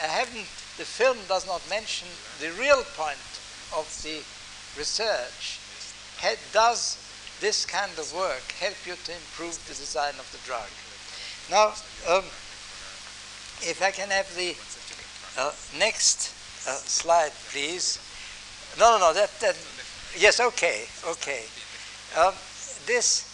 I 0.03 0.07
haven't. 0.07 0.47
The 0.77 0.85
film 0.85 1.17
does 1.27 1.45
not 1.45 1.61
mention 1.69 2.07
the 2.39 2.51
real 2.59 2.83
point 2.97 3.29
of 3.77 3.85
the 4.01 4.23
research. 4.79 5.59
does 6.51 6.97
this 7.39 7.65
kind 7.65 7.91
of 7.99 8.13
work 8.15 8.51
help 8.59 8.77
you 8.85 8.95
to 8.95 9.11
improve 9.13 9.59
the 9.67 9.75
design 9.75 10.15
of 10.17 10.27
the 10.31 10.39
drug? 10.47 10.69
Now. 11.51 11.73
Um, 12.09 12.23
if 13.61 13.81
I 13.81 13.91
can 13.91 14.09
have 14.09 14.33
the 14.35 14.55
uh, 15.37 15.51
next 15.77 16.33
uh, 16.67 16.75
slide, 16.75 17.31
please. 17.51 17.99
No, 18.79 18.97
no, 18.97 19.07
no, 19.07 19.13
that, 19.13 19.31
that 19.39 19.55
yes, 20.17 20.39
okay, 20.39 20.85
okay. 21.07 21.43
Um, 22.17 22.33
this 22.85 23.25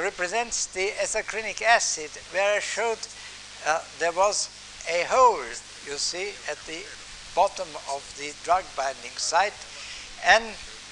represents 0.00 0.66
the 0.66 0.88
ethacrynic 1.00 1.62
acid, 1.62 2.10
where 2.32 2.56
I 2.56 2.60
showed 2.60 2.98
uh, 3.66 3.80
there 3.98 4.12
was 4.12 4.48
a 4.90 5.04
hole, 5.04 5.44
you 5.86 5.96
see, 5.96 6.30
at 6.50 6.58
the 6.66 6.82
bottom 7.34 7.68
of 7.92 8.02
the 8.18 8.32
drug 8.44 8.64
binding 8.76 9.16
site, 9.16 9.54
and 10.24 10.44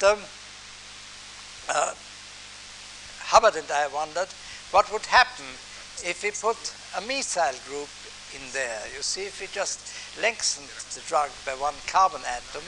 um, 0.05 0.19
Hubbard 3.33 3.57
and 3.57 3.71
I 3.71 3.89
wondered 3.89 4.29
what 4.71 4.93
would 4.93 5.07
happen 5.07 5.47
if 6.05 6.23
we 6.23 6.31
put 6.33 6.59
a 6.97 7.01
methyl 7.07 7.55
group 7.67 7.89
in 8.35 8.53
there. 8.53 8.81
You 8.95 9.03
see, 9.03 9.23
if 9.23 9.41
we 9.41 9.47
just 9.53 9.81
lengthen 10.21 10.65
the 10.95 11.07
drug 11.09 11.31
by 11.47 11.53
one 11.53 11.75
carbon 11.87 12.23
atom, 12.27 12.63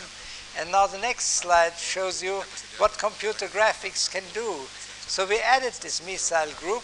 and 0.59 0.71
now 0.71 0.87
the 0.87 0.99
next 0.99 1.43
slide 1.43 1.75
shows 1.75 2.23
you 2.23 2.43
what 2.79 2.99
computer 2.99 3.47
graphics 3.47 4.11
can 4.11 4.23
do. 4.33 4.67
So 5.07 5.27
we 5.27 5.39
added 5.41 5.75
this 5.81 6.05
methyl 6.07 6.53
group. 6.61 6.83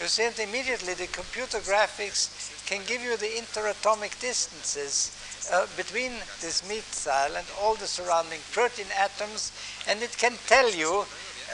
You 0.00 0.06
see, 0.06 0.26
and 0.26 0.38
immediately 0.38 0.94
the 0.94 1.08
computer 1.08 1.58
graphics 1.58 2.30
can 2.66 2.82
give 2.86 3.02
you 3.02 3.16
the 3.16 3.26
interatomic 3.26 4.20
distances 4.20 5.10
uh, 5.52 5.66
between 5.76 6.12
this 6.40 6.62
methyl 6.68 7.36
and 7.36 7.46
all 7.60 7.74
the 7.74 7.86
surrounding 7.86 8.40
protein 8.52 8.86
atoms, 8.96 9.52
and 9.88 10.02
it 10.02 10.16
can 10.16 10.34
tell 10.46 10.70
you 10.72 11.04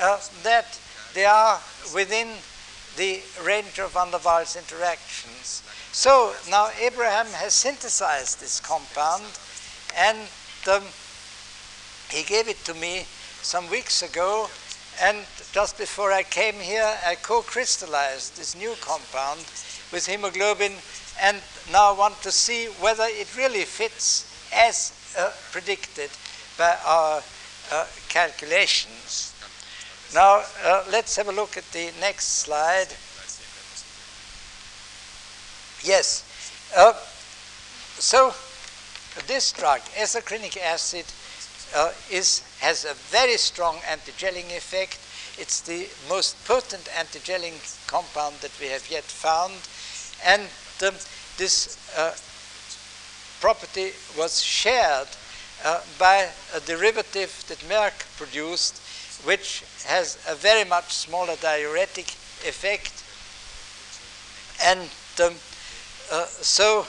uh, 0.00 0.20
that 0.42 0.78
they 1.14 1.24
are 1.24 1.60
within 1.94 2.28
the 2.96 3.20
range 3.42 3.78
of 3.78 3.92
van 3.92 4.10
der 4.10 4.18
Waals 4.18 4.56
interactions. 4.56 5.62
So 5.92 6.34
now 6.50 6.70
Abraham 6.80 7.26
has 7.26 7.54
synthesized 7.54 8.40
this 8.40 8.60
compound 8.60 9.24
and 9.96 10.18
um, 10.70 10.82
he 12.10 12.22
gave 12.22 12.48
it 12.48 12.64
to 12.64 12.74
me 12.74 13.06
some 13.42 13.68
weeks 13.70 14.02
ago 14.02 14.48
and 15.02 15.18
just 15.52 15.76
before 15.76 16.12
I 16.12 16.22
came 16.22 16.54
here 16.54 16.96
I 17.06 17.16
co-crystallized 17.16 18.36
this 18.36 18.56
new 18.56 18.74
compound 18.80 19.40
with 19.92 20.06
hemoglobin 20.06 20.72
and 21.20 21.40
now 21.72 21.94
want 21.94 22.20
to 22.22 22.30
see 22.30 22.66
whether 22.80 23.06
it 23.06 23.36
really 23.36 23.64
fits 23.64 24.30
as 24.54 24.92
uh, 25.18 25.30
predicted 25.52 26.10
by 26.56 26.76
our 26.84 27.22
uh, 27.72 27.86
calculations. 28.08 29.33
Now 30.14 30.44
uh, 30.64 30.84
let's 30.92 31.16
have 31.16 31.28
a 31.28 31.32
look 31.32 31.56
at 31.56 31.68
the 31.72 31.90
next 32.00 32.38
slide. 32.38 32.86
Yes. 35.82 36.22
Uh, 36.76 36.92
so 37.98 38.32
this 39.26 39.50
drug, 39.52 39.80
ethacrynic 39.96 40.56
acid, 40.56 41.04
uh, 41.74 41.90
is, 42.10 42.42
has 42.60 42.84
a 42.84 42.94
very 43.10 43.36
strong 43.36 43.78
anti-gelling 43.90 44.56
effect. 44.56 44.98
It's 45.36 45.60
the 45.62 45.88
most 46.08 46.36
potent 46.46 46.88
anti-gelling 46.96 47.58
compound 47.88 48.36
that 48.40 48.52
we 48.60 48.68
have 48.68 48.88
yet 48.88 49.02
found. 49.02 49.54
And 50.24 50.42
um, 50.86 50.94
this 51.38 51.76
uh, 51.98 52.14
property 53.40 53.90
was 54.16 54.40
shared 54.40 55.08
uh, 55.64 55.80
by 55.98 56.28
a 56.54 56.60
derivative 56.60 57.44
that 57.48 57.58
Merck 57.68 58.06
produced, 58.16 58.80
which 59.24 59.64
has 59.86 60.18
a 60.28 60.34
very 60.34 60.64
much 60.64 60.92
smaller 60.92 61.36
diuretic 61.36 62.06
effect. 62.46 63.02
And 64.62 64.88
um, 65.22 65.34
uh, 66.12 66.26
so, 66.26 66.86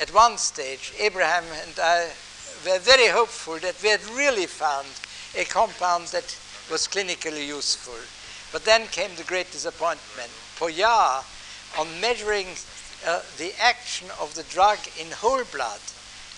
at 0.00 0.12
one 0.14 0.38
stage, 0.38 0.92
Abraham 0.98 1.44
and 1.66 1.78
I 1.78 2.10
were 2.64 2.78
very 2.78 3.08
hopeful 3.08 3.58
that 3.58 3.82
we 3.82 3.88
had 3.88 4.04
really 4.10 4.46
found 4.46 4.86
a 5.36 5.44
compound 5.44 6.08
that 6.08 6.36
was 6.70 6.86
clinically 6.86 7.46
useful. 7.46 7.98
But 8.52 8.64
then 8.64 8.86
came 8.88 9.14
the 9.16 9.24
great 9.24 9.50
disappointment. 9.50 10.30
Poyar, 10.58 11.24
on 11.78 12.00
measuring 12.00 12.48
uh, 13.06 13.20
the 13.38 13.52
action 13.60 14.08
of 14.20 14.34
the 14.34 14.44
drug 14.44 14.78
in 15.00 15.10
whole 15.10 15.44
blood, 15.50 15.80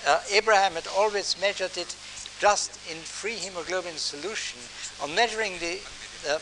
uh, 0.07 0.21
Abraham 0.31 0.75
had 0.75 0.87
always 0.97 1.37
measured 1.41 1.77
it 1.77 1.97
just 2.45 2.77
in 2.93 2.99
free 2.99 3.37
hemoglobin 3.37 3.97
solution. 3.97 4.61
On 5.03 5.09
measuring 5.15 5.55
the 5.61 5.81
uh, 6.29 6.37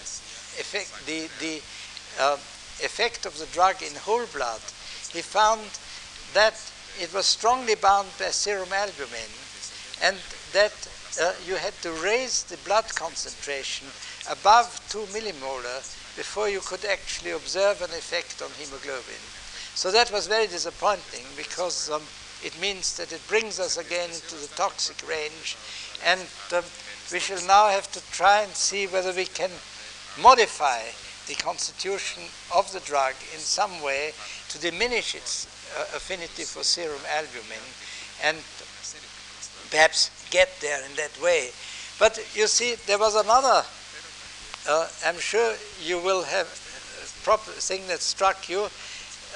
effect, 0.59 0.90
the, 1.07 1.30
the 1.38 1.62
uh, 2.18 2.34
effect 2.82 3.24
of 3.24 3.38
the 3.38 3.46
drug 3.55 3.80
in 3.80 3.94
whole 3.94 4.26
blood, 4.34 4.61
he 5.14 5.22
found 5.22 5.62
that 6.34 6.59
it 6.98 7.14
was 7.14 7.26
strongly 7.26 7.76
bound 7.76 8.09
by 8.18 8.34
serum 8.34 8.72
albumin 8.72 9.30
and 10.03 10.16
that 10.53 10.74
uh, 11.22 11.34
you 11.46 11.55
had 11.55 11.74
to 11.82 11.92
raise 12.03 12.42
the 12.50 12.57
blood 12.66 12.88
concentration 12.96 13.86
above 14.28 14.66
2 14.90 15.07
millimolar 15.14 15.78
before 16.16 16.48
you 16.48 16.59
could 16.66 16.84
actually 16.84 17.30
observe 17.30 17.80
an 17.80 17.94
effect 17.94 18.42
on 18.42 18.50
hemoglobin. 18.59 19.22
So 19.78 19.92
that 19.92 20.11
was 20.11 20.26
very 20.26 20.48
disappointing 20.48 21.26
because 21.36 21.90
um, 21.90 22.03
it 22.42 22.59
means 22.61 22.96
that 22.96 23.12
it 23.12 23.22
brings 23.28 23.61
us 23.61 23.76
again 23.76 24.11
into 24.11 24.34
the 24.34 24.50
toxic 24.57 24.98
range 25.09 25.57
and 26.05 26.20
um, 26.55 26.64
we 27.12 27.18
shall 27.18 27.44
now 27.46 27.68
have 27.68 27.90
to 27.92 28.00
try 28.12 28.42
and 28.42 28.53
see 28.53 28.86
whether 28.86 29.12
we 29.12 29.24
can 29.26 29.50
modify 30.20 30.80
the 31.28 31.34
constitution 31.34 32.22
of 32.55 32.70
the 32.72 32.80
drug 32.80 33.14
in 33.32 33.38
some 33.38 33.82
way 33.82 34.12
to 34.48 34.59
diminish 34.61 35.14
its 35.14 35.46
uh, 35.78 35.96
affinity 35.96 36.42
for 36.42 36.62
serum 36.62 37.00
albumin 37.16 37.62
and 38.24 38.36
perhaps 39.70 40.11
get 40.30 40.48
there 40.61 40.84
in 40.84 40.94
that 40.96 41.12
way. 41.22 41.50
But 41.98 42.18
you 42.34 42.46
see, 42.46 42.74
there 42.86 42.98
was 42.98 43.14
another, 43.14 43.64
uh, 44.68 44.88
I'm 45.07 45.18
sure 45.18 45.55
you 45.82 45.98
will 45.98 46.22
have 46.24 46.46
a 46.46 47.24
proper 47.24 47.50
thing 47.53 47.86
that 47.88 48.00
struck 48.00 48.48
you. 48.48 48.68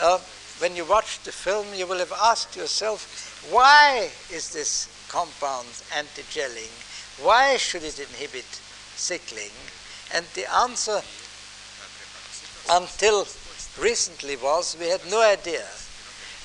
Uh, 0.00 0.18
when 0.58 0.74
you 0.74 0.84
watched 0.84 1.24
the 1.24 1.32
film, 1.32 1.66
you 1.74 1.86
will 1.86 1.98
have 1.98 2.12
asked 2.12 2.56
yourself, 2.56 3.46
why 3.50 4.10
is 4.32 4.52
this 4.52 4.88
compound 5.16 5.68
anti-gelling? 5.96 6.74
Why 7.24 7.56
should 7.56 7.84
it 7.84 7.98
inhibit 7.98 8.50
sickling? 9.08 9.56
And 10.14 10.26
the 10.34 10.44
answer 10.52 11.00
until 12.70 13.26
recently 13.80 14.36
was 14.36 14.76
we 14.78 14.88
had 14.88 15.00
no 15.10 15.22
idea. 15.22 15.64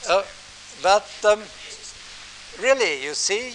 Uh, 0.08 0.24
but 0.82 1.10
um, 1.26 1.42
really, 2.62 3.04
you 3.04 3.14
see, 3.14 3.52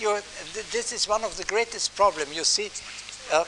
this 0.70 0.92
is 0.92 1.08
one 1.08 1.24
of 1.24 1.34
the 1.38 1.44
greatest 1.44 1.96
problems. 1.96 2.36
You 2.36 2.44
see, 2.44 2.68
uh, 3.32 3.44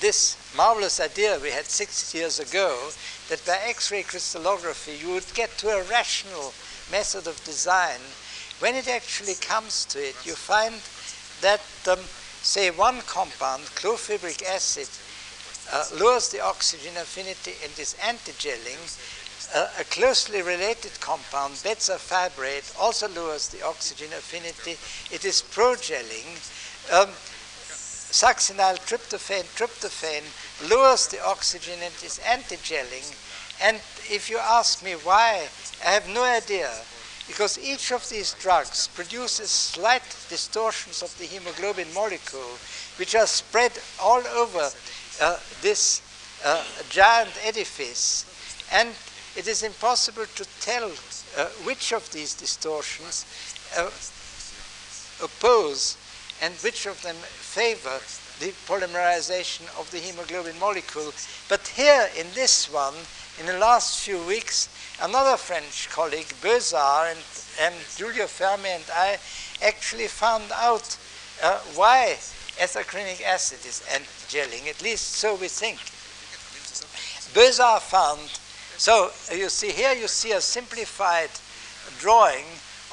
this 0.00 0.36
marvelous 0.56 0.98
idea 0.98 1.38
we 1.40 1.50
had 1.50 1.66
six 1.66 2.12
years 2.14 2.40
ago 2.40 2.90
that 3.28 3.44
by 3.46 3.58
X-ray 3.68 4.02
crystallography 4.02 4.96
you 4.96 5.14
would 5.14 5.34
get 5.34 5.56
to 5.58 5.68
a 5.68 5.84
rational 5.84 6.52
method 6.90 7.28
of 7.28 7.42
design, 7.44 8.00
when 8.60 8.74
it 8.74 8.88
actually 8.88 9.34
comes 9.34 9.84
to 9.86 9.98
it, 9.98 10.14
you 10.24 10.34
find 10.34 10.74
that, 11.40 11.60
um, 11.90 11.98
say, 12.42 12.70
one 12.70 13.00
compound, 13.02 13.64
clofibric 13.74 14.44
acid, 14.44 14.88
uh, 15.72 15.84
lowers 15.98 16.28
the 16.30 16.40
oxygen 16.40 16.96
affinity 16.96 17.52
and 17.64 17.72
is 17.78 17.96
antigelling. 18.00 18.80
Uh, 19.54 19.66
a 19.80 19.84
closely 19.84 20.42
related 20.42 20.92
compound, 21.00 21.54
bezafibrate, 21.54 22.72
also 22.78 23.08
lowers 23.08 23.48
the 23.48 23.64
oxygen 23.64 24.12
affinity. 24.12 24.76
It 25.14 25.24
is 25.24 25.42
progelling. 25.42 26.28
Um, 26.92 27.08
succinyl 28.10 28.76
tryptophan, 28.86 29.44
tryptophan 29.56 30.22
lowers 30.68 31.08
the 31.08 31.24
oxygen 31.24 31.78
and 31.82 31.94
is 32.04 32.20
antigelling. 32.24 33.08
And 33.62 33.76
if 34.10 34.28
you 34.28 34.38
ask 34.38 34.84
me 34.84 34.92
why, 34.92 35.48
I 35.84 35.90
have 35.90 36.08
no 36.08 36.24
idea. 36.24 36.70
Because 37.30 37.60
each 37.60 37.92
of 37.92 38.08
these 38.08 38.34
drugs 38.40 38.88
produces 38.88 39.50
slight 39.50 40.02
distortions 40.28 41.00
of 41.00 41.16
the 41.16 41.26
hemoglobin 41.26 41.86
molecule, 41.94 42.58
which 42.96 43.14
are 43.14 43.26
spread 43.28 43.70
all 44.02 44.20
over 44.34 44.68
uh, 45.20 45.38
this 45.62 46.02
uh, 46.44 46.64
giant 46.88 47.30
edifice. 47.44 48.26
And 48.72 48.88
it 49.36 49.46
is 49.46 49.62
impossible 49.62 50.26
to 50.34 50.44
tell 50.60 50.90
uh, 51.38 51.44
which 51.62 51.92
of 51.92 52.10
these 52.10 52.34
distortions 52.34 53.24
uh, 53.78 53.88
oppose 55.24 55.96
and 56.42 56.52
which 56.64 56.86
of 56.86 57.00
them 57.02 57.14
favor 57.14 58.00
the 58.40 58.50
polymerization 58.66 59.62
of 59.78 59.88
the 59.92 59.98
hemoglobin 59.98 60.58
molecule. 60.58 61.12
But 61.48 61.64
here 61.68 62.08
in 62.18 62.26
this 62.34 62.72
one, 62.72 62.94
in 63.40 63.46
the 63.46 63.58
last 63.58 64.04
few 64.04 64.22
weeks, 64.26 64.68
another 65.00 65.34
French 65.34 65.88
colleague, 65.88 66.28
Beuzard, 66.42 67.10
and, 67.10 67.18
and 67.58 67.74
Giulio 67.96 68.26
Fermi 68.26 68.68
and 68.68 68.84
I 68.92 69.16
actually 69.62 70.08
found 70.08 70.44
out 70.54 70.98
uh, 71.42 71.58
why 71.74 72.16
ethacrynic 72.58 73.22
acid 73.22 73.60
is 73.66 73.82
anti-gelling, 73.90 74.68
at 74.68 74.82
least 74.82 75.12
so 75.12 75.36
we 75.36 75.48
think. 75.48 75.78
Beuzard 77.32 77.80
found, 77.80 78.20
so 78.76 79.10
you 79.34 79.48
see 79.48 79.70
here 79.70 79.94
you 79.94 80.06
see 80.06 80.32
a 80.32 80.40
simplified 80.40 81.30
drawing 81.98 82.44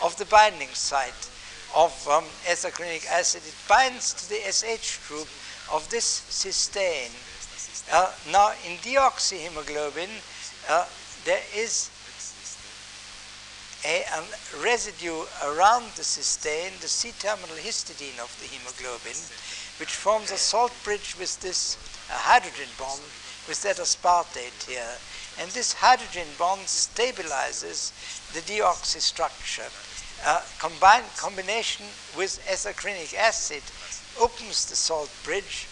of 0.02 0.16
the 0.16 0.26
binding 0.26 0.70
site 0.70 1.30
of 1.76 1.92
um, 2.08 2.24
acid. 2.48 3.42
It 3.46 3.56
binds 3.68 4.14
to 4.14 4.30
the 4.30 4.40
SH 4.50 5.10
group 5.10 5.28
of 5.74 5.86
this 5.90 6.22
cysteine. 6.30 7.12
Uh, 7.92 8.12
now 8.32 8.52
in 8.66 8.78
deoxyhemoglobin, 8.78 10.10
uh, 10.70 10.86
there 11.26 11.42
is 11.56 11.90
a, 13.86 14.04
residue 14.62 15.24
around 15.46 15.86
the 15.96 16.04
cysteine, 16.04 16.78
the 16.82 16.88
C-terminal 16.88 17.56
histidine 17.58 18.20
of 18.20 18.36
the 18.42 18.48
hemoglobin, 18.48 19.18
which 19.80 19.96
forms 19.96 20.32
a 20.32 20.38
salt 20.38 20.74
bridge 20.84 21.16
with 21.20 21.40
this 21.42 21.78
hydrogen 22.10 22.68
bond 22.78 23.02
with 23.48 23.62
that 23.64 23.78
aspartate 23.78 24.68
here. 24.68 24.96
And 25.40 25.50
this 25.52 25.74
hydrogen 25.74 26.28
bond 26.38 26.62
stabilizes 26.62 27.94
the 28.34 28.42
deoxy 28.42 29.00
structure. 29.00 29.70
Uh, 30.26 30.42
combine, 30.60 31.04
combination 31.16 31.86
with 32.18 32.42
ethacrynic 32.50 33.14
acid 33.14 33.62
opens 34.20 34.66
the 34.66 34.76
salt 34.76 35.12
bridge 35.24 35.68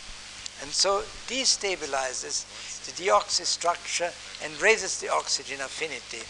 and 0.62 0.70
so 0.72 1.02
destabilizes 1.28 2.46
the 2.86 3.04
deoxy 3.04 3.46
structure 3.46 4.12
and 4.44 4.62
raises 4.62 5.00
the 5.00 5.10
oxygen 5.10 5.62
affinity. 5.62 6.24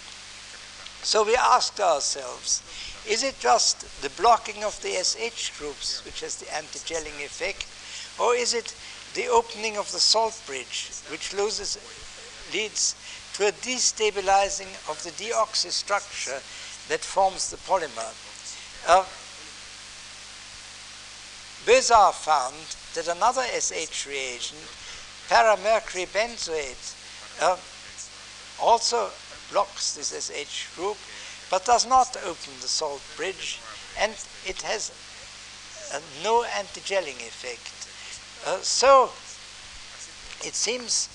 So 1.03 1.23
we 1.23 1.35
asked 1.35 1.79
ourselves, 1.79 2.63
is 3.07 3.23
it 3.23 3.37
just 3.39 4.01
the 4.01 4.09
blocking 4.21 4.63
of 4.63 4.81
the 4.81 4.93
SH 5.03 5.57
groups 5.59 6.03
which 6.03 6.21
has 6.21 6.37
the 6.37 6.51
anti-gelling 6.55 7.23
effect, 7.23 7.67
or 8.19 8.35
is 8.35 8.53
it 8.53 8.73
the 9.13 9.27
opening 9.27 9.77
of 9.77 9.91
the 9.91 9.99
salt 9.99 10.41
bridge 10.47 10.89
which 11.09 11.33
loses, 11.33 11.77
leads 12.51 12.95
to 13.33 13.47
a 13.47 13.51
destabilizing 13.51 14.71
of 14.89 15.01
the 15.03 15.11
deoxy 15.11 15.69
structure 15.69 16.41
that 16.89 17.01
forms 17.01 17.51
the 17.51 17.57
polymer? 17.57 18.13
Uh, 18.87 19.05
Beuzard 21.65 22.13
found 22.13 22.55
that 22.93 23.07
another 23.07 23.41
SH 23.41 24.05
reagent, 24.05 24.61
paramercury 25.29 26.05
benzoate, 26.05 26.95
uh, 27.41 27.57
also 28.61 29.09
blocks 29.51 29.95
this 29.95 30.11
SH 30.29 30.75
group, 30.75 30.97
but 31.49 31.65
does 31.65 31.85
not 31.87 32.15
open 32.25 32.53
the 32.61 32.67
salt 32.67 33.01
bridge, 33.15 33.59
and 33.99 34.11
it 34.45 34.61
has 34.61 34.91
uh, 35.93 35.99
no 36.23 36.43
anti-gelling 36.57 37.19
effect. 37.27 37.71
Uh, 38.45 38.59
so 38.61 39.09
it 40.45 40.53
seems 40.53 41.09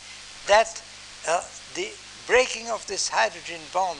that 0.47 0.83
uh, 1.29 1.43
the 1.75 1.91
breaking 2.27 2.69
of 2.71 2.87
this 2.87 3.09
hydrogen 3.09 3.61
bond, 3.73 3.99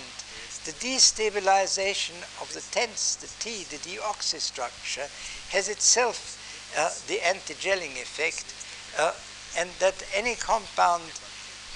the 0.65 0.73
destabilization 0.73 2.15
of 2.41 2.53
the 2.55 2.61
TENS, 2.71 3.17
the 3.17 3.29
T, 3.41 3.65
the 3.65 3.79
deoxy 3.79 4.39
structure, 4.39 5.07
has 5.51 5.69
itself 5.69 6.39
uh, 6.79 6.91
the 7.09 7.21
anti-gelling 7.27 8.01
effect, 8.01 8.55
uh, 8.99 9.13
and 9.59 9.71
that 9.79 10.03
any 10.15 10.35
compound 10.35 11.03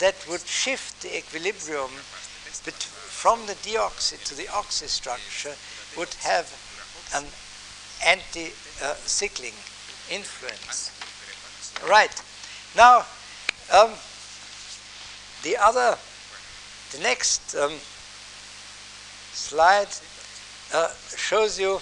that 0.00 0.14
would 0.28 0.40
shift 0.40 1.02
the 1.02 1.16
equilibrium 1.16 1.90
from 1.90 3.46
the 3.46 3.54
deoxy 3.54 4.22
to 4.24 4.34
the 4.34 4.48
oxy 4.48 4.86
structure 4.86 5.54
would 5.96 6.12
have 6.22 6.46
an 7.14 7.24
anti-cycling 8.06 9.54
influence. 10.10 10.90
Right. 11.88 12.14
Now, 12.76 13.06
um, 13.72 13.92
the 15.42 15.56
other, 15.56 15.96
the 16.92 16.98
next 17.02 17.54
um, 17.54 17.72
slide 19.32 19.88
uh, 20.72 20.90
shows 21.16 21.58
you 21.58 21.80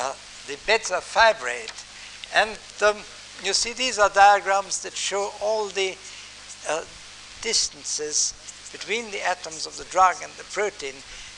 uh, 0.00 0.14
the 0.46 0.54
bezafibrate. 0.66 1.84
And 2.34 2.58
um, 2.82 3.02
you 3.44 3.52
see 3.52 3.72
these 3.72 3.98
are 3.98 4.08
diagrams 4.08 4.82
that 4.82 4.94
show 4.94 5.30
all 5.42 5.66
the 5.66 5.96
uh, 6.68 6.82
distances 7.42 8.34
between 8.72 9.10
the 9.10 9.26
atoms 9.26 9.66
of 9.66 9.76
the 9.76 9.84
drug 9.84 10.16
and 10.22 10.32
the 10.32 10.44
protein. 10.44 10.94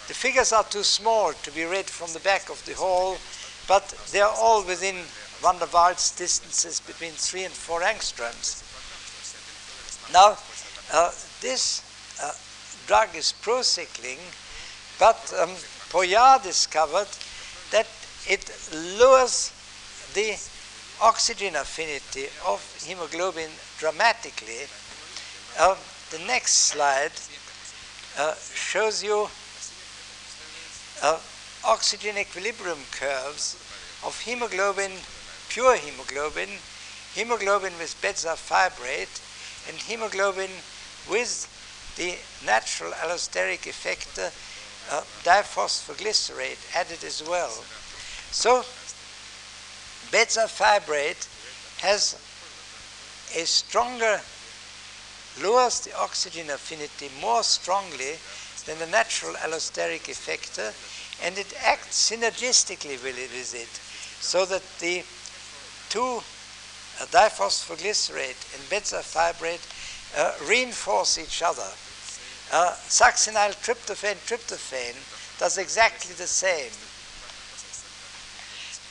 The 0.07 0.15
figures 0.15 0.53
are 0.53 0.65
too 0.65 0.83
small 0.83 1.33
to 1.33 1.51
be 1.53 1.65
read 1.65 1.87
from 1.87 2.13
the 2.13 2.21
back 2.21 2.49
of 2.51 2.65
the 2.65 2.73
hall, 2.75 3.19
but 3.67 3.89
they 4.13 4.21
are 4.21 4.35
all 4.39 4.65
within 4.65 4.97
van 5.43 5.59
der 5.59 5.67
Waals 5.67 6.17
distances 6.17 6.81
between 6.81 7.13
3 7.13 7.45
and 7.45 7.55
4 7.55 7.81
angstroms. 7.83 8.65
Now, 10.13 10.39
uh, 10.93 11.11
this 11.41 11.83
uh, 12.23 12.33
drug 12.87 13.15
is 13.15 13.35
procycling, 13.43 14.19
but 14.99 15.33
um, 15.39 15.51
discovered 16.43 17.09
that 17.71 17.87
it 18.27 18.51
lowers 18.99 19.53
the 20.15 20.37
oxygen 21.01 21.55
affinity 21.57 22.27
of 22.47 22.61
hemoglobin 22.85 23.51
dramatically. 23.79 24.67
Uh, 25.59 25.77
the 26.11 26.19
next 26.27 26.71
slide 26.71 27.13
uh, 28.19 28.35
shows 28.55 29.03
you 29.03 29.29
uh, 31.03 31.19
oxygen 31.65 32.19
equilibrium 32.19 32.79
curves 32.91 33.57
of 34.05 34.21
hemoglobin, 34.23 34.93
pure 35.49 35.77
hemoglobin, 35.77 36.49
hemoglobin 37.15 37.73
with 37.79 37.97
beta 38.03 38.35
fibrate, 38.37 39.21
and 39.69 39.77
hemoglobin 39.77 40.51
with 41.11 41.47
the 41.97 42.17
natural 42.45 42.93
allosteric 42.93 43.67
effector 43.67 44.31
uh, 44.91 45.03
diphosphoglycerate 45.23 46.59
added 46.75 47.03
as 47.05 47.23
well. 47.29 47.53
So, 48.31 48.65
bezafibrate 50.11 51.27
has 51.81 52.17
a 53.37 53.45
stronger 53.45 54.21
lowers 55.43 55.81
the 55.81 55.97
oxygen 55.99 56.51
affinity 56.51 57.11
more 57.21 57.43
strongly 57.43 58.17
than 58.67 58.79
the 58.79 58.87
natural 58.87 59.35
allosteric 59.35 60.09
effector, 60.09 60.73
and 61.25 61.39
it 61.39 61.55
acts 61.65 62.11
synergistically 62.11 63.03
with 63.03 63.19
it, 63.55 63.69
so 64.21 64.45
that 64.45 64.63
the 64.81 65.03
two 65.89 66.21
uh, 67.01 67.07
diphosphoglycerate 67.07 68.43
and 68.55 68.63
bezafibrate 68.69 69.65
uh, 70.17 70.33
reinforce 70.49 71.19
each 71.19 71.43
other. 71.43 71.69
Uh, 72.51 72.75
succinyl 72.89 73.53
tryptophan 73.63 74.17
tryptophan 74.27 74.97
does 75.39 75.59
exactly 75.59 76.15
the 76.15 76.27
same. 76.27 76.73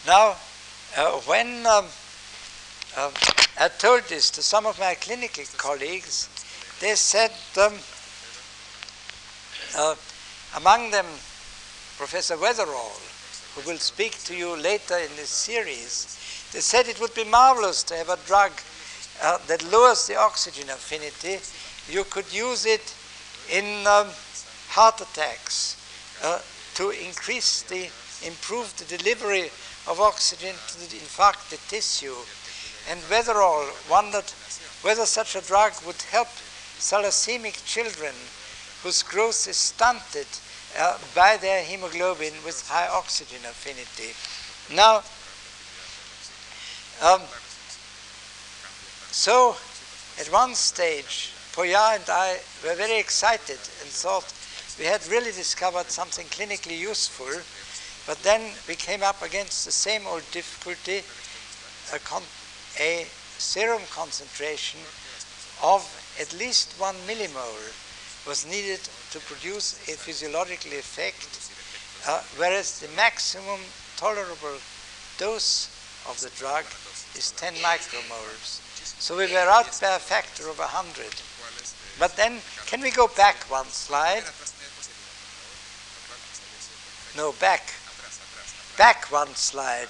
Now, 0.06 0.38
uh, 0.96 1.12
when 1.26 1.66
um, 1.66 1.86
uh, 2.96 3.12
I 3.60 3.68
told 3.70 4.04
this 4.04 4.30
to 4.32 4.42
some 4.42 4.66
of 4.66 4.80
my 4.80 4.96
clinical 4.96 5.44
colleagues. 5.58 6.30
They 6.80 6.96
said, 6.96 7.32
um, 7.60 7.74
uh, 9.76 9.96
among 10.56 10.92
them, 10.92 11.06
Professor 11.98 12.38
Weatherall, 12.38 12.98
who 13.56 13.70
will 13.70 13.80
speak 13.80 14.24
to 14.26 14.36
you 14.36 14.56
later 14.56 14.98
in 14.98 15.10
this 15.16 15.30
series, 15.30 16.06
they 16.54 16.60
said 16.60 16.88
it 16.88 17.02
would 17.02 17.14
be 17.16 17.24
marvelous 17.24 17.84
to 17.84 17.96
have 17.96 18.10
a 18.10 18.20
drug 18.28 18.52
uh, 19.24 19.40
that 19.48 19.64
lowers 19.72 20.08
the 20.08 20.16
oxygen 20.16 20.70
affinity. 20.70 21.40
You 21.92 22.04
could 22.04 22.32
use 22.32 22.66
it 22.66 22.94
in 23.52 23.66
um, 23.88 24.08
heart 24.70 25.02
attacks 25.02 25.78
uh, 26.24 26.40
to 26.76 26.92
increase 26.92 27.64
the, 27.64 27.90
improve 28.26 28.72
the 28.78 28.98
delivery 28.98 29.50
of 29.88 30.00
oxygen 30.00 30.56
to 30.68 30.80
the 30.80 30.98
infarcted 30.98 31.60
tissue. 31.70 32.16
And 32.90 33.00
Weatherall 33.10 33.68
wondered 33.90 34.30
whether 34.82 35.06
such 35.06 35.36
a 35.36 35.42
drug 35.42 35.74
would 35.86 36.02
help 36.12 36.28
thalassemic 36.80 37.66
children 37.66 38.14
whose 38.84 39.04
growth 39.04 39.48
is 39.48 39.58
stunted 39.58 40.28
uh, 40.78 40.98
by 41.16 41.38
their 41.38 41.64
hemoglobin 41.64 42.34
with 42.46 42.68
high 42.70 42.88
oxygen 42.88 43.40
affinity. 43.46 44.14
Now, 44.76 44.98
um, 47.02 47.22
so 49.12 49.56
at 50.20 50.28
one 50.28 50.54
stage, 50.56 51.34
Poya 51.54 51.96
and 51.96 52.04
I 52.08 52.38
were 52.64 52.76
very 52.76 53.00
excited 53.00 53.60
and 53.82 53.90
thought 53.90 54.32
we 54.78 54.86
had 54.86 55.08
really 55.08 55.32
discovered 55.32 55.90
something 55.90 56.26
clinically 56.28 56.78
useful, 56.78 57.34
but 58.08 58.18
then 58.24 58.54
we 58.68 58.76
came 58.76 59.04
up 59.04 59.22
against 59.22 59.66
the 59.66 59.72
same 59.72 60.08
old 60.08 60.24
difficulty, 60.32 61.04
a, 61.94 62.00
a 62.82 63.06
serum 63.38 63.82
concentration 63.92 64.80
of 65.62 65.84
at 66.20 66.34
least 66.40 66.74
one 66.80 66.96
millimole 67.06 67.68
was 68.26 68.48
needed 68.48 68.80
to 69.12 69.20
produce 69.20 69.76
a 69.90 69.92
physiological 69.92 70.72
effect, 70.72 71.52
uh, 72.08 72.22
whereas 72.38 72.80
the 72.80 72.88
maximum 72.96 73.60
tolerable 73.98 74.58
dose 75.18 75.68
of 76.10 76.20
the 76.22 76.30
drug 76.40 76.64
is 77.16 77.32
10 77.36 77.54
micromoles. 77.56 78.64
So 79.00 79.18
we 79.18 79.32
were 79.32 79.50
out 79.52 79.68
by 79.82 79.96
a 79.96 80.00
factor 80.00 80.50
of 80.50 80.60
100. 80.60 81.06
But 82.00 82.16
then, 82.16 82.40
can 82.68 82.82
we 82.82 82.92
go 82.92 83.08
back 83.18 83.36
one 83.50 83.66
slide? 83.66 84.24
No, 87.18 87.34
back. 87.40 87.74
Back 88.78 89.12
one 89.12 89.34
slide. 89.34 89.90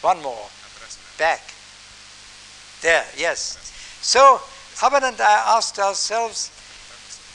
One 0.00 0.22
more. 0.22 0.48
Back. 1.18 1.42
There, 2.80 3.04
yes. 3.16 3.58
So, 4.00 4.40
Hubbard 4.76 5.04
and 5.04 5.20
I 5.20 5.56
asked 5.56 5.78
ourselves, 5.78 6.50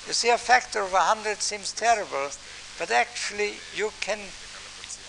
you 0.08 0.14
see, 0.14 0.30
a 0.30 0.38
factor 0.38 0.82
of 0.82 0.92
100 0.92 1.42
seems 1.42 1.72
terrible, 1.72 2.30
but 2.80 2.92
actually 2.92 3.54
you 3.76 3.92
can 4.02 4.20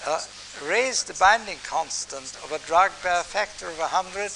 uh, 0.06 0.20
raise 0.64 1.02
the 1.04 1.14
binding 1.14 1.58
constant 1.64 2.36
of 2.44 2.52
a 2.52 2.64
drug 2.66 2.92
by 3.02 3.20
a 3.20 3.24
factor 3.24 3.68
of 3.68 3.78
100 3.78 4.30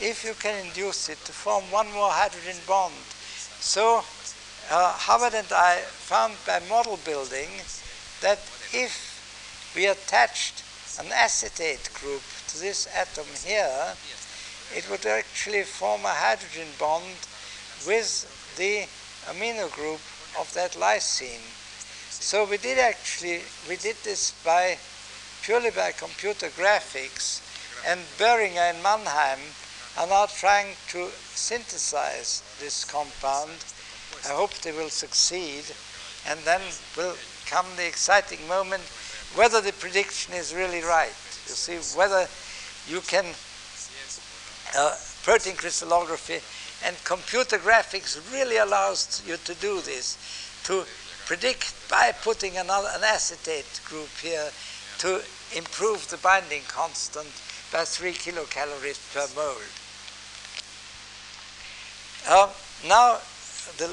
if 0.00 0.24
you 0.24 0.34
can 0.34 0.66
induce 0.66 1.08
it 1.08 1.18
to 1.24 1.32
form 1.32 1.64
one 1.70 1.90
more 1.92 2.10
hydrogen 2.10 2.56
bond. 2.66 2.94
So 3.60 4.02
uh, 4.70 4.92
Hubbard 4.92 5.34
and 5.34 5.50
I 5.52 5.76
found 5.86 6.34
by 6.46 6.60
model 6.68 6.98
building 7.04 7.48
that 8.20 8.38
if 8.72 9.72
we 9.74 9.86
attached 9.86 10.64
an 10.98 11.12
acetate 11.12 11.90
group 11.94 12.22
to 12.48 12.58
this 12.58 12.88
atom 12.94 13.26
here, 13.44 13.94
it 14.74 14.88
would 14.90 15.06
actually 15.06 15.62
form 15.62 16.04
a 16.04 16.08
hydrogen 16.08 16.68
bond 16.78 17.16
with 17.86 18.26
the 18.56 18.86
amino 19.30 19.72
group 19.72 20.00
of 20.38 20.52
that 20.54 20.72
lysine. 20.72 21.46
So 22.10 22.44
we 22.44 22.58
did 22.58 22.78
actually, 22.78 23.42
we 23.68 23.76
did 23.76 23.96
this 24.04 24.32
by 24.44 24.78
purely 25.42 25.70
by 25.70 25.92
computer 25.92 26.48
graphics, 26.48 27.40
and 27.86 28.00
Boehringer 28.18 28.70
and 28.70 28.82
Mannheim 28.82 29.38
are 29.96 30.06
now 30.06 30.26
trying 30.26 30.74
to 30.88 31.08
synthesize 31.34 32.42
this 32.60 32.84
compound. 32.84 33.64
I 34.24 34.34
hope 34.34 34.52
they 34.54 34.72
will 34.72 34.90
succeed, 34.90 35.64
and 36.26 36.40
then 36.40 36.60
will 36.96 37.14
come 37.50 37.66
the 37.76 37.86
exciting 37.86 38.46
moment 38.48 38.82
whether 39.34 39.60
the 39.60 39.72
prediction 39.72 40.34
is 40.34 40.54
really 40.54 40.82
right. 40.82 41.14
You 41.46 41.54
see, 41.54 41.76
whether 41.96 42.26
you 42.88 43.00
can, 43.00 43.24
uh, 44.76 44.94
protein 45.22 45.56
crystallography 45.56 46.40
and 46.84 46.96
computer 47.04 47.58
graphics 47.58 48.16
really 48.32 48.56
allows 48.56 49.22
you 49.26 49.36
to 49.44 49.54
do 49.54 49.80
this, 49.80 50.16
to 50.64 50.84
predict 51.26 51.74
by 51.90 52.12
putting 52.22 52.56
another, 52.56 52.88
an 52.94 53.04
acetate 53.04 53.80
group 53.84 54.08
here 54.22 54.50
to 54.98 55.20
improve 55.56 56.08
the 56.10 56.16
binding 56.18 56.62
constant 56.68 57.28
by 57.72 57.84
3 57.84 58.12
kilocalories 58.12 59.00
per 59.12 59.26
mole. 59.36 59.68
Uh, 62.26 62.48
now, 62.86 63.18
the 63.76 63.88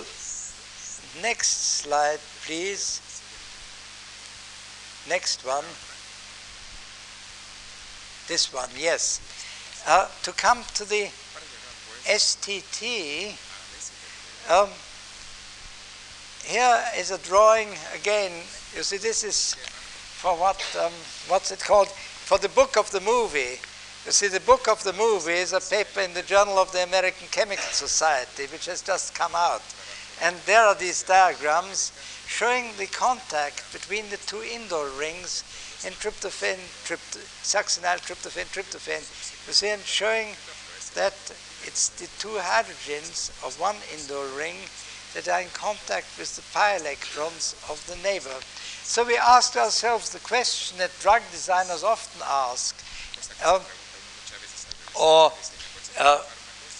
next 1.21 1.81
slide, 1.81 2.19
please. 2.45 3.01
Next 5.07 5.45
one. 5.45 5.65
This 8.27 8.51
one, 8.51 8.69
yes. 8.75 9.21
Uh, 9.87 10.07
to 10.23 10.31
come 10.31 10.63
to 10.73 10.83
the 10.83 11.09
STT, 12.05 13.37
um, 14.49 14.69
here 16.43 16.83
is 16.97 17.11
a 17.11 17.19
drawing 17.19 17.69
again. 17.93 18.31
You 18.75 18.81
see, 18.81 18.97
this 18.97 19.23
is 19.23 19.53
for 19.53 20.35
what, 20.35 20.59
um, 20.81 20.91
what's 21.27 21.51
it 21.51 21.59
called? 21.59 21.89
For 21.89 22.39
the 22.39 22.49
book 22.49 22.77
of 22.77 22.89
the 22.89 23.01
movie. 23.01 23.59
You 24.05 24.11
see, 24.11 24.27
the 24.27 24.39
book 24.39 24.67
of 24.67 24.83
the 24.83 24.93
movie 24.93 25.33
is 25.33 25.53
a 25.53 25.59
paper 25.59 26.01
in 26.01 26.13
the 26.13 26.23
Journal 26.23 26.57
of 26.57 26.71
the 26.71 26.83
American 26.83 27.27
Chemical 27.29 27.71
Society, 27.71 28.45
which 28.51 28.65
has 28.65 28.81
just 28.81 29.13
come 29.13 29.33
out. 29.35 29.61
And 30.21 30.35
there 30.45 30.61
are 30.61 30.75
these 30.75 31.03
diagrams 31.03 31.91
showing 32.35 32.75
the 32.75 32.87
contact 32.87 33.63
between 33.71 34.09
the 34.09 34.17
two 34.17 34.43
indole 34.43 34.91
rings 34.99 35.43
in 35.87 35.93
tryptophan, 35.93 36.59
trypt- 36.83 37.23
succinyl 37.47 37.95
tryptophan, 38.03 38.43
tryptophan. 38.51 38.99
You 39.47 39.53
see, 39.53 39.69
and 39.69 39.81
showing 39.83 40.35
that 40.95 41.15
it's 41.63 41.87
the 41.95 42.09
two 42.19 42.35
hydrogens 42.35 43.31
of 43.45 43.57
one 43.57 43.77
indole 43.95 44.35
ring 44.37 44.57
that 45.13 45.29
are 45.29 45.39
in 45.39 45.47
contact 45.53 46.07
with 46.19 46.35
the 46.35 46.43
pi 46.51 46.75
electrons 46.75 47.55
of 47.69 47.79
the 47.87 47.95
neighbor. 48.03 48.35
So 48.83 49.05
we 49.05 49.15
asked 49.15 49.55
ourselves 49.55 50.09
the 50.09 50.19
question 50.19 50.77
that 50.79 50.91
drug 50.99 51.21
designers 51.31 51.85
often 51.85 52.21
ask, 52.27 52.75
uh, 53.45 53.63
or 54.99 55.31
uh, 55.97 56.21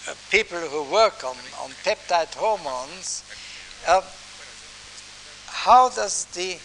uh, 0.08 0.14
people 0.30 0.60
who 0.60 0.84
work 0.92 1.24
on, 1.24 1.38
on 1.64 1.72
peptide 1.88 2.34
hormones, 2.36 3.24
uh, 3.88 4.02
how 5.66 5.90
does 5.90 6.26
the 6.36 6.60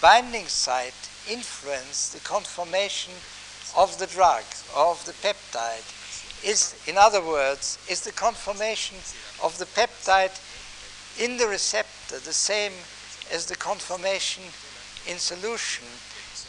binding 0.00 0.46
site 0.46 1.10
influence 1.30 2.08
the 2.14 2.20
conformation 2.20 3.12
of 3.76 3.98
the 3.98 4.06
drug, 4.06 4.42
of 4.74 5.04
the 5.04 5.12
peptide? 5.12 5.84
Is, 6.42 6.74
in 6.86 6.96
other 6.96 7.20
words, 7.20 7.78
is 7.90 8.00
the 8.00 8.12
conformation 8.12 8.96
of 9.44 9.58
the 9.58 9.66
peptide 9.66 10.32
in 11.20 11.36
the 11.36 11.46
receptor 11.46 12.18
the 12.18 12.32
same 12.32 12.72
as 13.30 13.44
the 13.44 13.56
conformation 13.56 14.44
in 15.06 15.18
solution? 15.18 15.84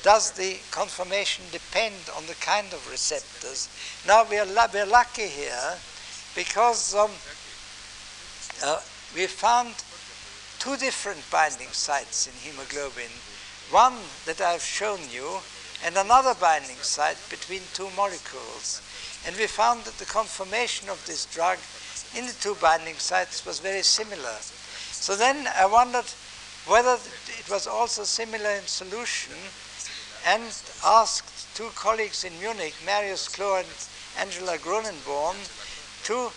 Does 0.03 0.31
the 0.31 0.59
conformation 0.71 1.43
depend 1.51 1.95
on 2.15 2.25
the 2.27 2.35
kind 2.35 2.71
of 2.71 2.89
receptors? 2.89 3.67
Now 4.07 4.23
we 4.23 4.37
are, 4.37 4.47
we're 4.73 4.85
lucky 4.85 5.27
here 5.27 5.75
because 6.33 6.95
um, 6.95 7.11
uh, 8.63 8.79
we 9.13 9.27
found 9.27 9.75
two 10.59 10.77
different 10.77 11.23
binding 11.31 11.69
sites 11.71 12.27
in 12.27 12.33
hemoglobin. 12.33 13.11
One 13.71 13.95
that 14.25 14.41
I've 14.41 14.61
shown 14.61 14.99
you, 15.11 15.39
and 15.85 15.95
another 15.97 16.33
binding 16.39 16.77
site 16.77 17.17
between 17.29 17.61
two 17.73 17.89
molecules. 17.95 18.81
And 19.25 19.35
we 19.35 19.47
found 19.47 19.83
that 19.83 19.97
the 19.97 20.05
conformation 20.05 20.89
of 20.89 21.05
this 21.05 21.25
drug 21.25 21.59
in 22.15 22.25
the 22.25 22.33
two 22.39 22.55
binding 22.61 22.95
sites 22.95 23.45
was 23.45 23.59
very 23.59 23.83
similar. 23.83 24.37
So 24.91 25.15
then 25.15 25.47
I 25.55 25.65
wondered 25.65 26.09
whether 26.65 26.97
it 27.39 27.49
was 27.49 27.67
also 27.67 28.03
similar 28.03 28.51
in 28.51 28.65
solution 28.65 29.35
and 30.25 30.43
asked 30.85 31.55
two 31.55 31.69
colleagues 31.75 32.23
in 32.23 32.37
Munich, 32.39 32.73
Marius 32.85 33.27
Klo 33.29 33.59
and 33.59 33.67
Angela 34.19 34.57
Gronenborn, 34.57 35.37
to 36.05 36.31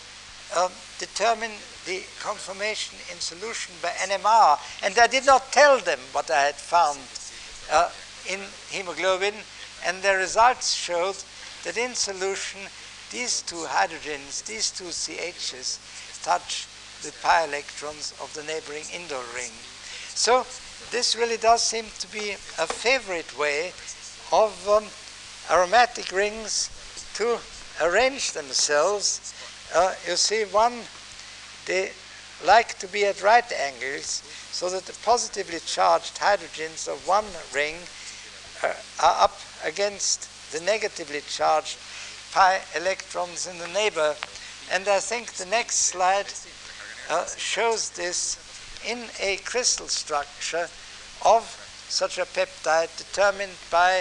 um, 0.58 0.70
determine 0.98 1.52
the 1.86 2.02
conformation 2.20 2.98
in 3.10 3.18
solution 3.18 3.74
by 3.82 3.88
NMR. 3.88 4.58
And 4.84 4.98
I 4.98 5.06
did 5.06 5.26
not 5.26 5.52
tell 5.52 5.78
them 5.78 5.98
what 6.12 6.30
I 6.30 6.42
had 6.42 6.54
found 6.54 6.98
uh, 7.72 7.90
in 8.28 8.40
hemoglobin, 8.70 9.34
and 9.86 10.02
the 10.02 10.14
results 10.16 10.74
showed 10.74 11.16
that 11.64 11.76
in 11.76 11.94
solution 11.94 12.60
these 13.10 13.42
two 13.42 13.64
hydrogens, 13.66 14.44
these 14.44 14.70
two 14.70 14.84
CHs, 14.84 16.22
touch 16.22 16.66
the 17.02 17.12
pi 17.22 17.44
electrons 17.44 18.14
of 18.20 18.32
the 18.34 18.42
neighboring 18.42 18.84
indole 18.92 19.24
ring. 19.34 19.50
So 20.14 20.44
this 20.90 21.16
really 21.16 21.38
does 21.38 21.62
seem 21.62 21.86
to 21.98 22.06
be 22.12 22.32
a 22.32 22.66
favorite 22.66 23.36
way 23.38 23.72
of 24.32 24.68
um, 24.68 24.84
aromatic 25.50 26.12
rings 26.12 26.70
to 27.14 27.38
arrange 27.80 28.32
themselves. 28.32 29.34
Uh, 29.74 29.94
you 30.06 30.16
see, 30.16 30.44
one, 30.44 30.80
they 31.70 31.92
like 32.44 32.76
to 32.80 32.88
be 32.88 33.04
at 33.04 33.22
right 33.22 33.52
angles 33.52 34.22
so 34.50 34.68
that 34.70 34.84
the 34.86 34.96
positively 35.04 35.60
charged 35.64 36.18
hydrogens 36.18 36.88
of 36.88 37.06
one 37.06 37.24
ring 37.54 37.76
uh, 38.64 38.74
are 39.00 39.24
up 39.24 39.38
against 39.64 40.28
the 40.52 40.60
negatively 40.62 41.20
charged 41.28 41.78
pi 42.32 42.60
electrons 42.74 43.46
in 43.46 43.56
the 43.58 43.68
neighbor. 43.68 44.16
And 44.72 44.88
I 44.88 44.98
think 44.98 45.34
the 45.34 45.46
next 45.46 45.76
slide 45.92 46.32
uh, 47.08 47.26
shows 47.36 47.90
this 47.90 48.38
in 48.84 49.04
a 49.20 49.36
crystal 49.44 49.86
structure 49.86 50.68
of 51.24 51.44
such 51.88 52.18
a 52.18 52.22
peptide 52.22 52.90
determined 52.96 53.56
by 53.70 54.00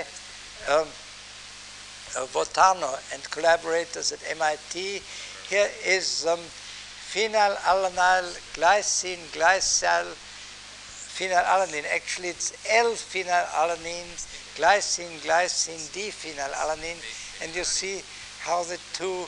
um, 0.67 0.87
uh, 2.17 2.25
Bottano 2.33 2.97
and 3.13 3.23
collaborators 3.29 4.11
at 4.11 4.19
MIT. 4.31 5.01
Here 5.49 5.69
is 5.85 6.25
um, 6.25 6.39
phenylalanine 7.13 8.29
glycine 8.53 9.23
glycyl 9.33 10.07
phenylalanine. 11.19 11.85
Actually, 11.93 12.29
it's 12.29 12.53
L-phenylalanine, 12.69 14.07
glycine, 14.55 15.19
glycine, 15.19 15.91
D-phenylalanine, 15.93 17.01
and 17.43 17.55
you 17.55 17.63
see 17.63 18.01
how 18.39 18.63
the 18.63 18.77
two 18.93 19.25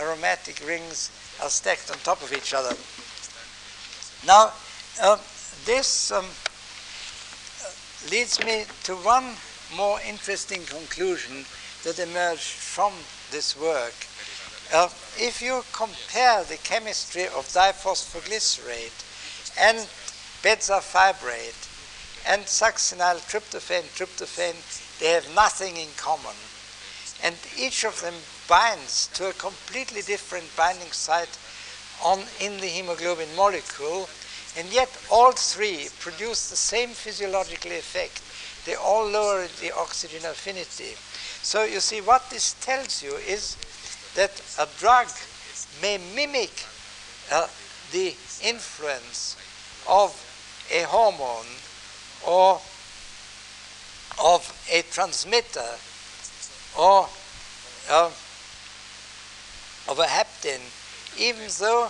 aromatic 0.00 0.62
rings 0.66 1.10
are 1.42 1.50
stacked 1.50 1.90
on 1.90 1.98
top 1.98 2.22
of 2.22 2.32
each 2.32 2.54
other. 2.54 2.74
Now, 4.26 4.52
uh, 5.02 5.18
this 5.66 6.10
um, 6.10 6.24
leads 8.10 8.42
me 8.44 8.64
to 8.84 8.94
one 8.96 9.34
more 9.76 10.00
interesting 10.06 10.62
conclusion 10.64 11.44
that 11.84 11.98
emerged 11.98 12.56
from 12.56 12.92
this 13.30 13.58
work. 13.60 13.94
Uh, 14.72 14.88
if 15.16 15.40
you 15.40 15.62
compare 15.72 16.44
the 16.44 16.58
chemistry 16.58 17.24
of 17.24 17.48
diphosphoglycerate 17.48 18.92
and 19.58 19.78
bezafibrate 20.42 21.64
and 22.28 22.42
succinyl 22.44 23.16
tryptophan, 23.30 23.82
tryptophan, 23.96 24.54
they 25.00 25.06
have 25.06 25.34
nothing 25.34 25.78
in 25.78 25.88
common. 25.96 26.36
And 27.24 27.34
each 27.56 27.84
of 27.84 27.98
them 28.02 28.14
binds 28.46 29.08
to 29.14 29.30
a 29.30 29.32
completely 29.32 30.02
different 30.02 30.54
binding 30.54 30.92
site 30.92 31.38
on, 32.04 32.20
in 32.38 32.60
the 32.60 32.66
hemoglobin 32.66 33.34
molecule, 33.36 34.06
and 34.56 34.68
yet 34.70 34.90
all 35.10 35.32
three 35.32 35.88
produce 35.98 36.50
the 36.50 36.56
same 36.56 36.90
physiological 36.90 37.72
effect. 37.72 38.20
They 38.66 38.74
all 38.74 39.08
lower 39.08 39.46
the 39.62 39.72
oxygen 39.74 40.28
affinity. 40.28 40.94
So 41.42 41.64
you 41.64 41.80
see, 41.80 42.02
what 42.02 42.28
this 42.28 42.54
tells 42.60 43.02
you 43.02 43.14
is 43.14 43.56
that 44.18 44.42
a 44.58 44.66
drug 44.80 45.06
may 45.80 45.96
mimic 46.12 46.66
uh, 47.30 47.46
the 47.92 48.16
influence 48.42 49.36
of 49.88 50.10
a 50.74 50.82
hormone 50.82 51.46
or 52.26 52.60
of 54.20 54.42
a 54.72 54.82
transmitter 54.90 55.70
or 56.76 57.08
uh, 57.88 58.10
of 59.88 59.98
a 60.00 60.06
hapten, 60.06 60.58
even 61.16 61.44
though 61.60 61.88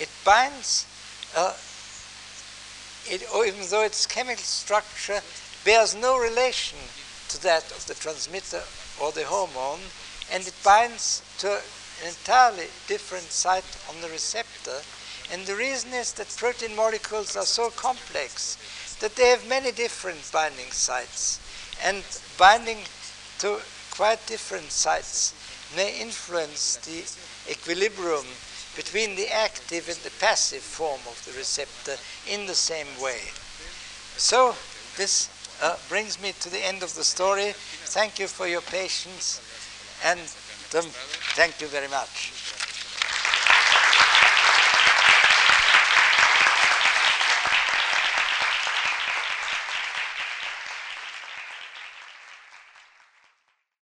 it 0.00 0.08
binds, 0.24 0.86
uh, 1.36 1.52
it, 3.04 3.22
even 3.46 3.68
though 3.68 3.84
its 3.84 4.06
chemical 4.06 4.42
structure 4.42 5.20
bears 5.62 5.94
no 5.94 6.18
relation 6.18 6.78
to 7.28 7.42
that 7.42 7.70
of 7.72 7.84
the 7.86 7.94
transmitter 7.94 8.62
or 8.98 9.12
the 9.12 9.24
hormone, 9.26 9.80
and 10.32 10.46
it 10.46 10.54
binds 10.64 11.22
to 11.38 11.50
an 12.02 12.08
entirely 12.08 12.66
different 12.86 13.30
site 13.30 13.64
on 13.88 14.00
the 14.00 14.08
receptor. 14.08 14.78
And 15.32 15.46
the 15.46 15.56
reason 15.56 15.92
is 15.92 16.12
that 16.14 16.34
protein 16.36 16.76
molecules 16.76 17.36
are 17.36 17.46
so 17.46 17.70
complex 17.70 18.56
that 19.00 19.16
they 19.16 19.28
have 19.28 19.48
many 19.48 19.72
different 19.72 20.30
binding 20.32 20.70
sites. 20.70 21.40
And 21.84 22.02
binding 22.38 22.78
to 23.38 23.60
quite 23.90 24.24
different 24.26 24.70
sites 24.70 25.34
may 25.76 26.00
influence 26.00 26.76
the 26.76 27.04
equilibrium 27.50 28.26
between 28.76 29.16
the 29.16 29.28
active 29.28 29.88
and 29.88 29.98
the 29.98 30.12
passive 30.20 30.62
form 30.62 31.00
of 31.08 31.22
the 31.24 31.32
receptor 31.38 31.96
in 32.28 32.46
the 32.46 32.54
same 32.54 32.86
way. 33.02 33.20
So, 34.16 34.54
this 34.96 35.28
uh, 35.62 35.76
brings 35.88 36.20
me 36.20 36.32
to 36.40 36.50
the 36.50 36.64
end 36.64 36.82
of 36.82 36.94
the 36.94 37.04
story. 37.04 37.52
Thank 37.54 38.18
you 38.18 38.26
for 38.26 38.46
your 38.46 38.60
patience 38.60 39.40
and 40.04 40.20
um, 40.20 40.84
thank 41.34 41.60
you 41.60 41.68
very 41.68 41.88
much. 41.88 42.45